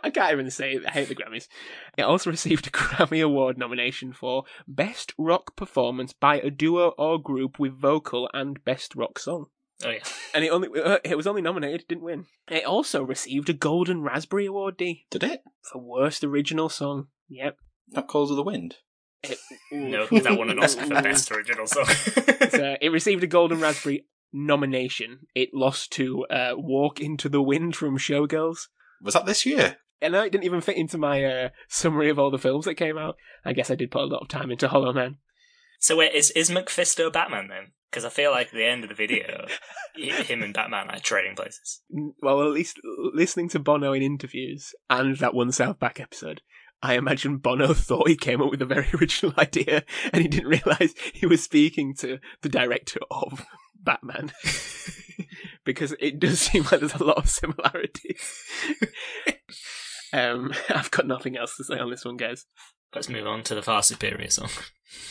I 0.03 0.09
can't 0.09 0.33
even 0.33 0.49
say 0.51 0.73
it. 0.73 0.83
I 0.87 0.91
hate 0.91 1.07
the 1.07 1.15
Grammys. 1.15 1.47
It 1.97 2.03
also 2.03 2.29
received 2.29 2.67
a 2.67 2.71
Grammy 2.71 3.23
Award 3.23 3.57
nomination 3.57 4.13
for 4.13 4.43
Best 4.67 5.13
Rock 5.17 5.55
Performance 5.55 6.13
by 6.13 6.39
a 6.39 6.49
Duo 6.49 6.89
or 6.97 7.21
Group 7.21 7.59
with 7.59 7.79
Vocal 7.79 8.29
and 8.33 8.63
Best 8.63 8.95
Rock 8.95 9.19
Song. 9.19 9.45
Oh 9.83 9.89
yeah, 9.89 10.03
And 10.35 10.43
it 10.43 10.49
only 10.49 10.69
uh, 10.79 10.99
it 11.03 11.17
was 11.17 11.25
only 11.25 11.41
nominated, 11.41 11.87
didn't 11.87 12.03
win. 12.03 12.25
It 12.47 12.65
also 12.65 13.01
received 13.03 13.49
a 13.49 13.53
Golden 13.53 14.01
Raspberry 14.03 14.45
Award 14.45 14.77
D 14.77 15.05
Did 15.09 15.23
it? 15.23 15.41
for 15.71 15.79
Worst 15.81 16.23
Original 16.23 16.69
Song. 16.69 17.07
Yep. 17.29 17.57
Not 17.89 18.07
Calls 18.07 18.29
of 18.29 18.37
the 18.37 18.43
Wind. 18.43 18.75
It, 19.23 19.37
no, 19.71 20.07
that 20.07 20.37
won 20.37 20.49
an 20.49 20.59
Oscar 20.59 20.85
for 20.85 21.01
Best 21.01 21.31
Original 21.31 21.67
Song. 21.67 21.85
So 22.51 22.75
it 22.81 22.89
received 22.89 23.23
a 23.23 23.27
Golden 23.27 23.61
Raspberry 23.61 24.07
nomination. 24.33 25.27
It 25.33 25.49
lost 25.53 25.91
to 25.93 26.25
uh, 26.25 26.53
Walk 26.57 26.99
into 26.99 27.29
the 27.29 27.41
Wind 27.41 27.75
from 27.77 27.97
Showgirls. 27.97 28.67
Was 29.01 29.13
that 29.13 29.25
this 29.25 29.45
year? 29.45 29.77
And 30.01 30.15
it 30.15 30.31
didn't 30.31 30.43
even 30.43 30.59
fit 30.61 30.75
into 30.75 30.97
my 30.97 31.23
uh, 31.23 31.49
summary 31.69 32.09
of 32.09 32.19
all 32.19 32.29
the 32.29 32.37
films 32.37 32.65
that 32.65 32.75
came 32.75 32.97
out. 32.97 33.15
I 33.45 33.53
guess 33.53 33.71
I 33.71 33.75
did 33.75 33.91
put 33.91 34.01
a 34.01 34.05
lot 34.05 34.21
of 34.21 34.27
time 34.27 34.51
into 34.51 34.67
Hollow 34.67 34.91
Man. 34.91 35.17
so 35.79 35.95
wait, 35.95 36.13
is 36.13 36.31
is 36.31 36.49
MacPhisto 36.49 37.11
Batman 37.11 37.47
then? 37.47 37.71
Because 37.89 38.05
I 38.05 38.09
feel 38.09 38.31
like 38.31 38.47
at 38.47 38.53
the 38.53 38.65
end 38.65 38.83
of 38.83 38.89
the 38.89 38.95
video, 38.95 39.45
him 39.95 40.43
and 40.43 40.53
Batman 40.53 40.89
are 40.89 40.99
trading 40.99 41.35
places. 41.35 41.81
Well, 42.21 42.41
at 42.41 42.51
least 42.51 42.79
listening 43.13 43.49
to 43.49 43.59
Bono 43.59 43.93
in 43.93 44.01
interviews 44.01 44.73
and 44.89 45.17
that 45.17 45.33
one 45.33 45.51
South 45.51 45.79
Park 45.79 45.99
episode, 45.99 46.41
I 46.81 46.95
imagine 46.95 47.37
Bono 47.37 47.73
thought 47.73 48.07
he 48.07 48.15
came 48.15 48.41
up 48.41 48.51
with 48.51 48.61
a 48.61 48.65
very 48.65 48.87
original 48.99 49.33
idea 49.37 49.83
and 50.11 50.21
he 50.21 50.27
didn't 50.27 50.49
realise 50.49 50.93
he 51.13 51.25
was 51.25 51.43
speaking 51.43 51.95
to 51.95 52.19
the 52.41 52.49
director 52.49 52.99
of 53.09 53.45
Batman. 53.83 54.31
because 55.63 55.95
it 55.99 56.19
does 56.19 56.39
seem 56.39 56.63
like 56.63 56.79
there's 56.79 56.95
a 56.95 57.03
lot 57.03 57.17
of 57.17 57.29
similarities. 57.29 58.43
um, 60.13 60.53
I've 60.69 60.91
got 60.91 61.07
nothing 61.07 61.37
else 61.37 61.57
to 61.57 61.63
say 61.63 61.79
on 61.79 61.89
this 61.89 62.05
one, 62.05 62.17
guys. 62.17 62.45
Let's 62.93 63.09
move 63.09 63.25
on 63.25 63.43
to 63.43 63.55
the 63.55 63.61
far 63.61 63.83
superior 63.83 64.29
song. 64.29 64.49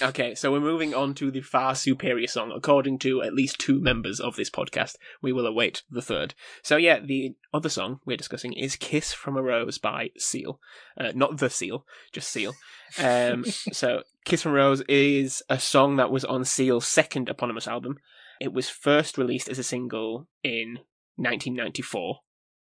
Okay, 0.02 0.34
so 0.34 0.52
we're 0.52 0.60
moving 0.60 0.94
on 0.94 1.14
to 1.14 1.30
the 1.30 1.40
far 1.40 1.74
superior 1.74 2.26
song, 2.26 2.52
according 2.54 2.98
to 2.98 3.22
at 3.22 3.32
least 3.32 3.58
two 3.58 3.80
members 3.80 4.20
of 4.20 4.36
this 4.36 4.50
podcast. 4.50 4.96
We 5.22 5.32
will 5.32 5.46
await 5.46 5.82
the 5.90 6.02
third. 6.02 6.34
So, 6.62 6.76
yeah, 6.76 7.00
the 7.00 7.34
other 7.54 7.70
song 7.70 8.00
we're 8.04 8.18
discussing 8.18 8.52
is 8.52 8.76
Kiss 8.76 9.14
from 9.14 9.38
a 9.38 9.42
Rose 9.42 9.78
by 9.78 10.10
Seal. 10.18 10.60
Uh, 10.98 11.12
not 11.14 11.38
the 11.38 11.48
Seal, 11.48 11.86
just 12.12 12.28
Seal. 12.28 12.54
Um, 12.98 13.44
so, 13.72 14.02
Kiss 14.26 14.42
from 14.42 14.52
a 14.52 14.56
Rose 14.56 14.82
is 14.82 15.42
a 15.48 15.58
song 15.58 15.96
that 15.96 16.10
was 16.10 16.26
on 16.26 16.44
Seal's 16.44 16.86
second 16.86 17.30
eponymous 17.30 17.66
album. 17.66 17.96
It 18.38 18.52
was 18.52 18.68
first 18.68 19.16
released 19.16 19.48
as 19.48 19.58
a 19.58 19.64
single 19.64 20.28
in 20.42 20.80
1994, 21.16 22.18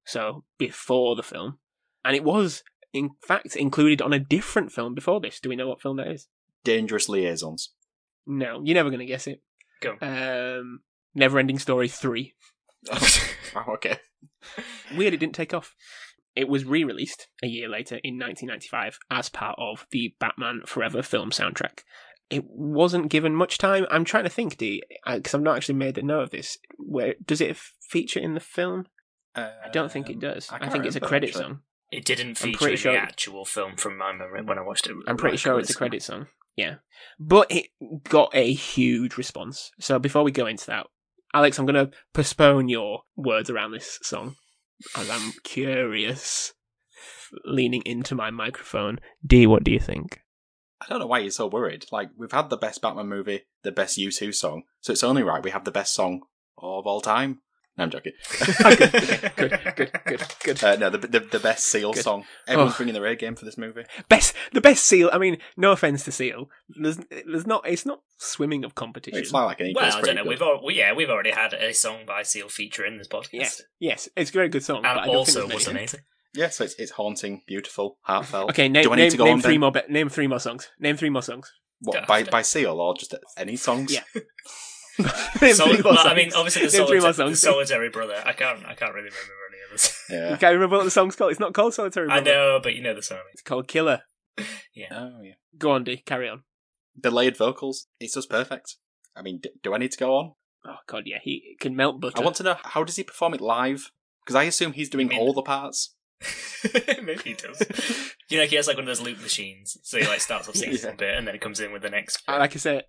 so 0.06 0.44
before 0.60 1.16
the 1.16 1.24
film. 1.24 1.58
And 2.06 2.16
it 2.16 2.24
was, 2.24 2.64
in 2.94 3.12
fact, 3.26 3.56
included 3.56 4.02
on 4.02 4.14
a 4.14 4.20
different 4.20 4.72
film 4.72 4.96
before 4.96 5.20
this. 5.20 5.40
Do 5.40 5.50
we 5.50 5.56
know 5.56 5.68
what 5.68 5.82
film 5.82 5.98
that 5.98 6.08
is? 6.08 6.28
Dangerous 6.64 7.10
Liaisons. 7.10 7.74
No, 8.26 8.62
you're 8.64 8.76
never 8.76 8.90
going 8.90 9.00
to 9.00 9.06
guess 9.06 9.28
it. 9.28 9.42
Go. 9.82 9.92
Um, 10.02 10.82
Neverending 11.18 11.60
Story 11.60 11.88
3. 11.88 12.34
oh, 12.92 13.64
okay. 13.70 13.98
Weird 14.96 15.14
it 15.14 15.18
didn't 15.18 15.36
take 15.36 15.54
off. 15.54 15.76
It 16.36 16.48
was 16.48 16.66
re 16.66 16.84
released 16.84 17.28
a 17.42 17.48
year 17.48 17.68
later 17.68 17.96
in 18.04 18.20
1995 18.20 19.00
as 19.10 19.30
part 19.30 19.56
of 19.58 19.88
the 19.92 20.14
Batman 20.20 20.62
Forever 20.66 21.02
film 21.02 21.32
soundtrack. 21.32 21.80
It 22.30 22.44
wasn't 22.46 23.10
given 23.10 23.34
much 23.34 23.58
time. 23.58 23.88
I'm 23.90 24.04
trying 24.04 24.26
to 24.26 24.30
think, 24.30 24.58
D, 24.58 24.84
because 25.06 25.34
I've 25.34 25.42
not 25.42 25.56
actually 25.56 25.76
made 25.76 25.98
a 25.98 26.04
note 26.04 26.24
of 26.24 26.30
this. 26.32 26.58
Where 26.78 27.16
Does 27.26 27.42
it 27.42 27.58
feature 27.90 28.20
in 28.20 28.34
the 28.34 28.40
film? 28.40 28.86
I 29.34 29.70
don't 29.72 29.92
think 29.92 30.10
it 30.10 30.20
does. 30.20 30.50
I, 30.52 30.60
can't 30.60 30.72
think 30.72 30.86
it's 30.86 30.96
a 30.96 31.00
credit 31.00 31.30
actually. 31.30 31.44
song. 31.44 31.60
It 31.92 32.06
didn't 32.06 32.30
I'm 32.44 32.52
feature 32.54 32.70
in 32.70 32.78
sure- 32.78 32.92
the 32.94 33.00
actual 33.00 33.46
film 33.46 33.78
from 33.78 33.98
my 33.98 34.12
memory 34.12 34.44
when 34.44 34.58
I 34.58 34.62
watched 34.62 34.88
it. 34.88 34.96
I'm 35.08 35.18
pretty 35.18 35.38
sure 35.38 35.58
it's 35.60 35.70
a 35.70 35.72
recently. 35.72 35.78
credit 35.90 36.04
song. 36.04 36.28
Yeah. 36.56 36.76
But 37.20 37.52
it 37.52 37.68
got 38.10 38.32
a 38.34 38.52
huge 38.52 39.18
response. 39.18 39.72
So 39.80 40.00
before 40.00 40.24
we 40.24 40.32
go 40.32 40.48
into 40.48 40.66
that, 40.68 40.88
Alex, 41.34 41.58
I'm 41.60 41.66
going 41.66 41.86
to 41.88 41.96
postpone 42.14 42.68
your 42.70 43.02
words 43.16 43.50
around 43.50 43.72
this 43.72 44.00
song 44.02 44.36
as 44.98 45.10
I'm 45.10 45.34
curious. 45.44 46.54
Leaning 47.46 47.82
into 47.86 48.16
my 48.16 48.32
microphone. 48.32 49.00
D, 49.26 49.46
what 49.46 49.64
do 49.64 49.72
you 49.72 49.80
think? 49.80 50.22
I 50.82 50.86
don't 50.88 51.00
know 51.00 51.08
why 51.08 51.20
you're 51.20 51.32
so 51.32 51.48
worried. 51.48 51.86
Like, 51.92 52.10
we've 52.18 52.32
had 52.32 52.50
the 52.50 52.58
best 52.58 52.82
Batman 52.82 53.08
movie, 53.08 53.48
the 53.64 53.72
best 53.72 53.98
U2 53.98 54.34
song, 54.34 54.64
so 54.80 54.94
it's 54.94 55.04
only 55.04 55.24
right 55.24 55.44
we 55.44 55.52
have 55.52 55.66
the 55.66 55.72
best 55.72 55.94
song 55.94 56.22
of 56.58 56.88
all 56.88 57.02
time. 57.02 57.42
No, 57.78 57.84
I'm 57.84 57.92
joking. 57.92 58.14
good, 58.58 59.32
good, 59.36 59.76
good, 59.76 59.92
good, 60.06 60.22
good. 60.44 60.64
Uh, 60.64 60.76
no, 60.78 60.90
the, 60.90 60.98
the 60.98 61.20
the 61.20 61.40
best 61.40 61.66
Seal 61.66 61.94
Good. 61.94 62.04
song. 62.04 62.26
Everyone's 62.48 62.74
Oh. 62.74 62.78
bringing 62.78 62.94
their 62.96 63.06
A 63.06 63.16
game 63.16 63.36
for 63.36 63.46
this 63.46 63.58
movie. 63.58 63.84
Best, 64.10 64.34
the 64.52 64.62
best 64.62 64.86
seal. 64.86 65.10
I 65.14 65.20
mean, 65.20 65.38
no 65.56 65.72
offense 65.74 66.04
to 66.06 66.12
seal. 66.12 66.50
There's, 66.70 66.98
there's 67.26 67.46
not. 67.46 67.68
It's 67.68 67.86
not 67.86 68.02
swimming 68.18 68.64
of 68.66 68.74
competition. 68.74 69.20
It's 69.20 69.32
like, 69.32 69.46
like 69.46 69.60
an 69.60 69.74
Well, 69.76 69.86
I 69.96 70.02
don't 70.02 70.16
know. 70.16 70.24
good. 70.24 70.30
We've 70.30 70.42
al- 70.42 70.62
well, 70.64 70.76
yeah, 70.76 70.94
we've 70.94 71.10
already 71.10 71.30
had 71.32 71.54
a 71.54 71.72
song 71.74 72.00
by 72.08 72.24
Seal 72.24 72.50
feature 72.50 72.84
in 72.84 72.98
this 72.98 73.08
podcast, 73.08 73.30
yes, 73.34 73.62
yes, 73.80 74.10
it's 74.18 74.32
a 74.32 74.34
very 74.34 74.50
good 74.50 74.64
song. 74.64 74.82
but 74.82 74.88
I 74.90 74.94
and 75.04 75.06
don't 75.06 75.16
also 75.16 75.40
think 75.42 75.50
there's 75.52 75.60
was 75.60 75.68
many. 75.68 75.80
amazing. 75.82 76.00
Yeah, 76.34 76.50
so 76.50 76.64
it's, 76.64 76.74
it's 76.80 76.92
haunting, 76.92 77.42
beautiful, 77.48 77.98
heartfelt. 78.02 78.50
Okay, 78.52 78.70
name, 78.70 78.84
Do 78.84 78.92
I 78.94 78.96
name, 78.96 79.04
need 79.06 79.12
to 79.12 79.18
go 79.18 79.24
name 79.26 79.34
on 79.36 79.42
three 79.42 79.52
then? 79.54 79.60
more. 79.62 79.72
Be- 79.72 79.82
name 79.90 80.10
three 80.10 80.28
more 80.28 80.40
songs. 80.40 80.70
Name 80.80 80.98
three 80.98 81.10
more 81.10 81.22
songs. 81.22 81.52
What, 81.82 82.08
by, 82.08 82.24
by 82.24 82.42
Seal 82.42 82.80
or 82.80 82.96
just 82.96 83.14
any 83.38 83.56
songs? 83.56 83.94
Yeah. 83.94 84.02
name 85.42 85.54
Sol- 85.54 85.82
well, 85.84 86.08
I 86.08 86.14
mean, 86.14 86.32
obviously 86.36 86.66
the, 86.68 86.78
name 86.78 86.88
three 86.88 87.00
more 87.00 87.14
solita- 87.14 87.32
the 87.32 87.36
solitary 87.38 87.90
brother. 87.90 88.22
I 88.26 88.34
can't. 88.34 88.66
I 88.66 88.74
can't 88.74 88.94
really 88.94 89.10
remember 89.10 89.34
any 89.52 89.58
others. 89.70 90.04
Yeah. 90.10 90.32
You 90.32 90.38
can't 90.38 90.54
remember 90.54 90.78
what 90.78 90.86
the 90.86 90.92
song's 90.92 91.16
called. 91.16 91.32
It's 91.32 91.40
not 91.40 91.54
called 91.54 91.74
Solitary 91.74 92.10
I 92.10 92.22
know, 92.22 92.60
but 92.64 92.74
you 92.76 92.82
know 92.82 92.94
the 92.96 93.02
song. 93.04 93.20
It's 93.34 93.42
called 93.42 93.68
Killer. 93.68 94.02
Yeah. 94.74 94.88
Oh, 94.92 95.22
yeah. 95.24 95.34
Go 95.58 95.72
on, 95.72 95.84
D. 95.84 95.98
Carry 96.06 96.30
on. 96.30 96.44
Delayed 97.00 97.36
vocals. 97.36 97.88
It's 98.00 98.14
just 98.14 98.30
perfect. 98.30 98.76
I 99.16 99.22
mean, 99.24 99.40
d- 99.42 99.50
do 99.64 99.74
I 99.74 99.80
need 99.80 99.92
to 99.92 99.98
go 99.98 100.16
on? 100.16 100.34
Oh 100.66 100.76
god, 100.88 101.04
yeah, 101.08 101.18
he 101.22 101.56
can 101.60 101.76
melt 101.76 102.00
butter. 102.00 102.20
I 102.20 102.24
want 102.24 102.36
to 102.38 102.44
know 102.44 102.56
how 102.64 102.84
does 102.84 102.96
he 102.96 103.04
perform 103.04 103.34
it 103.34 103.42
live? 103.42 103.92
Because 104.24 104.36
I 104.36 104.44
assume 104.44 104.74
he's 104.74 104.90
doing 104.90 105.08
You 105.08 105.18
mean- 105.18 105.20
all 105.20 105.34
the 105.34 105.42
parts. 105.42 105.96
Maybe 107.04 107.22
he 107.24 107.34
does. 107.34 107.62
you 108.30 108.38
know, 108.38 108.46
he 108.46 108.56
has 108.56 108.68
like 108.68 108.78
one 108.78 108.84
of 108.84 108.88
those 108.88 109.02
loop 109.02 109.22
machines. 109.22 109.78
So 109.84 109.98
he 110.00 110.08
like 110.08 110.22
starts 110.22 110.50
off 110.50 110.56
singing 110.58 110.78
Yeah. 110.84 110.90
a 110.90 110.96
bit, 110.96 111.16
and 111.16 111.28
then 111.28 111.36
it 111.36 111.42
comes 111.42 111.60
in 111.60 111.72
with 111.72 111.82
the 111.84 111.90
next. 111.90 112.24
Uh, 112.28 112.38
Like 112.40 112.54
I 112.56 112.60
said, 112.60 112.84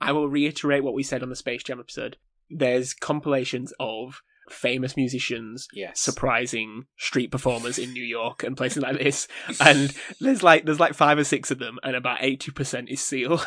I 0.00 0.12
will 0.12 0.28
reiterate 0.28 0.82
what 0.84 0.94
we 0.94 1.02
said 1.02 1.22
on 1.22 1.28
the 1.28 1.36
Space 1.36 1.62
Jam 1.62 1.80
episode. 1.80 2.16
There's 2.50 2.94
compilations 2.94 3.72
of 3.80 4.22
famous 4.50 4.94
musicians 4.94 5.66
Yes. 5.72 6.00
surprising 6.00 6.84
street 6.98 7.30
performers 7.30 7.78
in 7.78 7.94
New 7.94 8.04
York 8.04 8.42
and 8.42 8.56
places 8.58 8.82
like 8.82 8.98
this. 8.98 9.26
And 9.60 9.94
there's 10.20 10.42
like 10.42 10.64
there's 10.66 10.80
like 10.80 10.92
five 10.94 11.18
or 11.18 11.24
six 11.24 11.50
of 11.50 11.58
them, 11.58 11.78
and 11.82 11.96
about 11.96 12.18
eighty 12.22 12.50
percent 12.52 12.88
is 12.90 13.00
Seal. 13.02 13.40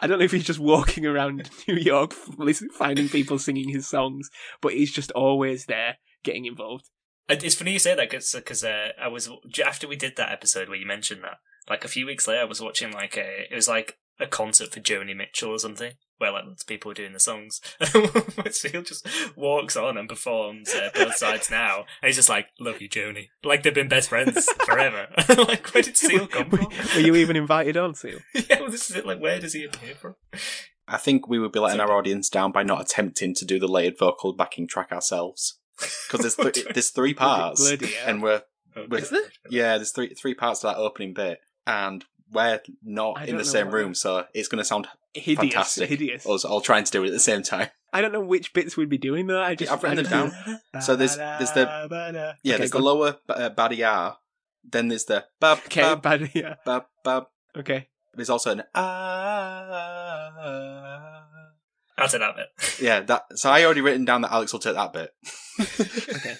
I 0.00 0.06
don't 0.06 0.18
know 0.18 0.24
if 0.24 0.32
he's 0.32 0.44
just 0.44 0.60
walking 0.60 1.04
around 1.06 1.50
New 1.68 1.74
York 1.74 2.12
finding 2.12 3.08
people 3.08 3.38
singing 3.38 3.68
his 3.68 3.86
songs, 3.88 4.30
but 4.60 4.72
he's 4.72 4.92
just 4.92 5.10
always 5.12 5.66
there 5.66 5.96
getting 6.22 6.46
involved. 6.46 6.88
It- 7.28 7.42
It's 7.44 7.54
funny 7.54 7.72
you 7.72 7.78
say 7.78 7.94
that 7.94 8.10
because 8.10 8.64
uh, 8.64 8.88
I 9.00 9.08
was 9.08 9.30
after 9.64 9.88
we 9.88 9.96
did 9.96 10.16
that 10.16 10.32
episode 10.32 10.68
where 10.68 10.78
you 10.78 10.86
mentioned 10.86 11.22
that. 11.24 11.38
Like 11.68 11.84
a 11.84 11.88
few 11.88 12.04
weeks 12.06 12.28
later, 12.28 12.42
I 12.42 12.44
was 12.44 12.60
watching 12.60 12.92
like 12.92 13.16
a 13.16 13.46
it 13.50 13.54
was 13.54 13.68
like 13.68 13.96
a 14.20 14.26
concert 14.26 14.70
for 14.72 14.80
Joni 14.80 15.16
Mitchell 15.16 15.50
or 15.50 15.58
something, 15.58 15.92
where 16.18 16.30
like 16.30 16.44
lots 16.44 16.62
of 16.62 16.66
people 16.68 16.90
were 16.90 16.94
doing 16.94 17.14
the 17.14 17.20
songs. 17.20 17.60
And 18.44 18.54
Seal 18.54 18.82
just 18.82 19.08
walks 19.34 19.74
on 19.74 19.96
and 19.96 20.06
performs 20.06 20.74
uh, 20.74 20.90
both 20.94 21.16
sides 21.16 21.50
now, 21.50 21.78
and 22.02 22.08
he's 22.08 22.16
just 22.16 22.28
like, 22.28 22.48
"Love 22.60 22.82
you, 22.82 22.88
Joni." 22.90 23.28
Like 23.42 23.62
they've 23.62 23.72
been 23.74 23.88
best 23.88 24.10
friends 24.10 24.46
forever. 24.66 25.06
like 25.48 25.66
where 25.72 25.82
did 25.82 25.96
Seal 25.96 26.26
come 26.26 26.50
Were, 26.50 26.58
from? 26.58 26.68
were 26.96 27.00
you 27.06 27.14
even 27.16 27.36
invited 27.36 27.78
on, 27.78 27.94
Seal? 27.94 28.18
yeah, 28.34 28.60
well, 28.60 28.70
this 28.70 28.90
is 28.90 28.96
it. 28.96 29.06
Like 29.06 29.20
where 29.20 29.40
does 29.40 29.54
he 29.54 29.64
appear 29.64 29.94
from? 29.94 30.16
I 30.86 30.98
think 30.98 31.26
we 31.26 31.38
would 31.38 31.52
be 31.52 31.60
letting 31.60 31.80
our 31.80 31.92
audience 31.92 32.28
down 32.28 32.52
by 32.52 32.62
not 32.62 32.82
attempting 32.82 33.34
to 33.36 33.46
do 33.46 33.58
the 33.58 33.66
layered 33.68 33.98
vocal 33.98 34.34
backing 34.34 34.68
track 34.68 34.92
ourselves. 34.92 35.58
Because 36.08 36.36
there's 36.36 36.54
th- 36.54 36.66
there's 36.72 36.90
three 36.90 37.14
parts, 37.26 37.60
Bloody 37.66 37.86
hell. 37.92 38.08
and 38.08 38.22
we're 38.22 38.42
Is 38.92 39.10
there? 39.10 39.22
yeah, 39.50 39.76
there's 39.76 39.90
three 39.92 40.14
three 40.14 40.34
parts 40.34 40.60
to 40.60 40.68
that 40.68 40.76
opening 40.76 41.14
bit, 41.14 41.40
and 41.66 42.04
we're 42.32 42.56
I 42.56 42.60
not 42.82 43.20
in 43.22 43.26
don't 43.26 43.36
the 43.38 43.42
know 43.42 43.42
same 43.42 43.66
what- 43.66 43.74
room, 43.74 43.94
so 43.94 44.24
it's 44.34 44.48
going 44.48 44.58
to 44.60 44.64
sound 44.64 44.88
hideous, 45.14 45.52
fantastic. 45.54 45.88
hideous. 45.88 46.26
us 46.26 46.44
all 46.44 46.60
trying 46.60 46.84
to 46.84 46.90
do 46.90 47.02
it 47.04 47.08
at 47.08 47.12
the 47.12 47.20
same 47.20 47.42
time. 47.42 47.68
I 47.92 48.00
don't 48.00 48.12
know 48.12 48.20
which 48.20 48.52
bits 48.52 48.76
we'd 48.76 48.88
be 48.88 48.98
doing 48.98 49.26
though. 49.28 49.40
I 49.42 49.54
just 49.54 49.70
I've 49.70 49.82
written 49.82 50.00
I 50.00 50.02
them 50.02 50.32
down. 50.72 50.82
So 50.82 50.96
there's 50.96 51.16
there's 51.16 51.52
the 51.52 52.34
yeah 52.42 52.56
there's 52.56 52.72
the 52.72 52.80
lower 52.80 53.18
uh, 53.28 54.12
then 54.64 54.88
there's 54.88 55.04
the 55.04 55.24
bab 55.40 55.58
Okay, 55.66 55.82
bab 55.82 56.02
bad. 56.02 56.30
Yeah. 56.34 56.54
bab 56.64 56.86
bab. 57.04 57.26
Okay. 57.56 57.88
There's 58.14 58.30
also 58.30 58.50
an 58.52 58.62
ah. 58.74 60.24
I'll 61.96 62.08
take 62.08 62.20
that 62.20 62.34
bit. 62.36 62.48
Yeah, 62.80 63.00
that. 63.00 63.22
So 63.38 63.50
I 63.50 63.64
already 63.64 63.80
written 63.80 64.04
down 64.04 64.22
that 64.22 64.32
Alex 64.32 64.52
will 64.52 64.60
take 64.60 64.74
that 64.74 64.92
bit. 64.92 65.10
Okay. 66.16 66.36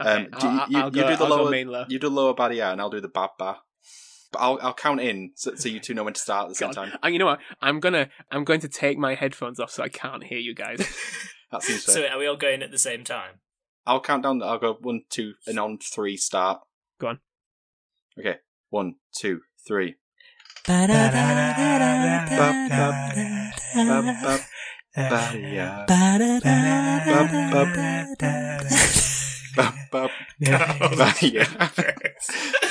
Um, 0.00 0.26
Okay, 0.26 0.38
do 0.40 0.46
you- 0.46 0.52
I'll, 0.60 0.70
you- 0.70 0.78
I'll 0.78 0.84
you 0.86 1.02
go, 1.02 1.08
do 1.10 1.16
the 1.16 1.24
I'll 1.24 1.30
lower- 1.30 1.50
main 1.50 1.68
low. 1.68 1.84
You 1.88 1.98
do 2.00 2.08
lower 2.08 2.34
baddie 2.34 2.64
R, 2.64 2.72
and 2.72 2.80
I'll 2.80 2.90
do 2.90 3.00
the 3.00 3.08
bab 3.08 3.30
ba. 3.38 3.58
But 4.32 4.38
I'll 4.40 4.58
I'll 4.60 4.74
count 4.74 5.00
in 5.00 5.30
so, 5.36 5.54
so 5.54 5.68
you 5.68 5.78
two 5.78 5.94
know 5.94 6.02
when 6.02 6.14
to 6.14 6.20
start 6.20 6.46
at 6.46 6.48
the 6.48 6.54
same 6.56 6.72
God. 6.72 6.74
time. 6.90 6.98
And 7.02 7.12
you 7.14 7.20
know 7.20 7.26
what? 7.26 7.38
I'm 7.62 7.78
gonna 7.78 8.08
I'm 8.32 8.42
going 8.42 8.58
to 8.60 8.68
take 8.68 8.98
my 8.98 9.14
headphones 9.14 9.60
off 9.60 9.70
so 9.70 9.84
I 9.84 9.88
can't 9.88 10.24
hear 10.24 10.38
you 10.38 10.54
guys. 10.54 10.80
That 11.52 11.62
seems 11.62 11.84
fair. 11.84 11.94
So 11.94 12.06
are 12.08 12.18
we 12.18 12.26
all 12.26 12.36
going 12.36 12.62
at 12.64 12.72
the 12.72 12.78
same 12.78 13.04
time? 13.04 13.34
I'll 13.86 14.00
count 14.00 14.24
down. 14.24 14.42
I'll 14.42 14.58
go 14.58 14.76
one, 14.80 15.02
two, 15.08 15.34
and 15.46 15.56
on 15.60 15.78
three. 15.78 16.16
Start. 16.16 16.60
Go 17.00 17.06
on. 17.08 17.20
Okay. 18.18 18.38
One, 18.70 18.96
two, 19.16 19.42
three. 19.64 19.94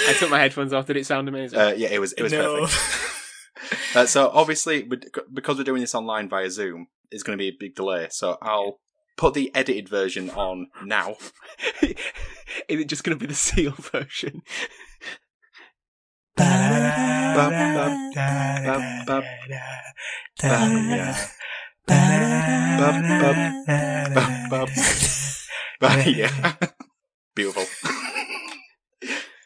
I 0.08 0.16
took 0.18 0.30
my 0.30 0.40
headphones 0.40 0.74
off. 0.74 0.86
Did 0.86 0.98
it 0.98 1.06
sound 1.06 1.28
amazing? 1.28 1.60
Uh, 1.60 1.74
yeah, 1.76 1.90
it 1.90 2.00
was 2.00 2.14
it 2.14 2.24
was 2.24 2.32
no. 2.32 2.62
perfect. 2.62 3.96
Uh, 3.96 4.06
so 4.06 4.30
obviously, 4.34 4.84
because 5.34 5.58
we're 5.58 5.64
doing 5.64 5.82
this 5.82 5.96
online 5.96 6.28
via 6.28 6.50
Zoom, 6.50 6.88
it's 7.12 7.24
going 7.24 7.38
to 7.38 7.42
be 7.42 7.50
a 7.50 7.58
big 7.58 7.76
delay. 7.76 8.08
So 8.10 8.38
I'll 8.42 8.80
put 9.18 9.34
the 9.34 9.54
edited 9.56 9.88
version 9.88 10.30
on 10.32 10.68
now. 10.84 11.16
Is 11.82 11.96
it 12.68 12.90
just 12.90 13.04
going 13.04 13.18
to 13.18 13.22
be 13.22 13.28
the 13.28 13.36
seal 13.36 13.72
version? 13.72 14.42
R. 21.90 22.98
Beautiful. 27.36 27.66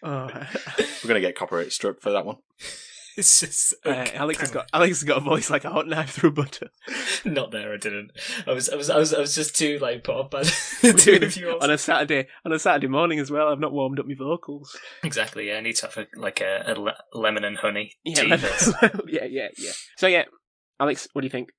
We're 0.04 1.14
to 1.14 1.22
get 1.22 1.36
copyright 1.36 1.72
struck 1.72 2.02
for 2.02 2.12
that 2.12 2.26
one. 2.26 2.38
It's 3.18 3.40
just 3.40 3.74
uh, 3.84 4.06
Alex 4.14 4.42
has 4.42 4.52
got 4.52 4.70
Alex 4.72 5.00
has 5.00 5.04
got 5.04 5.18
a 5.18 5.22
voice 5.22 5.50
like 5.50 5.66
a 5.66 5.72
hot 5.72 5.88
knife 5.88 6.12
through 6.12 6.34
butter. 6.34 6.70
not 7.26 7.50
there. 7.50 7.74
I 7.74 7.78
didn't. 7.78 8.12
I 8.46 8.52
was. 8.52 8.70
I 8.70 8.76
was. 8.76 8.92
I 8.92 8.98
was. 9.00 9.12
I 9.12 9.20
was 9.20 9.34
just 9.34 9.56
too 9.56 9.80
like 9.80 10.04
put 10.04 10.30
by 10.30 10.44
the 10.44 11.58
on 11.60 11.72
a 11.72 11.80
Saturday 11.80 12.28
on 12.46 12.52
a 12.54 12.60
Saturday 12.60 12.86
morning 12.88 13.18
as 13.18 13.32
well. 13.32 13.48
I've 13.48 13.60
not 13.60 13.74
warmed 13.74 14.00
up 14.00 14.06
my 14.06 14.14
vocals. 14.14 14.78
Exactly. 15.04 15.48
Yeah. 15.48 15.58
I 15.58 15.62
need 15.62 15.78
to 15.78 15.88
have 15.88 15.98
a, 15.98 16.06
like 16.20 16.42
a, 16.42 16.62
a 16.68 16.74
le- 16.80 16.98
lemon 17.14 17.44
and 17.44 17.58
honey 17.58 17.94
Yeah, 18.04 18.22
tea. 18.22 18.38
first. 18.38 18.76
yeah, 19.08 19.26
yeah, 19.26 19.48
yeah. 19.58 19.72
So 19.98 20.06
yeah, 20.06 20.26
Alex, 20.80 21.08
what 21.14 21.22
do 21.22 21.26
you 21.26 21.32
think? 21.32 21.50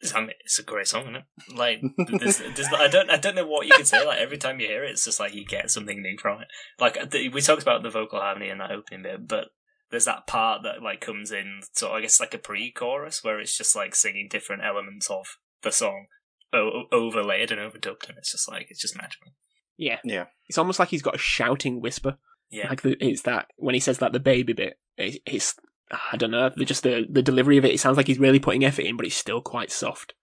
It's, 0.00 0.14
I 0.14 0.20
mean, 0.20 0.30
it's 0.44 0.58
a 0.58 0.62
great 0.62 0.86
song, 0.88 1.02
isn't 1.02 1.16
it? 1.16 1.24
Like, 1.54 1.82
there's, 2.18 2.38
there's, 2.38 2.68
I 2.72 2.88
don't, 2.88 3.10
I 3.10 3.16
don't 3.18 3.34
know 3.34 3.46
what 3.46 3.66
you 3.66 3.74
can 3.74 3.84
say. 3.84 4.04
Like 4.06 4.18
every 4.18 4.38
time 4.38 4.58
you 4.60 4.66
hear 4.66 4.82
it, 4.84 4.92
it's 4.92 5.04
just 5.04 5.20
like 5.20 5.34
you 5.34 5.44
get 5.44 5.70
something 5.70 6.00
new 6.00 6.16
from 6.18 6.40
it. 6.40 6.48
Like 6.78 7.10
the, 7.10 7.28
we 7.28 7.40
talked 7.42 7.62
about 7.62 7.82
the 7.82 7.90
vocal 7.90 8.18
harmony 8.20 8.48
in 8.48 8.58
that 8.58 8.70
opening 8.70 9.02
bit, 9.02 9.28
but 9.28 9.48
there's 9.90 10.06
that 10.06 10.26
part 10.26 10.62
that 10.62 10.82
like 10.82 11.00
comes 11.00 11.32
in, 11.32 11.60
so 11.72 11.92
I 11.92 12.00
guess 12.00 12.20
like 12.20 12.32
a 12.32 12.38
pre-chorus 12.38 13.22
where 13.24 13.40
it's 13.40 13.56
just 13.56 13.74
like 13.76 13.94
singing 13.94 14.28
different 14.30 14.62
elements 14.64 15.10
of 15.10 15.26
the 15.62 15.72
song, 15.72 16.06
o- 16.52 16.84
overlaid 16.92 17.50
and 17.50 17.60
overdubbed, 17.60 18.08
and 18.08 18.16
it's 18.16 18.32
just 18.32 18.48
like 18.50 18.68
it's 18.70 18.80
just 18.80 18.96
magical. 18.96 19.32
Yeah, 19.76 19.98
Yeah. 20.04 20.26
it's 20.46 20.58
almost 20.58 20.78
like 20.78 20.88
he's 20.90 21.02
got 21.02 21.14
a 21.16 21.18
shouting 21.18 21.80
whisper. 21.80 22.18
Yeah, 22.50 22.68
Like 22.68 22.82
the, 22.82 22.96
it's 23.04 23.22
that 23.22 23.48
when 23.56 23.74
he 23.74 23.80
says 23.80 23.98
that 23.98 24.12
the 24.12 24.20
baby 24.20 24.52
bit, 24.52 24.78
it, 24.96 25.20
it's 25.26 25.54
I 25.90 26.16
don't 26.16 26.30
know, 26.30 26.50
the, 26.54 26.64
just 26.64 26.82
the 26.82 27.06
the 27.10 27.22
delivery 27.22 27.56
of 27.58 27.64
it. 27.64 27.72
It 27.72 27.80
sounds 27.80 27.96
like 27.96 28.06
he's 28.06 28.18
really 28.18 28.38
putting 28.38 28.64
effort 28.64 28.82
in, 28.82 28.96
but 28.96 29.06
it's 29.06 29.16
still 29.16 29.40
quite 29.40 29.70
soft 29.72 30.14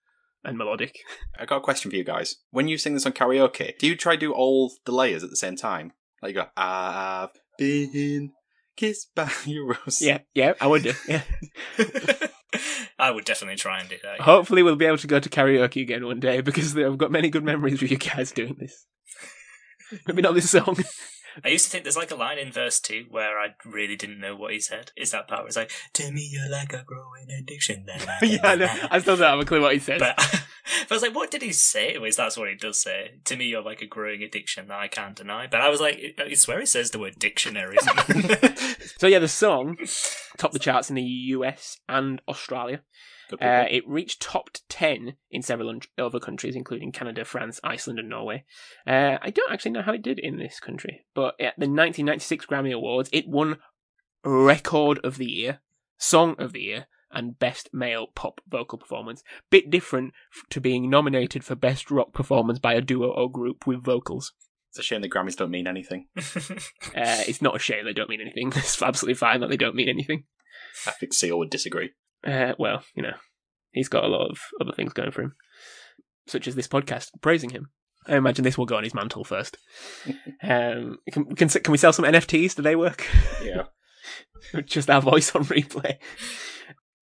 and 0.44 0.58
melodic. 0.58 0.98
I 1.38 1.46
got 1.46 1.58
a 1.58 1.62
question 1.62 1.92
for 1.92 1.98
you 1.98 2.04
guys. 2.04 2.38
When 2.52 2.68
you 2.68 2.78
sing 2.78 2.94
this 2.94 3.06
on 3.06 3.12
karaoke, 3.14 3.78
do 3.78 3.88
you 3.88 3.96
try 3.96 4.16
to 4.16 4.20
do 4.20 4.34
all 4.34 4.74
the 4.86 4.92
layers 4.92 5.24
at 5.24 5.30
the 5.30 5.36
same 5.36 5.56
time? 5.56 5.92
Like 6.22 6.36
you 6.36 6.42
go, 6.42 6.48
I've 6.56 7.30
been 7.58 8.32
kissed 8.76 9.14
by 9.14 9.30
your 9.46 9.68
rose. 9.68 10.02
Yeah, 10.02 10.20
yeah, 10.34 10.54
I 10.62 10.68
would 10.68 10.84
do. 10.84 10.94
Yeah. 11.08 11.24
I 13.00 13.12
would 13.12 13.26
definitely 13.26 13.58
try 13.58 13.80
and 13.80 13.90
do 13.90 13.98
that. 14.04 14.16
yeah. 14.20 14.24
Hopefully, 14.24 14.64
we'll 14.64 14.76
be 14.76 14.86
able 14.86 14.98
to 14.98 15.08
go 15.08 15.20
to 15.20 15.30
karaoke 15.30 15.82
again 15.82 16.06
one 16.06 16.20
day 16.20 16.42
because 16.42 16.76
I've 16.78 16.98
got 16.98 17.12
many 17.12 17.30
good 17.30 17.44
memories 17.44 17.82
with 17.82 17.92
you 17.92 17.98
guys 17.98 18.32
doing 18.32 18.56
this. 18.58 18.86
Maybe 20.08 20.22
not 20.22 20.34
this 20.34 20.50
song. 20.50 20.78
I 21.44 21.50
used 21.50 21.66
to 21.66 21.72
think 21.72 21.84
there's 21.84 21.98
like 21.98 22.12
a 22.12 22.16
line 22.16 22.38
in 22.38 22.52
verse 22.52 22.80
two 22.80 23.06
where 23.10 23.40
I 23.40 23.50
really 23.66 23.96
didn't 23.96 24.20
know 24.20 24.36
what 24.36 24.54
he 24.54 24.60
said. 24.60 24.92
Is 24.98 25.12
that 25.12 25.28
part 25.28 25.42
where 25.42 25.48
it's 25.48 25.58
like, 25.58 25.72
"To 25.94 26.12
me, 26.12 26.28
you're 26.32 26.50
like 26.50 26.74
a 26.74 26.84
growing 26.84 27.30
addiction." 27.32 27.86
Then 27.86 28.02
I 28.08 28.26
yeah, 28.26 28.40
I, 28.44 28.56
know. 28.56 28.68
I 28.92 29.00
still 29.00 29.18
don't 29.18 29.30
have 29.30 29.40
a 29.40 29.46
clue 29.46 29.62
what 29.62 29.74
he 29.74 29.80
says. 29.80 30.00
but, 30.00 30.16
but 30.18 30.92
I 30.92 30.94
was 30.94 31.02
like, 31.02 31.16
what 31.16 31.32
did 31.32 31.42
he 31.42 31.52
say? 31.52 31.90
Anyways, 31.90 32.16
that's 32.16 32.38
what 32.38 32.50
he 32.50 32.56
does 32.56 32.82
say. 32.82 33.12
To 33.26 33.36
me, 33.36 33.46
you're 33.46 33.64
like 33.64 33.82
a 33.82 33.88
growing 33.88 34.24
addiction 34.24 34.68
that 34.68 34.80
I 34.80 34.88
can't 34.88 35.16
deny. 35.16 35.48
But 35.48 35.62
I 35.62 35.70
was 35.70 35.80
like, 35.80 36.16
I 36.20 36.34
swear 36.34 36.60
he 36.60 36.66
says 36.66 36.92
the 36.92 37.00
word 37.00 37.20
dictionary. 37.20 37.78
So 38.98 39.06
yeah, 39.06 39.20
the 39.20 39.28
song 39.28 39.78
topped 40.38 40.54
the 40.54 40.60
charts 40.60 40.90
in 40.90 40.96
the 40.96 41.04
US 41.04 41.78
and 41.88 42.22
Australia. 42.28 42.82
Uh, 43.34 43.66
it 43.70 43.88
reached 43.88 44.22
top 44.22 44.50
10 44.70 45.16
in 45.32 45.42
several 45.42 45.80
other 45.98 46.20
countries, 46.20 46.56
including 46.56 46.92
Canada, 46.92 47.26
France, 47.26 47.60
Iceland, 47.64 48.00
and 48.00 48.10
Norway. 48.10 48.46
Uh, 48.86 49.18
I 49.22 49.30
don't 49.30 49.52
actually 49.52 49.72
know 49.72 49.82
how 49.82 49.94
it 49.94 50.02
did 50.02 50.20
in 50.20 50.38
this 50.38 50.60
country, 50.60 51.06
but 51.14 51.34
at 51.40 51.56
the 51.58 51.68
1996 51.68 52.46
Grammy 52.46 52.74
Awards, 52.74 53.10
it 53.12 53.28
won 53.28 53.58
Record 54.24 55.00
of 55.04 55.18
the 55.18 55.26
Year, 55.30 55.60
Song 55.98 56.36
of 56.40 56.54
the 56.54 56.62
Year, 56.62 56.88
and 57.12 57.40
Best 57.40 57.70
Male 57.74 58.08
Pop 58.16 58.42
Vocal 58.48 58.78
Performance. 58.78 59.24
Bit 59.50 59.70
different 59.70 60.14
to 60.50 60.60
being 60.62 60.90
nominated 60.90 61.44
for 61.44 61.56
Best 61.56 61.90
Rock 61.90 62.14
Performance 62.14 62.60
by 62.60 62.74
a 62.74 62.82
duo 62.82 63.12
or 63.12 63.32
group 63.32 63.66
with 63.66 63.84
vocals. 63.84 64.34
it's 64.70 64.80
a 64.80 64.84
shame 64.84 65.02
the 65.02 65.10
Grammys 65.10 65.36
don't 65.38 65.52
mean 65.52 65.68
anything. 65.68 66.08
Uh, 66.96 67.22
it's 67.28 67.42
not 67.42 67.56
a 67.56 67.60
shame 67.60 67.86
they 67.86 67.94
don't 67.94 68.10
mean 68.10 68.22
anything. 68.22 68.52
It's 68.56 68.82
absolutely 68.82 69.16
fine 69.16 69.42
that 69.42 69.50
they 69.50 69.58
don't 69.58 69.76
mean 69.76 69.90
anything. 69.90 70.24
I 70.86 70.92
think 70.92 71.14
Seal 71.14 71.38
would 71.38 71.50
disagree. 71.50 71.92
Uh, 72.26 72.54
well, 72.58 72.84
you 72.96 73.04
know, 73.04 73.14
he's 73.72 73.90
got 73.90 74.04
a 74.04 74.08
lot 74.08 74.30
of 74.30 74.40
other 74.60 74.72
things 74.72 74.94
going 74.94 75.12
for 75.12 75.22
him, 75.22 75.36
such 76.28 76.48
as 76.48 76.56
this 76.56 76.68
podcast 76.68 77.10
praising 77.22 77.52
him. 77.52 77.70
I 78.08 78.16
imagine 78.16 78.44
this 78.44 78.58
will 78.58 78.66
go 78.66 78.78
on 78.78 78.84
his 78.84 78.94
mantle 78.94 79.24
first. 79.24 79.58
Um, 80.44 81.00
can, 81.12 81.36
can 81.36 81.50
can 81.50 81.72
we 81.72 81.80
sell 81.80 81.92
some 81.92 82.06
NFTs? 82.06 82.56
Do 82.56 82.62
they 82.62 82.76
work? 82.76 83.04
Yeah. 83.44 83.64
Just 84.66 84.90
our 84.90 85.02
voice 85.02 85.36
on 85.36 85.46
replay. 85.46 85.98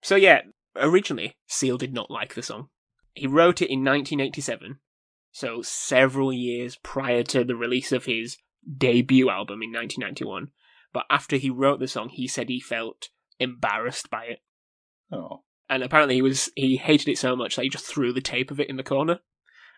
So 0.02 0.16
yeah, 0.16 0.40
originally 0.74 1.36
Seal 1.46 1.76
did 1.76 1.92
not 1.92 2.10
like 2.10 2.34
the 2.34 2.42
song. 2.42 2.68
He 3.12 3.26
wrote 3.26 3.60
it 3.60 3.70
in 3.70 3.84
1987, 3.84 4.78
so 5.32 5.60
several 5.62 6.32
years 6.32 6.76
prior 6.82 7.22
to 7.24 7.44
the 7.44 7.56
release 7.56 7.92
of 7.92 8.06
his 8.06 8.38
debut 8.76 9.28
album 9.28 9.62
in 9.62 9.70
1991. 9.70 10.48
But 10.92 11.04
after 11.10 11.36
he 11.36 11.50
wrote 11.50 11.78
the 11.78 11.88
song, 11.88 12.08
he 12.08 12.26
said 12.26 12.48
he 12.48 12.60
felt 12.60 13.10
embarrassed 13.38 14.10
by 14.10 14.24
it 14.24 14.38
Oh. 15.12 15.42
and 15.68 15.82
apparently 15.82 16.16
he 16.16 16.22
was 16.22 16.50
he 16.56 16.76
hated 16.76 17.08
it 17.08 17.18
so 17.18 17.36
much 17.36 17.56
that 17.56 17.62
he 17.62 17.68
just 17.68 17.86
threw 17.86 18.12
the 18.12 18.20
tape 18.20 18.50
of 18.50 18.60
it 18.60 18.68
in 18.68 18.76
the 18.76 18.82
corner. 18.82 19.20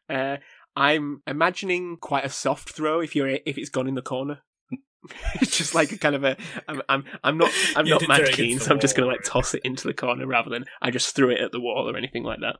Uh, 0.08 0.38
I'm 0.74 1.22
imagining 1.26 1.96
quite 2.00 2.24
a 2.24 2.30
soft 2.30 2.70
throw 2.70 3.00
if 3.00 3.14
you're 3.14 3.28
if 3.28 3.58
it's 3.58 3.68
gone 3.68 3.88
in 3.88 3.94
the 3.94 4.02
corner. 4.02 4.40
it's 5.40 5.56
just 5.56 5.74
like 5.74 5.92
a 5.92 5.98
kind 5.98 6.14
of 6.14 6.24
a 6.24 6.36
I'm 6.66 6.82
I'm, 6.88 7.04
I'm 7.22 7.38
not 7.38 7.52
I'm 7.76 7.86
You 7.86 7.92
not 7.92 8.00
did 8.00 8.08
mad 8.08 8.32
keen, 8.32 8.58
so 8.58 8.72
I'm 8.72 8.80
just 8.80 8.96
gonna 8.96 9.08
like 9.08 9.22
toss 9.24 9.54
it 9.54 9.62
into 9.64 9.86
the 9.86 9.94
corner 9.94 10.26
rather 10.26 10.50
than 10.50 10.64
I 10.80 10.90
just 10.90 11.14
threw 11.14 11.30
it 11.30 11.40
at 11.40 11.52
the 11.52 11.60
wall 11.60 11.90
or 11.90 11.96
anything 11.96 12.24
like 12.24 12.40
that. 12.40 12.56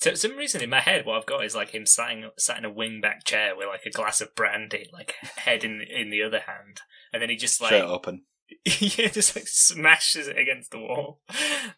So 0.00 0.10
for 0.10 0.16
some 0.16 0.36
reason 0.36 0.62
in 0.62 0.70
my 0.70 0.80
head, 0.80 1.04
what 1.04 1.16
I've 1.16 1.26
got 1.26 1.44
is 1.44 1.56
like 1.56 1.70
him 1.70 1.84
sat 1.84 2.12
in, 2.12 2.30
sat 2.38 2.58
in 2.58 2.64
a 2.64 2.72
wing 2.72 3.00
back 3.00 3.24
chair 3.24 3.56
with 3.56 3.66
like 3.66 3.84
a 3.84 3.90
glass 3.90 4.20
of 4.20 4.34
brandy, 4.34 4.88
like 4.92 5.14
head 5.36 5.64
in 5.64 5.82
in 5.82 6.10
the 6.10 6.22
other 6.22 6.40
hand, 6.40 6.80
and 7.12 7.20
then 7.20 7.30
he 7.30 7.36
just 7.36 7.60
like 7.60 7.70
Shirt 7.70 7.84
open. 7.84 8.22
yeah, 8.80 9.08
just 9.08 9.36
like 9.36 9.46
smashes 9.46 10.28
it 10.28 10.38
against 10.38 10.70
the 10.70 10.78
wall. 10.78 11.20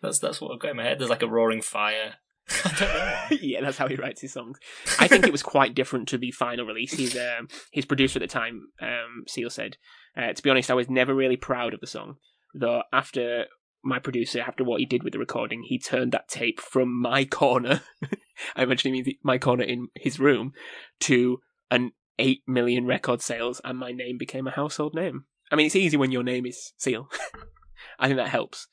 That's 0.00 0.18
that's 0.18 0.40
what 0.40 0.52
I've 0.52 0.60
got 0.60 0.72
in 0.72 0.76
my 0.76 0.84
head. 0.84 0.98
There's 0.98 1.10
like 1.10 1.22
a 1.22 1.28
roaring 1.28 1.62
fire. 1.62 2.14
Yeah, 3.30 3.60
that's 3.60 3.78
how 3.78 3.86
he 3.86 3.94
writes 3.94 4.20
his 4.20 4.32
songs. 4.32 4.58
I 4.98 5.06
think 5.06 5.24
it 5.24 5.32
was 5.32 5.42
quite 5.42 5.74
different 5.74 6.08
to 6.08 6.18
the 6.18 6.32
final 6.32 6.66
release. 6.66 6.94
His 6.94 7.16
um, 7.16 7.48
his 7.70 7.84
producer 7.84 8.18
at 8.18 8.22
the 8.22 8.26
time, 8.26 8.68
um, 8.80 9.24
Seal 9.28 9.50
said, 9.50 9.76
uh, 10.16 10.32
to 10.32 10.42
be 10.42 10.50
honest, 10.50 10.70
I 10.70 10.74
was 10.74 10.90
never 10.90 11.14
really 11.14 11.36
proud 11.36 11.74
of 11.74 11.80
the 11.80 11.86
song. 11.86 12.16
Though 12.52 12.82
after 12.92 13.44
my 13.84 13.98
producer, 13.98 14.40
after 14.40 14.64
what 14.64 14.80
he 14.80 14.86
did 14.86 15.04
with 15.04 15.12
the 15.12 15.18
recording, 15.18 15.62
he 15.62 15.78
turned 15.78 16.12
that 16.12 16.28
tape 16.28 16.60
from 16.60 17.00
my 17.00 17.24
corner. 17.24 17.82
I 18.56 18.64
imagine 18.64 18.94
he 18.94 19.02
means 19.02 19.18
my 19.22 19.38
corner 19.38 19.64
in 19.64 19.88
his 19.94 20.18
room 20.18 20.52
to 21.00 21.38
an 21.70 21.92
eight 22.18 22.42
million 22.46 22.86
record 22.86 23.22
sales, 23.22 23.60
and 23.64 23.78
my 23.78 23.92
name 23.92 24.18
became 24.18 24.46
a 24.46 24.52
household 24.52 24.94
name. 24.94 25.24
I 25.50 25.56
mean, 25.56 25.66
it's 25.66 25.76
easy 25.76 25.96
when 25.96 26.12
your 26.12 26.22
name 26.22 26.46
is 26.46 26.72
Seal. 26.78 27.08
I 27.98 28.06
think 28.06 28.18
that 28.18 28.28
helps. 28.28 28.68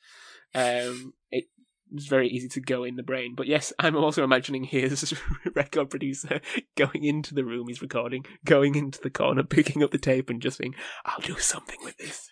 Um, 0.54 1.14
it 1.30 1.44
it's 1.92 2.06
very 2.06 2.28
easy 2.28 2.48
to 2.48 2.60
go 2.60 2.84
in 2.84 2.96
the 2.96 3.02
brain. 3.02 3.34
But 3.34 3.46
yes, 3.46 3.72
I'm 3.78 3.96
also 3.96 4.24
imagining 4.24 4.64
his 4.64 5.14
record 5.54 5.90
producer 5.90 6.40
going 6.76 7.04
into 7.04 7.34
the 7.34 7.44
room 7.44 7.68
he's 7.68 7.82
recording, 7.82 8.24
going 8.44 8.74
into 8.74 9.00
the 9.00 9.10
corner, 9.10 9.42
picking 9.42 9.82
up 9.82 9.90
the 9.90 9.98
tape, 9.98 10.30
and 10.30 10.42
just 10.42 10.58
saying, 10.58 10.74
I'll 11.04 11.20
do 11.20 11.38
something 11.38 11.78
with 11.82 11.96
this. 11.96 12.30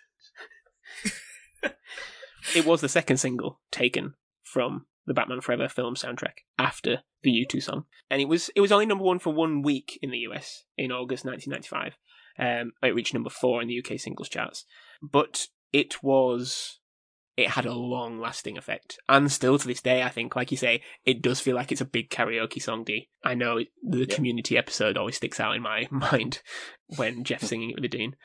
it 2.55 2.65
was 2.65 2.81
the 2.81 2.89
second 2.89 3.17
single 3.17 3.59
taken 3.71 4.13
from 4.43 4.85
the 5.05 5.13
Batman 5.13 5.41
Forever 5.41 5.67
film 5.67 5.95
soundtrack 5.95 6.43
after 6.59 7.01
the 7.23 7.31
U2 7.31 7.63
song. 7.63 7.85
And 8.09 8.21
it 8.21 8.27
was 8.27 8.49
it 8.55 8.61
was 8.61 8.71
only 8.71 8.85
number 8.85 9.03
one 9.03 9.19
for 9.19 9.33
one 9.33 9.61
week 9.61 9.97
in 10.01 10.11
the 10.11 10.19
US 10.19 10.65
in 10.77 10.91
August 10.91 11.25
1995. 11.25 11.97
Um, 12.39 12.71
it 12.83 12.93
reached 12.95 13.13
number 13.13 13.29
four 13.29 13.61
in 13.61 13.67
the 13.67 13.79
UK 13.79 13.99
singles 13.99 14.29
charts. 14.29 14.65
But 15.01 15.47
it 15.73 16.01
was 16.03 16.79
it 17.35 17.49
had 17.51 17.67
a 17.67 17.73
long 17.73 18.19
lasting 18.19 18.57
effect. 18.57 18.97
And 19.07 19.31
still 19.31 19.59
to 19.59 19.67
this 19.67 19.81
day, 19.81 20.01
I 20.01 20.09
think, 20.09 20.35
like 20.35 20.49
you 20.49 20.57
say, 20.57 20.81
it 21.05 21.21
does 21.21 21.39
feel 21.39 21.55
like 21.55 21.71
it's 21.71 21.81
a 21.81 21.85
big 21.85 22.09
karaoke 22.09 22.59
song, 22.59 22.83
D. 22.83 23.09
I 23.23 23.35
know 23.35 23.59
the 23.83 23.99
Yeah. 23.99 24.15
community 24.15 24.57
episode 24.57 24.97
always 24.97 25.17
sticks 25.17 25.39
out 25.39 25.55
in 25.55 25.61
my 25.61 25.87
mind 25.91 26.41
when 26.95 27.23
Jeff's 27.23 27.47
singing 27.47 27.69
it 27.69 27.75
with 27.75 27.83
the 27.83 27.95
Dean. 27.95 28.15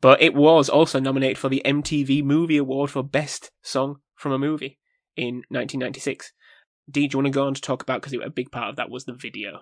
But 0.00 0.20
it 0.20 0.34
was 0.34 0.68
also 0.68 0.98
nominated 0.98 1.38
for 1.38 1.48
the 1.48 1.62
MTV 1.64 2.24
Movie 2.24 2.56
Award 2.56 2.90
for 2.90 3.04
Best 3.04 3.52
Song 3.62 4.00
from 4.16 4.32
a 4.32 4.38
Movie 4.38 4.80
in 5.16 5.36
1996. 5.48 6.32
D, 6.90 7.06
do 7.06 7.14
you 7.14 7.18
want 7.22 7.26
to 7.26 7.30
go 7.38 7.46
on 7.46 7.54
to 7.54 7.60
talk 7.60 7.82
about, 7.82 8.02
because 8.02 8.14
a 8.14 8.30
big 8.30 8.50
part 8.50 8.70
of 8.70 8.76
that 8.76 8.90
was 8.90 9.04
the 9.04 9.14
video. 9.14 9.60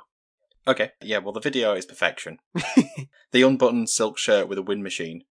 Okay, 0.67 0.91
yeah, 1.03 1.19
well, 1.19 1.33
the 1.33 1.41
video 1.41 1.75
is 1.75 1.85
perfection. 1.87 2.39
the 3.33 3.43
unbuttoned 3.43 3.91
silk 3.91 4.19
shirt 4.19 4.49
with 4.49 4.59
a 4.59 4.63
wind 4.63 4.83
machine. 4.83 5.23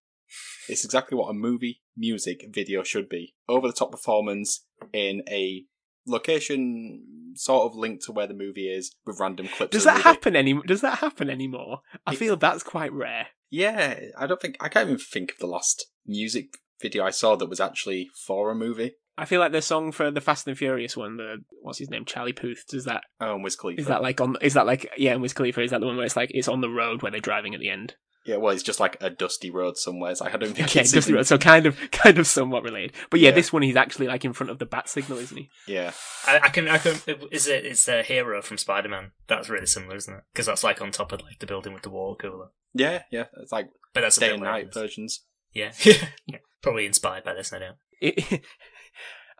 It's 0.68 0.84
exactly 0.84 1.16
what 1.18 1.28
a 1.28 1.34
movie 1.34 1.82
music 1.96 2.46
video 2.52 2.82
should 2.82 3.08
be. 3.08 3.34
Over 3.48 3.66
the 3.66 3.72
top 3.72 3.90
performance 3.90 4.64
in 4.92 5.22
a 5.28 5.64
location 6.06 7.32
sort 7.36 7.70
of 7.70 7.76
linked 7.76 8.04
to 8.04 8.12
where 8.12 8.26
the 8.26 8.34
movie 8.34 8.68
is 8.68 8.94
with 9.06 9.18
random 9.20 9.48
clips. 9.48 9.72
Does 9.72 9.84
that 9.84 10.02
happen 10.02 10.36
any? 10.36 10.54
Does 10.66 10.80
that 10.82 10.98
happen 10.98 11.28
anymore? 11.30 11.80
I 12.06 12.12
It- 12.12 12.18
feel 12.18 12.36
that's 12.36 12.62
quite 12.62 12.92
rare. 12.92 13.28
Yeah, 13.50 14.00
I 14.18 14.26
don't 14.26 14.40
think 14.40 14.56
I 14.60 14.68
can't 14.68 14.88
even 14.88 14.98
think 14.98 15.32
of 15.32 15.38
the 15.38 15.46
last 15.46 15.86
music 16.06 16.58
video 16.80 17.04
I 17.04 17.10
saw 17.10 17.36
that 17.36 17.48
was 17.48 17.60
actually 17.60 18.10
for 18.26 18.50
a 18.50 18.54
movie. 18.54 18.92
I 19.16 19.24
feel 19.26 19.40
like 19.40 19.52
the 19.52 19.62
song 19.62 19.92
for 19.92 20.10
the 20.10 20.20
Fast 20.20 20.46
and 20.48 20.58
Furious 20.58 20.96
one, 20.96 21.16
the 21.18 21.36
what's 21.62 21.78
his 21.78 21.90
name, 21.90 22.04
Charlie 22.04 22.32
Puth. 22.32 22.66
Does 22.68 22.84
that 22.86 23.04
Oh, 23.20 23.34
and 23.34 23.44
Wiz 23.44 23.56
Khalifa. 23.56 23.80
is 23.80 23.86
that 23.86 24.02
like 24.02 24.20
on? 24.20 24.36
Is 24.40 24.54
that 24.54 24.66
like 24.66 24.90
yeah? 24.96 25.12
And 25.12 25.22
Wiz 25.22 25.32
Khalifa 25.32 25.62
is 25.62 25.70
that 25.70 25.80
the 25.80 25.86
one 25.86 25.96
where 25.96 26.04
it's 26.06 26.16
like 26.16 26.30
it's 26.32 26.48
on 26.48 26.60
the 26.60 26.68
road 26.70 27.02
where 27.02 27.12
they're 27.12 27.20
driving 27.20 27.54
at 27.54 27.60
the 27.60 27.70
end? 27.70 27.94
Yeah, 28.26 28.36
well, 28.36 28.54
it's 28.54 28.62
just 28.62 28.80
like 28.80 28.96
a 29.02 29.10
dusty 29.10 29.50
road 29.50 29.76
somewhere. 29.76 30.10
It's 30.10 30.20
like 30.22 30.34
I 30.34 30.38
don't 30.38 30.54
think 30.54 30.68
Okay, 30.68 30.80
it's 30.82 30.92
Dusty 30.92 31.10
even- 31.10 31.16
Road. 31.18 31.26
So 31.26 31.36
kind 31.38 31.66
of 31.66 31.78
kind 31.92 32.18
of 32.18 32.26
somewhat 32.26 32.62
related. 32.64 32.92
But 33.10 33.20
yeah, 33.20 33.28
Yeah. 33.28 33.34
this 33.34 33.52
one 33.52 33.60
he's 33.62 33.76
actually 33.76 34.06
like 34.06 34.24
in 34.24 34.32
front 34.32 34.50
of 34.50 34.58
the 34.58 34.64
bat 34.66 34.88
signal, 34.88 35.18
isn't 35.18 35.36
he? 35.36 35.50
Yeah, 35.68 35.92
I, 36.26 36.40
I 36.44 36.48
can 36.48 36.66
I 36.68 36.78
can 36.78 36.94
is 37.30 37.46
it 37.46 37.66
it's 37.66 37.86
a 37.86 38.02
hero 38.02 38.40
from 38.42 38.56
Spider 38.58 38.88
Man. 38.88 39.12
That's 39.28 39.48
really 39.50 39.66
similar, 39.66 39.94
isn't 39.96 40.12
it? 40.14 40.22
Because 40.32 40.46
that's 40.46 40.64
like 40.64 40.80
on 40.80 40.90
top 40.90 41.12
of 41.12 41.20
like 41.22 41.38
the 41.38 41.46
building 41.46 41.72
with 41.74 41.82
the 41.82 41.90
water 41.90 42.16
cooler. 42.28 42.48
yeah, 42.72 43.02
yeah. 43.12 43.26
It's 43.42 43.52
like 43.52 43.68
But 43.92 44.00
that's 44.00 44.16
day 44.16 44.28
bit 44.28 44.34
and 44.36 44.42
night 44.42 44.72
versions. 44.72 45.22
Yeah, 45.52 45.72
yeah. 46.26 46.38
Probably 46.62 46.86
inspired 46.86 47.24
by 47.24 47.34
this, 47.34 47.52
no 47.52 47.58
doubt. 47.60 47.74
It, 48.00 48.42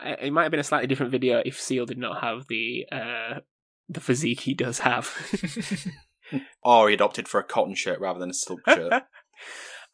it 0.02 0.32
might 0.32 0.42
have 0.44 0.50
been 0.50 0.60
a 0.60 0.64
slightly 0.64 0.86
different 0.86 1.12
video 1.12 1.42
if 1.44 1.60
Seal 1.60 1.86
did 1.86 1.98
not 1.98 2.22
have 2.22 2.46
the 2.48 2.86
uh, 2.90 3.40
the 3.88 4.00
physique 4.00 4.40
he 4.40 4.54
does 4.54 4.80
have. 4.80 5.10
Or 6.62 6.88
he 6.88 6.98
opted 6.98 7.28
for 7.28 7.40
a 7.40 7.44
cotton 7.44 7.74
shirt 7.74 8.00
rather 8.00 8.18
than 8.18 8.30
a 8.30 8.34
silk 8.34 8.60
shirt. 8.68 9.04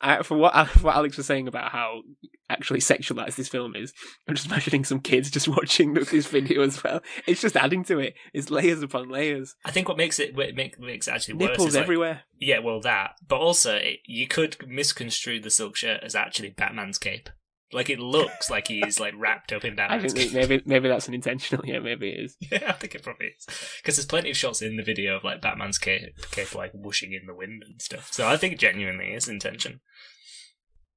Uh, 0.03 0.23
for 0.23 0.39
what 0.39 0.55
for 0.69 0.79
what 0.87 0.97
Alex 0.97 1.19
was 1.19 1.27
saying 1.27 1.47
about 1.47 1.73
how 1.73 2.01
actually 2.49 2.81
sexualized 2.81 3.37
this 3.37 3.51
film 3.51 3.77
is, 3.77 3.93
I'm 4.27 4.35
just 4.35 4.47
imagining 4.47 4.83
some 4.83 5.01
kids 5.01 5.31
just 5.31 5.47
watching 5.47 5.93
this 5.93 6.27
video 6.27 6.63
as 6.63 6.83
well. 6.83 7.03
It's 7.27 7.43
just 7.43 7.55
adding 7.55 7.85
to 7.85 7.99
it. 7.99 8.15
It's 8.33 8.49
layers 8.49 8.83
upon 8.83 9.11
layers. 9.11 9.57
I 9.63 9.73
think 9.73 9.89
what 9.89 9.99
makes 9.99 10.19
it 10.19 10.35
what 10.35 10.55
make, 10.55 10.81
makes 10.81 11.07
it 11.07 11.11
actually 11.11 11.35
worse 11.35 11.51
Nipples 11.51 11.69
is 11.69 11.75
like, 11.75 11.83
everywhere. 11.83 12.23
yeah, 12.39 12.61
well 12.61 12.81
that, 12.81 13.17
but 13.29 13.41
also 13.41 13.75
it, 13.75 13.99
you 14.07 14.27
could 14.27 14.57
misconstrue 14.67 15.39
the 15.39 15.51
silk 15.51 15.77
shirt 15.77 16.03
as 16.03 16.15
actually 16.15 16.49
Batman's 16.49 16.97
cape. 16.97 17.29
Like 17.73 17.89
it 17.89 18.01
looks 18.01 18.51
like 18.51 18.67
he's 18.69 18.99
like 18.99 19.15
wrapped 19.17 19.53
up 19.53 19.65
in 19.65 19.79
I 19.79 20.01
think 20.01 20.33
maybe 20.33 20.61
maybe 20.67 20.89
that's 20.89 21.07
an 21.09 21.15
intentional. 21.15 21.65
Yeah, 21.71 21.79
maybe 21.79 22.11
it 22.11 22.25
is. 22.25 22.37
Yeah, 22.41 22.65
I 22.69 22.73
think 22.73 22.95
it 22.95 23.03
probably 23.03 23.29
is. 23.29 23.47
Because 23.81 23.97
there's 23.97 24.07
plenty 24.07 24.31
of 24.31 24.37
shots 24.37 24.61
in 24.61 24.77
the 24.77 24.83
video 24.83 25.17
of 25.17 25.25
like 25.25 25.41
Batman's 25.41 25.79
cape, 25.79 26.15
cape 26.33 26.55
like 26.55 26.73
whooshing 26.75 27.13
in 27.13 27.27
the 27.27 27.35
wind 27.35 27.63
and 27.65 27.81
stuff. 27.81 28.13
So 28.13 28.27
I 28.27 28.37
think 28.37 28.59
genuinely 28.59 29.13
it's 29.13 29.29
intention. 29.29 29.81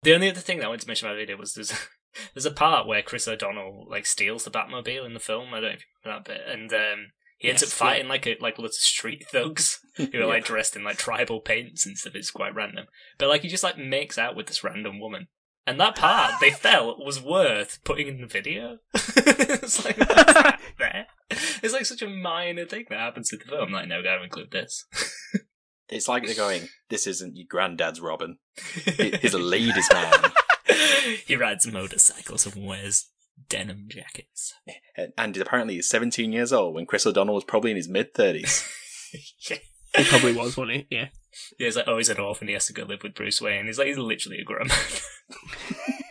The 0.01 0.13
only 0.15 0.29
other 0.29 0.39
thing 0.39 0.57
that 0.57 0.65
I 0.65 0.67
wanted 0.67 0.81
to 0.81 0.87
mention 0.87 1.07
about 1.07 1.15
the 1.15 1.21
video 1.21 1.37
was 1.37 1.53
there's 1.53 1.73
there's 2.33 2.45
a 2.45 2.51
part 2.51 2.87
where 2.87 3.01
Chris 3.03 3.27
O'Donnell 3.27 3.85
like 3.89 4.05
steals 4.05 4.43
the 4.43 4.51
Batmobile 4.51 5.05
in 5.05 5.13
the 5.13 5.19
film. 5.19 5.49
I 5.53 5.59
don't 5.59 5.69
know 5.69 5.75
if 5.75 5.85
you 6.05 6.11
that 6.11 6.25
bit, 6.25 6.41
and 6.47 6.73
um, 6.73 7.07
he 7.37 7.49
ends 7.49 7.61
Yes, 7.61 7.71
up 7.71 7.77
fighting 7.77 8.07
like 8.07 8.25
a 8.25 8.35
like 8.41 8.57
lots 8.57 8.77
of 8.79 8.83
street 8.83 9.25
thugs 9.31 9.79
who 9.97 10.05
are 10.05 10.09
Yeah. 10.11 10.25
like 10.25 10.45
dressed 10.45 10.75
in 10.75 10.83
like 10.83 10.97
tribal 10.97 11.39
paints 11.39 11.85
and 11.85 11.97
stuff. 11.97 12.15
It's 12.15 12.31
quite 12.31 12.55
random, 12.55 12.87
but 13.19 13.29
like 13.29 13.41
he 13.43 13.47
just 13.47 13.63
like 13.63 13.77
makes 13.77 14.17
out 14.17 14.35
with 14.35 14.47
this 14.47 14.63
random 14.63 14.99
woman. 14.99 15.27
And 15.65 15.79
that 15.79 15.95
part 15.95 16.33
they 16.41 16.51
felt 16.51 16.99
was 17.03 17.21
worth 17.21 17.79
putting 17.85 18.07
in 18.07 18.21
the 18.21 18.27
video. 18.27 18.79
it's 18.93 19.85
like 19.85 19.97
what's 20.09 20.33
that 20.33 20.59
there? 20.77 21.07
It's 21.29 21.73
like 21.73 21.85
such 21.85 22.01
a 22.01 22.09
minor 22.09 22.65
thing 22.65 22.85
that 22.89 22.99
happens 22.99 23.29
to 23.29 23.37
the 23.37 23.45
film. 23.45 23.71
Like, 23.71 23.87
no, 23.87 24.03
gotta 24.03 24.23
include 24.23 24.51
this. 24.51 24.85
It's 25.89 26.07
like 26.07 26.25
they're 26.25 26.33
going, 26.33 26.69
"This 26.89 27.05
isn't 27.05 27.35
your 27.35 27.45
granddad's 27.47 27.99
Robin. 28.01 28.37
He- 28.97 29.15
He's 29.21 29.33
a 29.35 29.37
ladies' 29.37 29.89
man." 29.91 30.31
he 31.27 31.35
rides 31.35 31.67
motorcycles 31.67 32.47
and 32.47 32.65
wears 32.65 33.09
denim 33.49 33.85
jackets. 33.89 34.53
And- 34.97 35.11
And 35.17 35.37
apparently, 35.37 35.75
he's 35.75 35.89
17 35.89 36.31
years 36.31 36.51
old 36.51 36.73
when 36.73 36.87
Chris 36.87 37.05
O'Donnell 37.05 37.35
was 37.35 37.43
probably 37.43 37.71
in 37.71 37.77
his 37.77 37.89
mid 37.89 38.13
30s. 38.15 38.65
yeah. 39.51 39.57
It 39.95 40.07
probably 40.07 40.33
was, 40.33 40.57
wasn't 40.57 40.77
it? 40.77 40.87
Yeah. 40.89 41.09
Yeah, 41.57 41.65
he's 41.65 41.75
like, 41.75 41.87
oh, 41.87 41.97
he's 41.97 42.09
an 42.09 42.19
orphan. 42.19 42.47
He 42.47 42.53
has 42.53 42.67
to 42.67 42.73
go 42.73 42.83
live 42.83 43.03
with 43.03 43.15
Bruce 43.15 43.41
Wayne. 43.41 43.65
He's 43.65 43.77
like, 43.77 43.87
he's 43.87 43.97
literally 43.97 44.39
a 44.39 44.43
grown 44.43 44.67
man. 44.67 44.77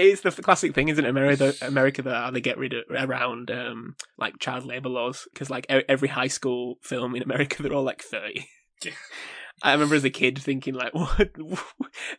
It's 0.00 0.22
the 0.22 0.30
classic 0.30 0.74
thing, 0.74 0.88
isn't 0.88 1.04
it? 1.04 1.08
America, 1.08 1.52
America 1.62 2.02
that 2.02 2.32
they 2.32 2.40
get 2.40 2.58
rid 2.58 2.72
of 2.72 2.84
around 2.90 3.50
um, 3.50 3.96
like 4.16 4.38
child 4.38 4.64
labor 4.64 4.88
laws 4.88 5.28
because 5.32 5.50
like 5.50 5.66
every 5.68 6.08
high 6.08 6.28
school 6.28 6.76
film 6.82 7.14
in 7.14 7.22
America 7.22 7.62
they're 7.62 7.72
all 7.74 7.82
like 7.82 8.02
thirty. 8.02 8.48
Yeah. 8.84 8.92
I 9.62 9.72
remember 9.72 9.94
as 9.94 10.04
a 10.04 10.10
kid 10.10 10.38
thinking 10.38 10.72
like, 10.72 10.94
what? 10.94 11.32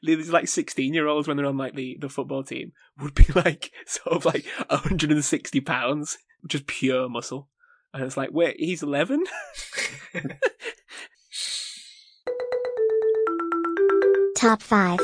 These 0.04 0.30
like 0.30 0.48
sixteen 0.48 0.94
year 0.94 1.08
olds 1.08 1.28
when 1.28 1.38
they're 1.38 1.46
on 1.46 1.58
like 1.58 1.74
the, 1.74 1.98
the 2.00 2.10
football 2.10 2.44
team 2.44 2.74
would 3.00 3.16
be 3.16 3.26
like 3.36 3.72
sort 3.88 4.16
of 4.16 4.26
like 4.26 4.46
hundred 4.70 5.12
and 5.12 5.26
sixty 5.26 5.60
pounds, 5.60 6.20
just 6.46 6.68
pure 6.68 7.10
muscle. 7.10 7.50
And 7.94 8.04
it's 8.04 8.18
like, 8.18 8.30
wait, 8.32 8.58
he's 8.60 8.84
eleven. 8.84 9.24
Top 14.42 14.64
5. 14.64 15.00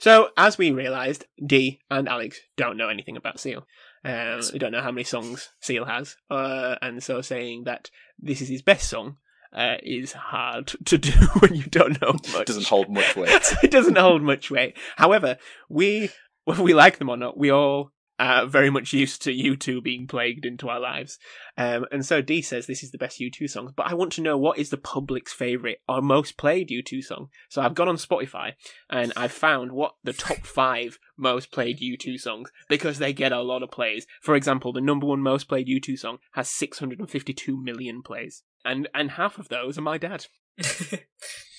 So, 0.00 0.30
as 0.36 0.58
we 0.58 0.72
realised, 0.72 1.24
Dee 1.46 1.78
and 1.88 2.08
Alex 2.08 2.40
don't 2.56 2.76
know 2.76 2.88
anything 2.88 3.16
about 3.16 3.38
Seal. 3.38 3.64
Um, 4.04 4.40
they 4.50 4.58
don't 4.58 4.72
know 4.72 4.82
how 4.82 4.90
many 4.90 5.04
songs 5.04 5.50
Seal 5.60 5.84
has. 5.84 6.16
Uh, 6.28 6.74
and 6.82 7.00
so 7.00 7.20
saying 7.20 7.64
that 7.64 7.90
this 8.18 8.40
is 8.40 8.48
his 8.48 8.62
best 8.62 8.90
song 8.90 9.18
uh, 9.52 9.76
is 9.82 10.12
hard 10.12 10.72
to 10.86 10.98
do 10.98 11.12
when 11.38 11.54
you 11.54 11.64
don't 11.64 12.00
know 12.00 12.14
much. 12.32 12.34
It 12.34 12.46
doesn't 12.46 12.66
hold 12.66 12.88
much 12.88 13.14
weight. 13.14 13.54
it 13.62 13.70
doesn't 13.70 13.98
hold 13.98 14.22
much 14.22 14.50
weight. 14.50 14.76
However, 14.96 15.38
we, 15.68 16.10
whether 16.44 16.62
we 16.64 16.74
like 16.74 16.98
them 16.98 17.10
or 17.10 17.16
not, 17.16 17.38
we 17.38 17.52
all 17.52 17.92
uh, 18.20 18.44
very 18.44 18.68
much 18.68 18.92
used 18.92 19.22
to 19.22 19.32
U2 19.32 19.82
being 19.82 20.06
plagued 20.06 20.44
into 20.44 20.68
our 20.68 20.78
lives. 20.78 21.18
Um, 21.56 21.86
and 21.90 22.04
so 22.04 22.20
D 22.20 22.42
says 22.42 22.66
this 22.66 22.82
is 22.82 22.90
the 22.90 22.98
best 22.98 23.18
U2 23.18 23.48
song, 23.48 23.72
but 23.74 23.86
I 23.86 23.94
want 23.94 24.12
to 24.12 24.20
know 24.20 24.36
what 24.36 24.58
is 24.58 24.68
the 24.68 24.76
public's 24.76 25.32
favourite 25.32 25.78
or 25.88 26.02
most 26.02 26.36
played 26.36 26.68
U2 26.68 27.02
song. 27.02 27.30
So 27.48 27.62
I've 27.62 27.74
gone 27.74 27.88
on 27.88 27.96
Spotify 27.96 28.52
and 28.90 29.14
I've 29.16 29.32
found 29.32 29.72
what 29.72 29.94
the 30.04 30.12
top 30.12 30.38
five 30.44 30.98
most 31.16 31.50
played 31.50 31.80
U2 31.80 32.20
songs 32.20 32.50
because 32.68 32.98
they 32.98 33.14
get 33.14 33.32
a 33.32 33.40
lot 33.40 33.62
of 33.62 33.70
plays. 33.70 34.06
For 34.20 34.36
example, 34.36 34.74
the 34.74 34.82
number 34.82 35.06
one 35.06 35.22
most 35.22 35.48
played 35.48 35.66
U2 35.66 35.98
song 35.98 36.18
has 36.32 36.50
652 36.50 37.56
million 37.56 38.02
plays, 38.02 38.42
and 38.66 38.86
and 38.94 39.12
half 39.12 39.38
of 39.38 39.48
those 39.48 39.78
are 39.78 39.82
my 39.82 39.96
dad. 39.98 40.26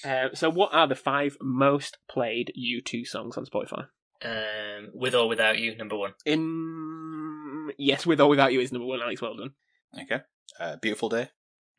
Uh, 0.03 0.29
so 0.33 0.49
what 0.49 0.73
are 0.73 0.87
the 0.87 0.95
five 0.95 1.37
most 1.39 1.99
played 2.09 2.51
U2 2.57 3.05
songs 3.05 3.37
on 3.37 3.45
Spotify? 3.45 3.85
Um, 4.23 4.89
with 4.93 5.15
or 5.15 5.27
without 5.27 5.57
you, 5.59 5.75
number 5.75 5.97
one. 5.97 6.13
In 6.25 7.71
yes, 7.77 8.05
with 8.05 8.21
or 8.21 8.29
without 8.29 8.53
you 8.53 8.59
is 8.61 8.71
number 8.71 8.85
one. 8.87 9.01
Alex, 9.01 9.21
well 9.21 9.35
done. 9.35 9.51
Okay. 9.99 10.21
Uh, 10.59 10.75
beautiful 10.81 11.09
day. 11.09 11.29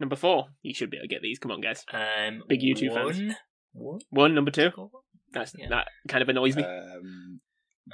Number 0.01 0.17
four, 0.17 0.47
you 0.63 0.75
should 0.75 0.91
be 0.91 0.97
able 0.97 1.05
to 1.05 1.09
get 1.15 1.23
these. 1.23 1.39
Come 1.39 1.53
on, 1.53 1.61
guys. 1.61 1.85
Um, 1.93 2.43
Big 2.49 2.61
U2 2.61 2.91
one, 2.91 3.13
fans. 3.15 3.35
One. 3.73 4.01
One, 4.11 4.35
number 4.35 4.51
two. 4.51 4.71
That's 5.33 5.55
Yeah. 5.57 5.69
that 5.71 5.89
kind 6.09 6.23
of 6.23 6.29
annoys 6.29 6.57
me. 6.57 6.65
Um, 6.65 7.41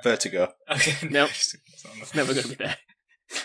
Vertigo. 0.02 0.52
Okay. 0.70 1.08
Nope. 1.10 1.30
It's 1.30 1.56
it's 2.00 2.14
never 2.14 2.32
going 2.32 2.44
to 2.44 2.48
be 2.48 2.54
there. 2.64 2.76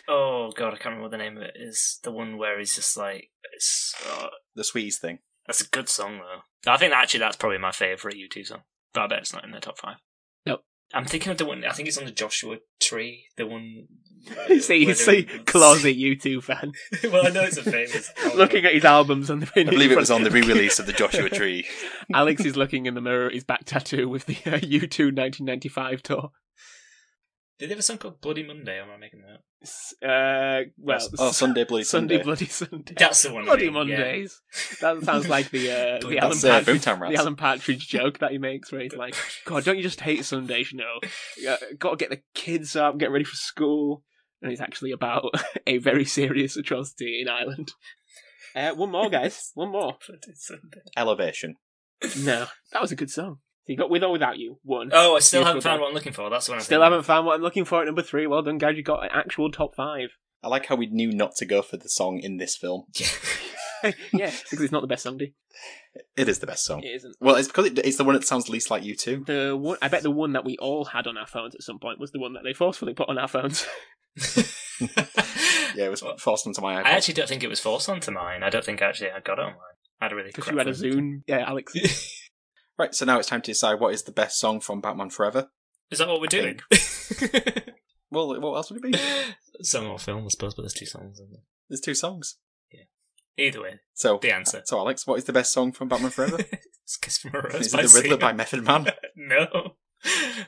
Oh 0.07 0.51
god, 0.55 0.67
I 0.73 0.77
can't 0.77 0.95
remember 0.95 1.03
what 1.03 1.11
the 1.11 1.17
name 1.17 1.35
of 1.37 1.43
it 1.43 1.55
is. 1.55 1.99
The 2.03 2.11
one 2.11 2.37
where 2.37 2.57
he's 2.57 2.75
just 2.75 2.95
like, 2.95 3.29
it's, 3.53 3.93
uh, 4.09 4.27
The 4.55 4.63
Sweetest 4.63 5.01
thing. 5.01 5.19
that's 5.45 5.61
a 5.61 5.67
good 5.67 5.89
song 5.89 6.19
though. 6.19 6.71
I 6.71 6.77
think 6.77 6.93
actually 6.93 7.19
that's 7.19 7.35
probably 7.35 7.57
my 7.57 7.71
favourite 7.71 8.15
U2 8.15 8.45
song. 8.47 8.61
But 8.93 9.01
I 9.01 9.07
bet 9.07 9.19
it's 9.19 9.33
not 9.33 9.43
in 9.43 9.51
the 9.51 9.59
top 9.59 9.77
five. 9.77 9.97
Nope. 10.93 11.01
I'm 11.01 11.07
thinking 11.07 11.31
of 11.31 11.37
the 11.37 11.45
one. 11.45 11.63
I 11.65 11.71
think 11.71 11.87
it's 11.87 11.97
on 11.97 12.05
the 12.05 12.11
Joshua 12.11 12.57
Tree. 12.79 13.25
The 13.37 13.47
one. 13.47 13.87
see, 14.59 14.85
where 14.85 14.95
see, 14.95 15.23
closet 15.45 15.97
U2 15.97 16.43
fan. 16.43 16.73
well, 17.11 17.27
I 17.27 17.29
know 17.29 17.43
it's 17.43 17.57
a 17.57 17.63
famous. 17.63 18.11
looking 18.35 18.65
at 18.65 18.73
his 18.73 18.85
albums 18.85 19.29
on 19.29 19.39
the. 19.39 19.51
I 19.55 19.63
believe 19.63 19.91
it 19.91 19.97
was 19.97 20.11
on 20.11 20.23
the 20.23 20.31
re-release 20.31 20.79
of 20.79 20.85
the 20.85 20.93
Joshua 20.93 21.29
Tree. 21.29 21.65
Alex 22.13 22.45
is 22.45 22.55
looking 22.55 22.85
in 22.85 22.93
the 22.93 23.01
mirror 23.01 23.27
at 23.27 23.33
his 23.33 23.43
back 23.43 23.65
tattoo 23.65 24.07
with 24.07 24.25
the 24.25 24.35
uh, 24.45 24.59
U2 24.59 25.15
1995 25.15 26.03
tour. 26.03 26.31
Did 27.63 27.69
they 27.69 27.75
have 27.75 27.79
a 27.79 27.83
song 27.83 27.97
called 27.97 28.19
Bloody 28.19 28.43
Monday? 28.45 28.77
Or 28.77 28.81
am 28.81 28.89
I 28.91 28.97
making 28.97 29.21
that? 29.21 29.35
up? 29.35 29.41
S- 29.61 29.93
Uh, 30.03 30.69
well, 30.77 30.99
oh, 31.17 31.31
Sunday 31.31 31.63
Bloody 31.63 31.85
Sunday, 31.85 32.15
Sunday. 32.15 32.23
Bloody 32.25 32.45
Sunday. 32.47 32.93
That's 32.97 33.21
the 33.21 33.31
one. 33.33 33.43
I 33.43 33.45
Bloody 33.45 33.69
mean, 33.69 33.87
yeah. 33.87 33.97
Mondays. 33.99 34.41
That 34.81 35.01
sounds 35.03 35.29
like 35.29 35.49
the 35.49 35.71
uh, 35.71 35.99
the 36.05 36.19
Alan 36.19 36.31
That's 36.31 36.43
uh, 36.43 36.49
Partridge, 36.49 36.81
Boomtown 36.83 37.09
the 37.09 37.15
Alan 37.17 37.35
Partridge 37.37 37.87
joke 37.87 38.19
that 38.19 38.31
he 38.31 38.37
makes, 38.37 38.69
where 38.69 38.81
he's 38.81 38.93
like, 38.97 39.15
"God, 39.45 39.63
don't 39.63 39.77
you 39.77 39.81
just 39.83 40.01
hate 40.01 40.25
Sundays? 40.25 40.73
You 40.73 40.79
know, 40.79 40.99
yeah, 41.37 41.55
got 41.79 41.91
to 41.91 41.95
get 41.95 42.09
the 42.09 42.21
kids 42.33 42.75
up, 42.75 42.97
get 42.97 43.11
ready 43.11 43.23
for 43.23 43.37
school." 43.37 44.03
And 44.41 44.51
it's 44.51 44.59
actually 44.59 44.91
about 44.91 45.33
a 45.65 45.77
very 45.77 46.03
serious 46.03 46.57
atrocity 46.57 47.21
in 47.21 47.29
Ireland. 47.29 47.71
Uh, 48.53 48.71
one 48.73 48.91
more, 48.91 49.09
guys. 49.09 49.51
One 49.53 49.71
more. 49.71 49.95
Bloody 50.05 50.33
Sunday. 50.35 50.81
Elevation. 50.97 51.55
No, 52.19 52.47
that 52.73 52.81
was 52.81 52.91
a 52.91 52.97
good 52.97 53.09
song. 53.09 53.37
So 53.65 53.71
you 53.71 53.77
got 53.77 53.89
with 53.89 54.03
or 54.03 54.11
without 54.11 54.37
you. 54.37 54.59
One. 54.63 54.89
Oh, 54.91 55.15
I 55.15 55.19
still 55.19 55.41
Yes, 55.41 55.47
haven't 55.47 55.61
found 55.61 55.79
what 55.81 55.87
I'm 55.87 55.93
looking 55.93 56.11
for. 56.13 56.29
That's 56.29 56.49
what 56.49 56.55
I'm 56.55 56.61
Still 56.61 56.79
thinking. 56.81 56.91
haven't 56.91 57.05
found 57.05 57.25
what 57.25 57.35
I'm 57.35 57.41
looking 57.41 57.63
for 57.65 57.79
at 57.81 57.85
number 57.85 58.01
three. 58.01 58.27
Well 58.27 58.41
done, 58.41 58.57
guys. 58.57 58.75
You 58.75 58.83
got 58.83 59.03
an 59.03 59.09
actual 59.13 59.51
top 59.51 59.75
five. 59.75 60.09
I 60.43 60.49
like 60.49 60.65
how 60.65 60.75
we 60.75 60.87
knew 60.87 61.11
not 61.13 61.35
to 61.37 61.45
go 61.45 61.61
for 61.61 61.77
the 61.77 61.87
song 61.87 62.19
in 62.19 62.37
this 62.37 62.57
film. 62.57 62.83
yeah, 64.13 64.31
because 64.31 64.61
it's 64.61 64.71
not 64.71 64.81
the 64.81 64.87
best 64.87 65.03
song. 65.03 65.17
D. 65.17 65.33
It 66.17 66.27
is 66.27 66.39
the 66.39 66.47
best 66.47 66.65
song. 66.65 66.83
It 66.83 66.95
isn't. 66.95 67.15
Well, 67.19 67.35
it's 67.35 67.47
because 67.47 67.67
it, 67.67 67.79
it's 67.79 67.97
the 67.97 68.03
one 68.03 68.15
that 68.15 68.25
sounds 68.25 68.49
least 68.49 68.71
like 68.71 68.83
U2. 68.83 69.25
The 69.25 69.55
one, 69.57 69.77
I 69.81 69.87
bet 69.87 70.03
the 70.03 70.11
one 70.11 70.33
that 70.33 70.43
we 70.45 70.57
all 70.57 70.85
had 70.85 71.05
on 71.07 71.17
our 71.17 71.27
phones 71.27 71.53
at 71.55 71.61
some 71.61 71.79
point 71.79 71.99
was 71.99 72.11
the 72.11 72.19
one 72.19 72.33
that 72.33 72.43
they 72.43 72.53
forcefully 72.53 72.93
put 72.93 73.07
on 73.09 73.17
our 73.17 73.27
phones. 73.27 73.65
Yeah, 75.75 75.85
it 75.85 75.89
was 75.89 76.03
forced 76.19 76.45
onto 76.45 76.61
my 76.61 76.75
iPod. 76.75 76.85
I 76.85 76.91
actually 76.91 77.15
don't 77.15 77.27
think 77.27 77.43
it 77.43 77.49
was 77.49 77.59
forced 77.59 77.89
onto 77.89 78.11
mine. 78.11 78.43
I 78.43 78.49
don't 78.49 78.63
think 78.63 78.81
actually 78.81 79.09
I 79.11 79.19
got 79.21 79.39
it 79.39 79.43
online. 79.43 79.57
I 79.99 80.05
had 80.05 80.11
a 80.11 80.15
really 80.15 80.27
Because 80.29 80.43
crap 80.43 80.53
you 80.53 80.59
had 80.59 80.67
a. 80.67 80.73
Zoom. 80.73 81.23
Yeah, 81.27 81.43
Alex. 81.47 81.73
Right, 82.77 82.93
so 82.95 83.05
now 83.05 83.19
it's 83.19 83.27
time 83.29 83.41
to 83.43 83.51
decide 83.51 83.79
what 83.79 83.93
is 83.93 84.03
the 84.03 84.11
best 84.11 84.39
song 84.39 84.59
from 84.59 84.81
Batman 84.81 85.09
Forever. 85.09 85.49
Is 85.91 85.99
that 85.99 86.07
what 86.07 86.21
we're 86.21 86.27
doing? 86.27 86.59
Well, 88.13 88.39
what 88.39 88.55
else 88.55 88.69
would 88.71 88.85
it 88.85 88.91
be? 88.91 88.99
Song 89.63 89.87
or 89.87 89.97
film, 89.97 90.23
I 90.25 90.27
suppose, 90.27 90.53
but 90.53 90.61
there's 90.61 90.73
two 90.73 90.85
songs. 90.85 91.17
Isn't 91.17 91.31
there? 91.31 91.41
There's 91.67 91.81
two 91.81 91.95
songs. 91.95 92.37
Yeah. 92.71 92.83
Either 93.43 93.61
way, 93.63 93.79
So 93.95 94.19
the 94.21 94.31
answer. 94.31 94.61
So, 94.65 94.77
Alex, 94.77 95.07
what 95.07 95.17
is 95.17 95.23
the 95.23 95.33
best 95.33 95.51
song 95.51 95.71
from 95.71 95.87
Batman 95.87 96.11
Forever? 96.11 96.37
it's 96.83 96.95
Kiss 96.97 97.17
from 97.17 97.33
a 97.33 97.41
Rose 97.41 97.55
is 97.55 97.73
it 97.73 97.77
the 97.77 97.87
Riddler 97.87 98.09
Sia. 98.09 98.17
by 98.17 98.33
Method 98.33 98.63
Man? 98.63 98.85
no, 99.15 99.47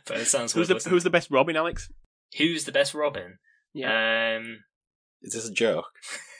but 0.05 0.17
it 0.17 0.27
sounds 0.27 0.53
Who's 0.53 0.67
the 0.67 0.75
listening. 0.75 0.91
Who's 0.93 1.03
the 1.03 1.09
best 1.09 1.31
Robin, 1.31 1.55
Alex? 1.55 1.91
Who's 2.37 2.65
the 2.65 2.71
best 2.71 2.93
Robin? 2.93 3.39
Yeah. 3.73 4.35
Um, 4.37 4.59
Is 5.23 5.33
this 5.33 5.49
a 5.49 5.51
joke? 5.51 5.85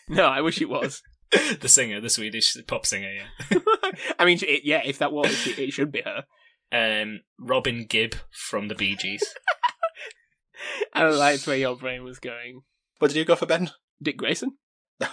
no, 0.08 0.26
I 0.26 0.42
wish 0.42 0.62
it 0.62 0.70
was. 0.70 1.02
the 1.62 1.68
singer, 1.70 2.00
the 2.02 2.10
Swedish 2.10 2.56
pop 2.68 2.86
singer. 2.86 3.12
Yeah. 3.12 3.60
I 4.20 4.26
mean, 4.26 4.40
it, 4.42 4.62
yeah, 4.64 4.82
if 4.86 5.00
that 5.00 5.12
was, 5.12 5.48
it, 5.48 5.60
it 5.60 5.74
should 5.74 5.92
be 5.92 6.02
her. 6.02 6.24
Um, 6.72 7.22
Robin 7.40 7.86
Gibb 7.88 8.16
from 8.32 8.68
the 8.68 8.76
Bee 8.76 8.96
Gees. 8.96 9.24
I 10.94 11.08
liked 11.10 11.46
where 11.48 11.58
your 11.58 11.76
brain 11.76 12.04
was 12.04 12.20
going. 12.20 12.62
What 13.00 13.10
did 13.10 13.18
you 13.18 13.26
go 13.26 13.36
for, 13.36 13.46
Ben? 13.46 13.72
Dick 14.02 14.18
Grayson. 14.18 14.52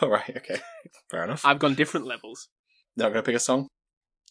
Oh 0.00 0.08
right, 0.08 0.36
okay, 0.36 0.60
fair 1.10 1.24
enough. 1.24 1.44
I've 1.44 1.58
gone 1.58 1.74
different 1.74 2.06
levels. 2.06 2.48
Not 2.96 3.08
gonna 3.08 3.22
pick 3.22 3.34
a 3.34 3.40
song. 3.40 3.66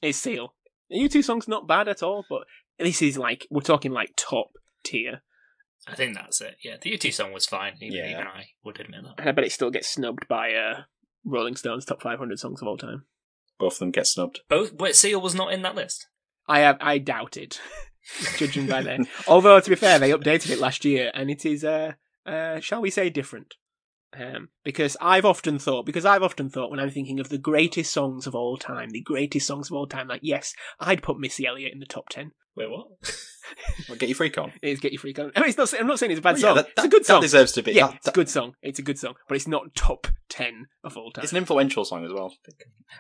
It's 0.01 0.17
Seal. 0.17 0.53
The 0.89 0.97
U2 0.99 1.23
song's 1.23 1.47
not 1.47 1.67
bad 1.67 1.87
at 1.89 2.01
all, 2.03 2.23
but 2.29 2.43
this 2.79 3.01
is 3.01 3.17
like 3.17 3.47
we're 3.49 3.61
talking 3.61 3.91
like 3.91 4.13
top 4.15 4.47
tier, 4.83 5.21
I 5.87 5.95
think 5.95 6.15
that's 6.15 6.41
it. 6.41 6.55
Yeah, 6.63 6.75
the 6.81 6.91
U2 6.97 7.11
song 7.13 7.33
was 7.33 7.45
fine. 7.45 7.73
Even, 7.81 7.97
Yeah. 7.97 8.11
even 8.11 8.27
I 8.27 8.45
would 8.63 8.79
admit 8.79 9.01
that. 9.03 9.15
and 9.19 9.29
I 9.29 9.31
bet 9.31 9.43
it 9.45 9.51
still 9.51 9.71
gets 9.71 9.89
snubbed 9.89 10.27
by 10.27 10.53
uh, 10.53 10.81
Rolling 11.23 11.55
Stone's 11.55 11.85
top 11.85 12.01
500 12.01 12.39
songs 12.39 12.61
of 12.61 12.67
all 12.67 12.77
time. 12.77 13.05
Both 13.59 13.73
of 13.73 13.79
them 13.79 13.91
get 13.91 14.07
snubbed. 14.07 14.41
Both. 14.49 14.73
Wait, 14.73 14.95
Seal 14.95 15.21
was 15.21 15.35
not 15.35 15.53
in 15.53 15.61
that 15.61 15.75
list. 15.75 16.07
I 16.47 16.59
have, 16.59 16.77
I 16.81 16.97
doubt 16.97 17.37
it, 17.37 17.61
judging 18.37 18.67
by 18.67 18.81
their. 18.81 18.99
Although 19.27 19.59
to 19.59 19.69
be 19.69 19.75
fair, 19.75 19.99
they 19.99 20.11
updated 20.11 20.49
it 20.49 20.59
last 20.59 20.83
year, 20.83 21.11
and 21.13 21.29
it 21.29 21.45
is, 21.45 21.63
uh, 21.63 21.93
uh, 22.25 22.59
shall 22.59 22.81
we 22.81 22.89
say, 22.89 23.09
different. 23.09 23.55
Um, 24.19 24.49
because 24.65 24.97
I've 24.99 25.23
often 25.25 25.57
thought, 25.57 25.85
because 25.85 26.03
I've 26.05 26.23
often 26.23 26.49
thought 26.49 26.69
when 26.69 26.79
I'm 26.81 26.89
thinking 26.91 27.19
of 27.21 27.29
the 27.29 27.37
greatest 27.37 27.93
songs 27.93 28.27
of 28.27 28.35
all 28.35 28.57
time, 28.57 28.89
the 28.89 29.01
greatest 29.01 29.47
songs 29.47 29.69
of 29.69 29.73
all 29.73 29.87
time, 29.87 30.07
like 30.09 30.19
yes, 30.23 30.53
I'd 30.79 31.01
put 31.03 31.17
Missy 31.19 31.45
Elliott 31.47 31.71
in 31.73 31.79
the 31.79 31.85
top 31.85 32.09
ten. 32.09 32.31
Wait, 32.55 32.69
what? 32.69 32.87
Well, 33.89 33.97
get 33.97 34.07
your 34.07 34.15
freak 34.15 34.37
on. 34.37 34.53
It 34.61 34.69
is 34.69 34.79
Get 34.79 34.93
Your 34.93 34.99
Freak 35.01 35.19
On. 35.19 35.29
I 35.35 35.41
mean, 35.41 35.49
it's 35.49 35.57
not, 35.57 35.73
I'm 35.77 35.85
not 35.85 35.99
saying 35.99 36.13
it's 36.13 36.19
a 36.19 36.21
bad 36.21 36.35
Well, 36.35 36.41
yeah, 36.41 36.47
song. 36.47 36.55
that- 36.55 36.67
it's 36.69 36.79
a 36.79 36.81
that- 36.83 36.89
good 36.91 37.01
that 37.01 37.05
song. 37.07 37.21
deserves 37.21 37.51
to 37.53 37.61
be. 37.63 37.73
Yeah, 37.73 37.87
that- 37.87 37.95
it's 37.97 38.07
a 38.07 38.11
good 38.11 38.29
song. 38.29 38.53
It's 38.61 38.79
a 38.79 38.81
good 38.81 38.97
song, 38.97 39.15
but 39.27 39.35
it's 39.35 39.47
not 39.47 39.75
top 39.75 40.07
ten 40.29 40.67
of 40.85 40.95
all 40.95 41.11
time. 41.11 41.23
It's 41.23 41.33
an 41.33 41.37
influential 41.37 41.83
song 41.83 42.05
as 42.05 42.13
well. 42.13 42.33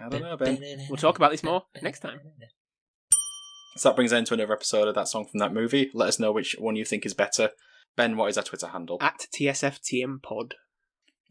I 0.01 0.09
don't 0.09 0.21
know, 0.21 0.35
Ben. 0.35 0.59
We'll 0.89 0.97
talk 0.97 1.15
about 1.15 1.31
this 1.31 1.41
more 1.43 1.63
next 1.81 1.99
time. 2.01 2.19
So 3.77 3.87
that 3.89 3.95
brings 3.95 4.11
an 4.11 4.17
end 4.19 4.27
to 4.27 4.33
another 4.33 4.51
episode 4.51 4.89
of 4.89 4.95
that 4.95 5.07
song 5.07 5.25
from 5.25 5.39
that 5.39 5.53
movie. 5.53 5.89
Let 5.93 6.09
us 6.09 6.19
know 6.19 6.33
which 6.33 6.57
one 6.59 6.75
you 6.75 6.83
think 6.83 7.05
is 7.05 7.13
better. 7.13 7.51
Ben, 7.95 8.17
what 8.17 8.29
is 8.29 8.37
our 8.37 8.43
Twitter 8.43 8.67
handle? 8.67 8.97
At 8.99 9.27
TSFTM 9.33 10.21
Pod. 10.21 10.55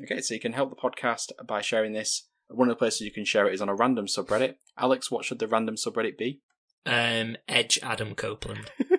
Okay, 0.03 0.20
so 0.20 0.34
you 0.34 0.40
can 0.40 0.53
help 0.53 0.70
the 0.70 0.76
podcast 0.76 1.32
by 1.46 1.61
sharing 1.61 1.92
this. 1.92 2.28
One 2.48 2.68
of 2.68 2.72
the 2.72 2.78
places 2.78 3.03
you 3.03 3.12
can 3.12 3.24
share 3.24 3.46
it 3.46 3.55
is 3.55 3.61
on 3.61 3.68
a 3.68 3.74
random 3.74 4.07
subreddit. 4.07 4.55
Alex, 4.76 5.11
what 5.11 5.24
should 5.24 5.38
the 5.38 5.46
random 5.46 5.76
subreddit 5.76 6.18
be? 6.18 6.40
Um, 6.86 7.36
Edge 7.48 7.78
Adam 7.82 8.14
Copeland. 8.14 8.70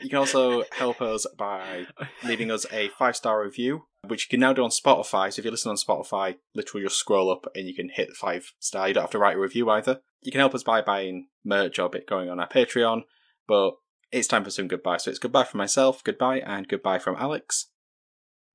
You 0.00 0.08
can 0.08 0.18
also 0.18 0.64
help 0.72 1.02
us 1.02 1.26
by 1.36 1.86
leaving 2.24 2.50
us 2.50 2.64
a 2.72 2.88
five 2.88 3.16
star 3.16 3.42
review, 3.42 3.84
which 4.06 4.24
you 4.24 4.30
can 4.30 4.40
now 4.40 4.52
do 4.54 4.64
on 4.64 4.70
Spotify. 4.70 5.32
So 5.32 5.40
if 5.40 5.44
you 5.44 5.50
listen 5.50 5.70
on 5.70 5.76
Spotify, 5.76 6.36
literally 6.54 6.86
just 6.86 6.98
scroll 6.98 7.30
up 7.30 7.46
and 7.54 7.66
you 7.66 7.74
can 7.74 7.90
hit 7.90 8.16
five 8.16 8.52
star. 8.58 8.88
You 8.88 8.94
don't 8.94 9.02
have 9.02 9.10
to 9.10 9.18
write 9.18 9.36
a 9.36 9.40
review 9.40 9.68
either. 9.68 10.00
You 10.22 10.32
can 10.32 10.38
help 10.38 10.54
us 10.54 10.62
by 10.62 10.80
buying 10.80 11.28
merch 11.44 11.78
or 11.78 11.90
bit 11.90 12.06
going 12.06 12.30
on 12.30 12.40
our 12.40 12.48
Patreon. 12.48 13.02
But 13.46 13.74
it's 14.10 14.28
time 14.28 14.44
for 14.44 14.50
some 14.50 14.68
goodbye. 14.68 14.96
So 14.96 15.10
it's 15.10 15.18
goodbye 15.18 15.44
from 15.44 15.58
myself, 15.58 16.02
goodbye, 16.02 16.38
and 16.38 16.66
goodbye 16.66 16.98
from 16.98 17.16
Alex. 17.18 17.66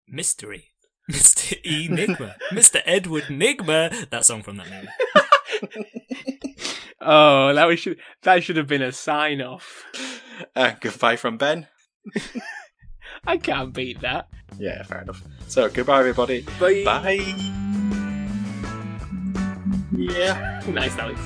Mystery. 0.07 0.74
Mr. 1.11 1.57
Enigma. 1.63 2.35
Mr. 2.51 2.81
Edward 2.85 3.25
Nygma. 3.25 4.09
That 4.09 4.25
song 4.25 4.41
from 4.43 4.57
that 4.57 4.67
movie. 4.69 5.85
Oh, 7.07 7.53
that 7.53 7.65
was 7.67 7.79
should 7.79 7.99
that 8.23 8.43
should 8.43 8.57
have 8.57 8.65
been 8.65 8.81
a 8.81 8.91
sign 8.91 9.39
off. 9.39 9.83
Uh, 10.55 10.71
goodbye 10.79 11.17
from 11.17 11.37
Ben. 11.37 11.67
I 13.27 13.37
can't 13.37 13.73
beat 13.73 14.01
that. 14.01 14.27
Yeah, 14.57 14.81
fair 14.81 15.01
enough. 15.03 15.21
So 15.47 15.69
goodbye, 15.69 15.99
everybody. 15.99 16.41
Bye. 16.59 16.81
Bye. 16.83 17.35
Yeah. 19.91 20.61
Nice, 20.67 20.97
Alex. 20.97 21.19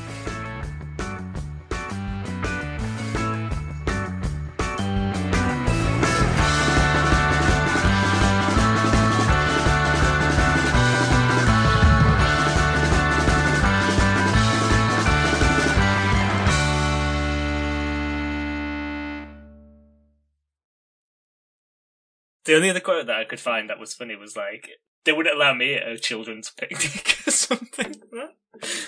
The 22.50 22.56
only 22.56 22.72
other 22.72 22.80
quote 22.80 23.06
that 23.06 23.16
I 23.16 23.26
could 23.26 23.40
find 23.40 23.70
that 23.70 23.78
was 23.78 23.94
funny 23.94 24.16
was 24.16 24.36
like, 24.36 24.72
"They 25.04 25.12
wouldn't 25.12 25.36
allow 25.36 25.54
me 25.54 25.76
at 25.76 25.88
a 25.88 26.00
children's 26.00 26.50
picnic" 26.50 27.20
or 27.28 27.30
something. 27.30 27.92
like 27.92 28.10
that. 28.10 28.88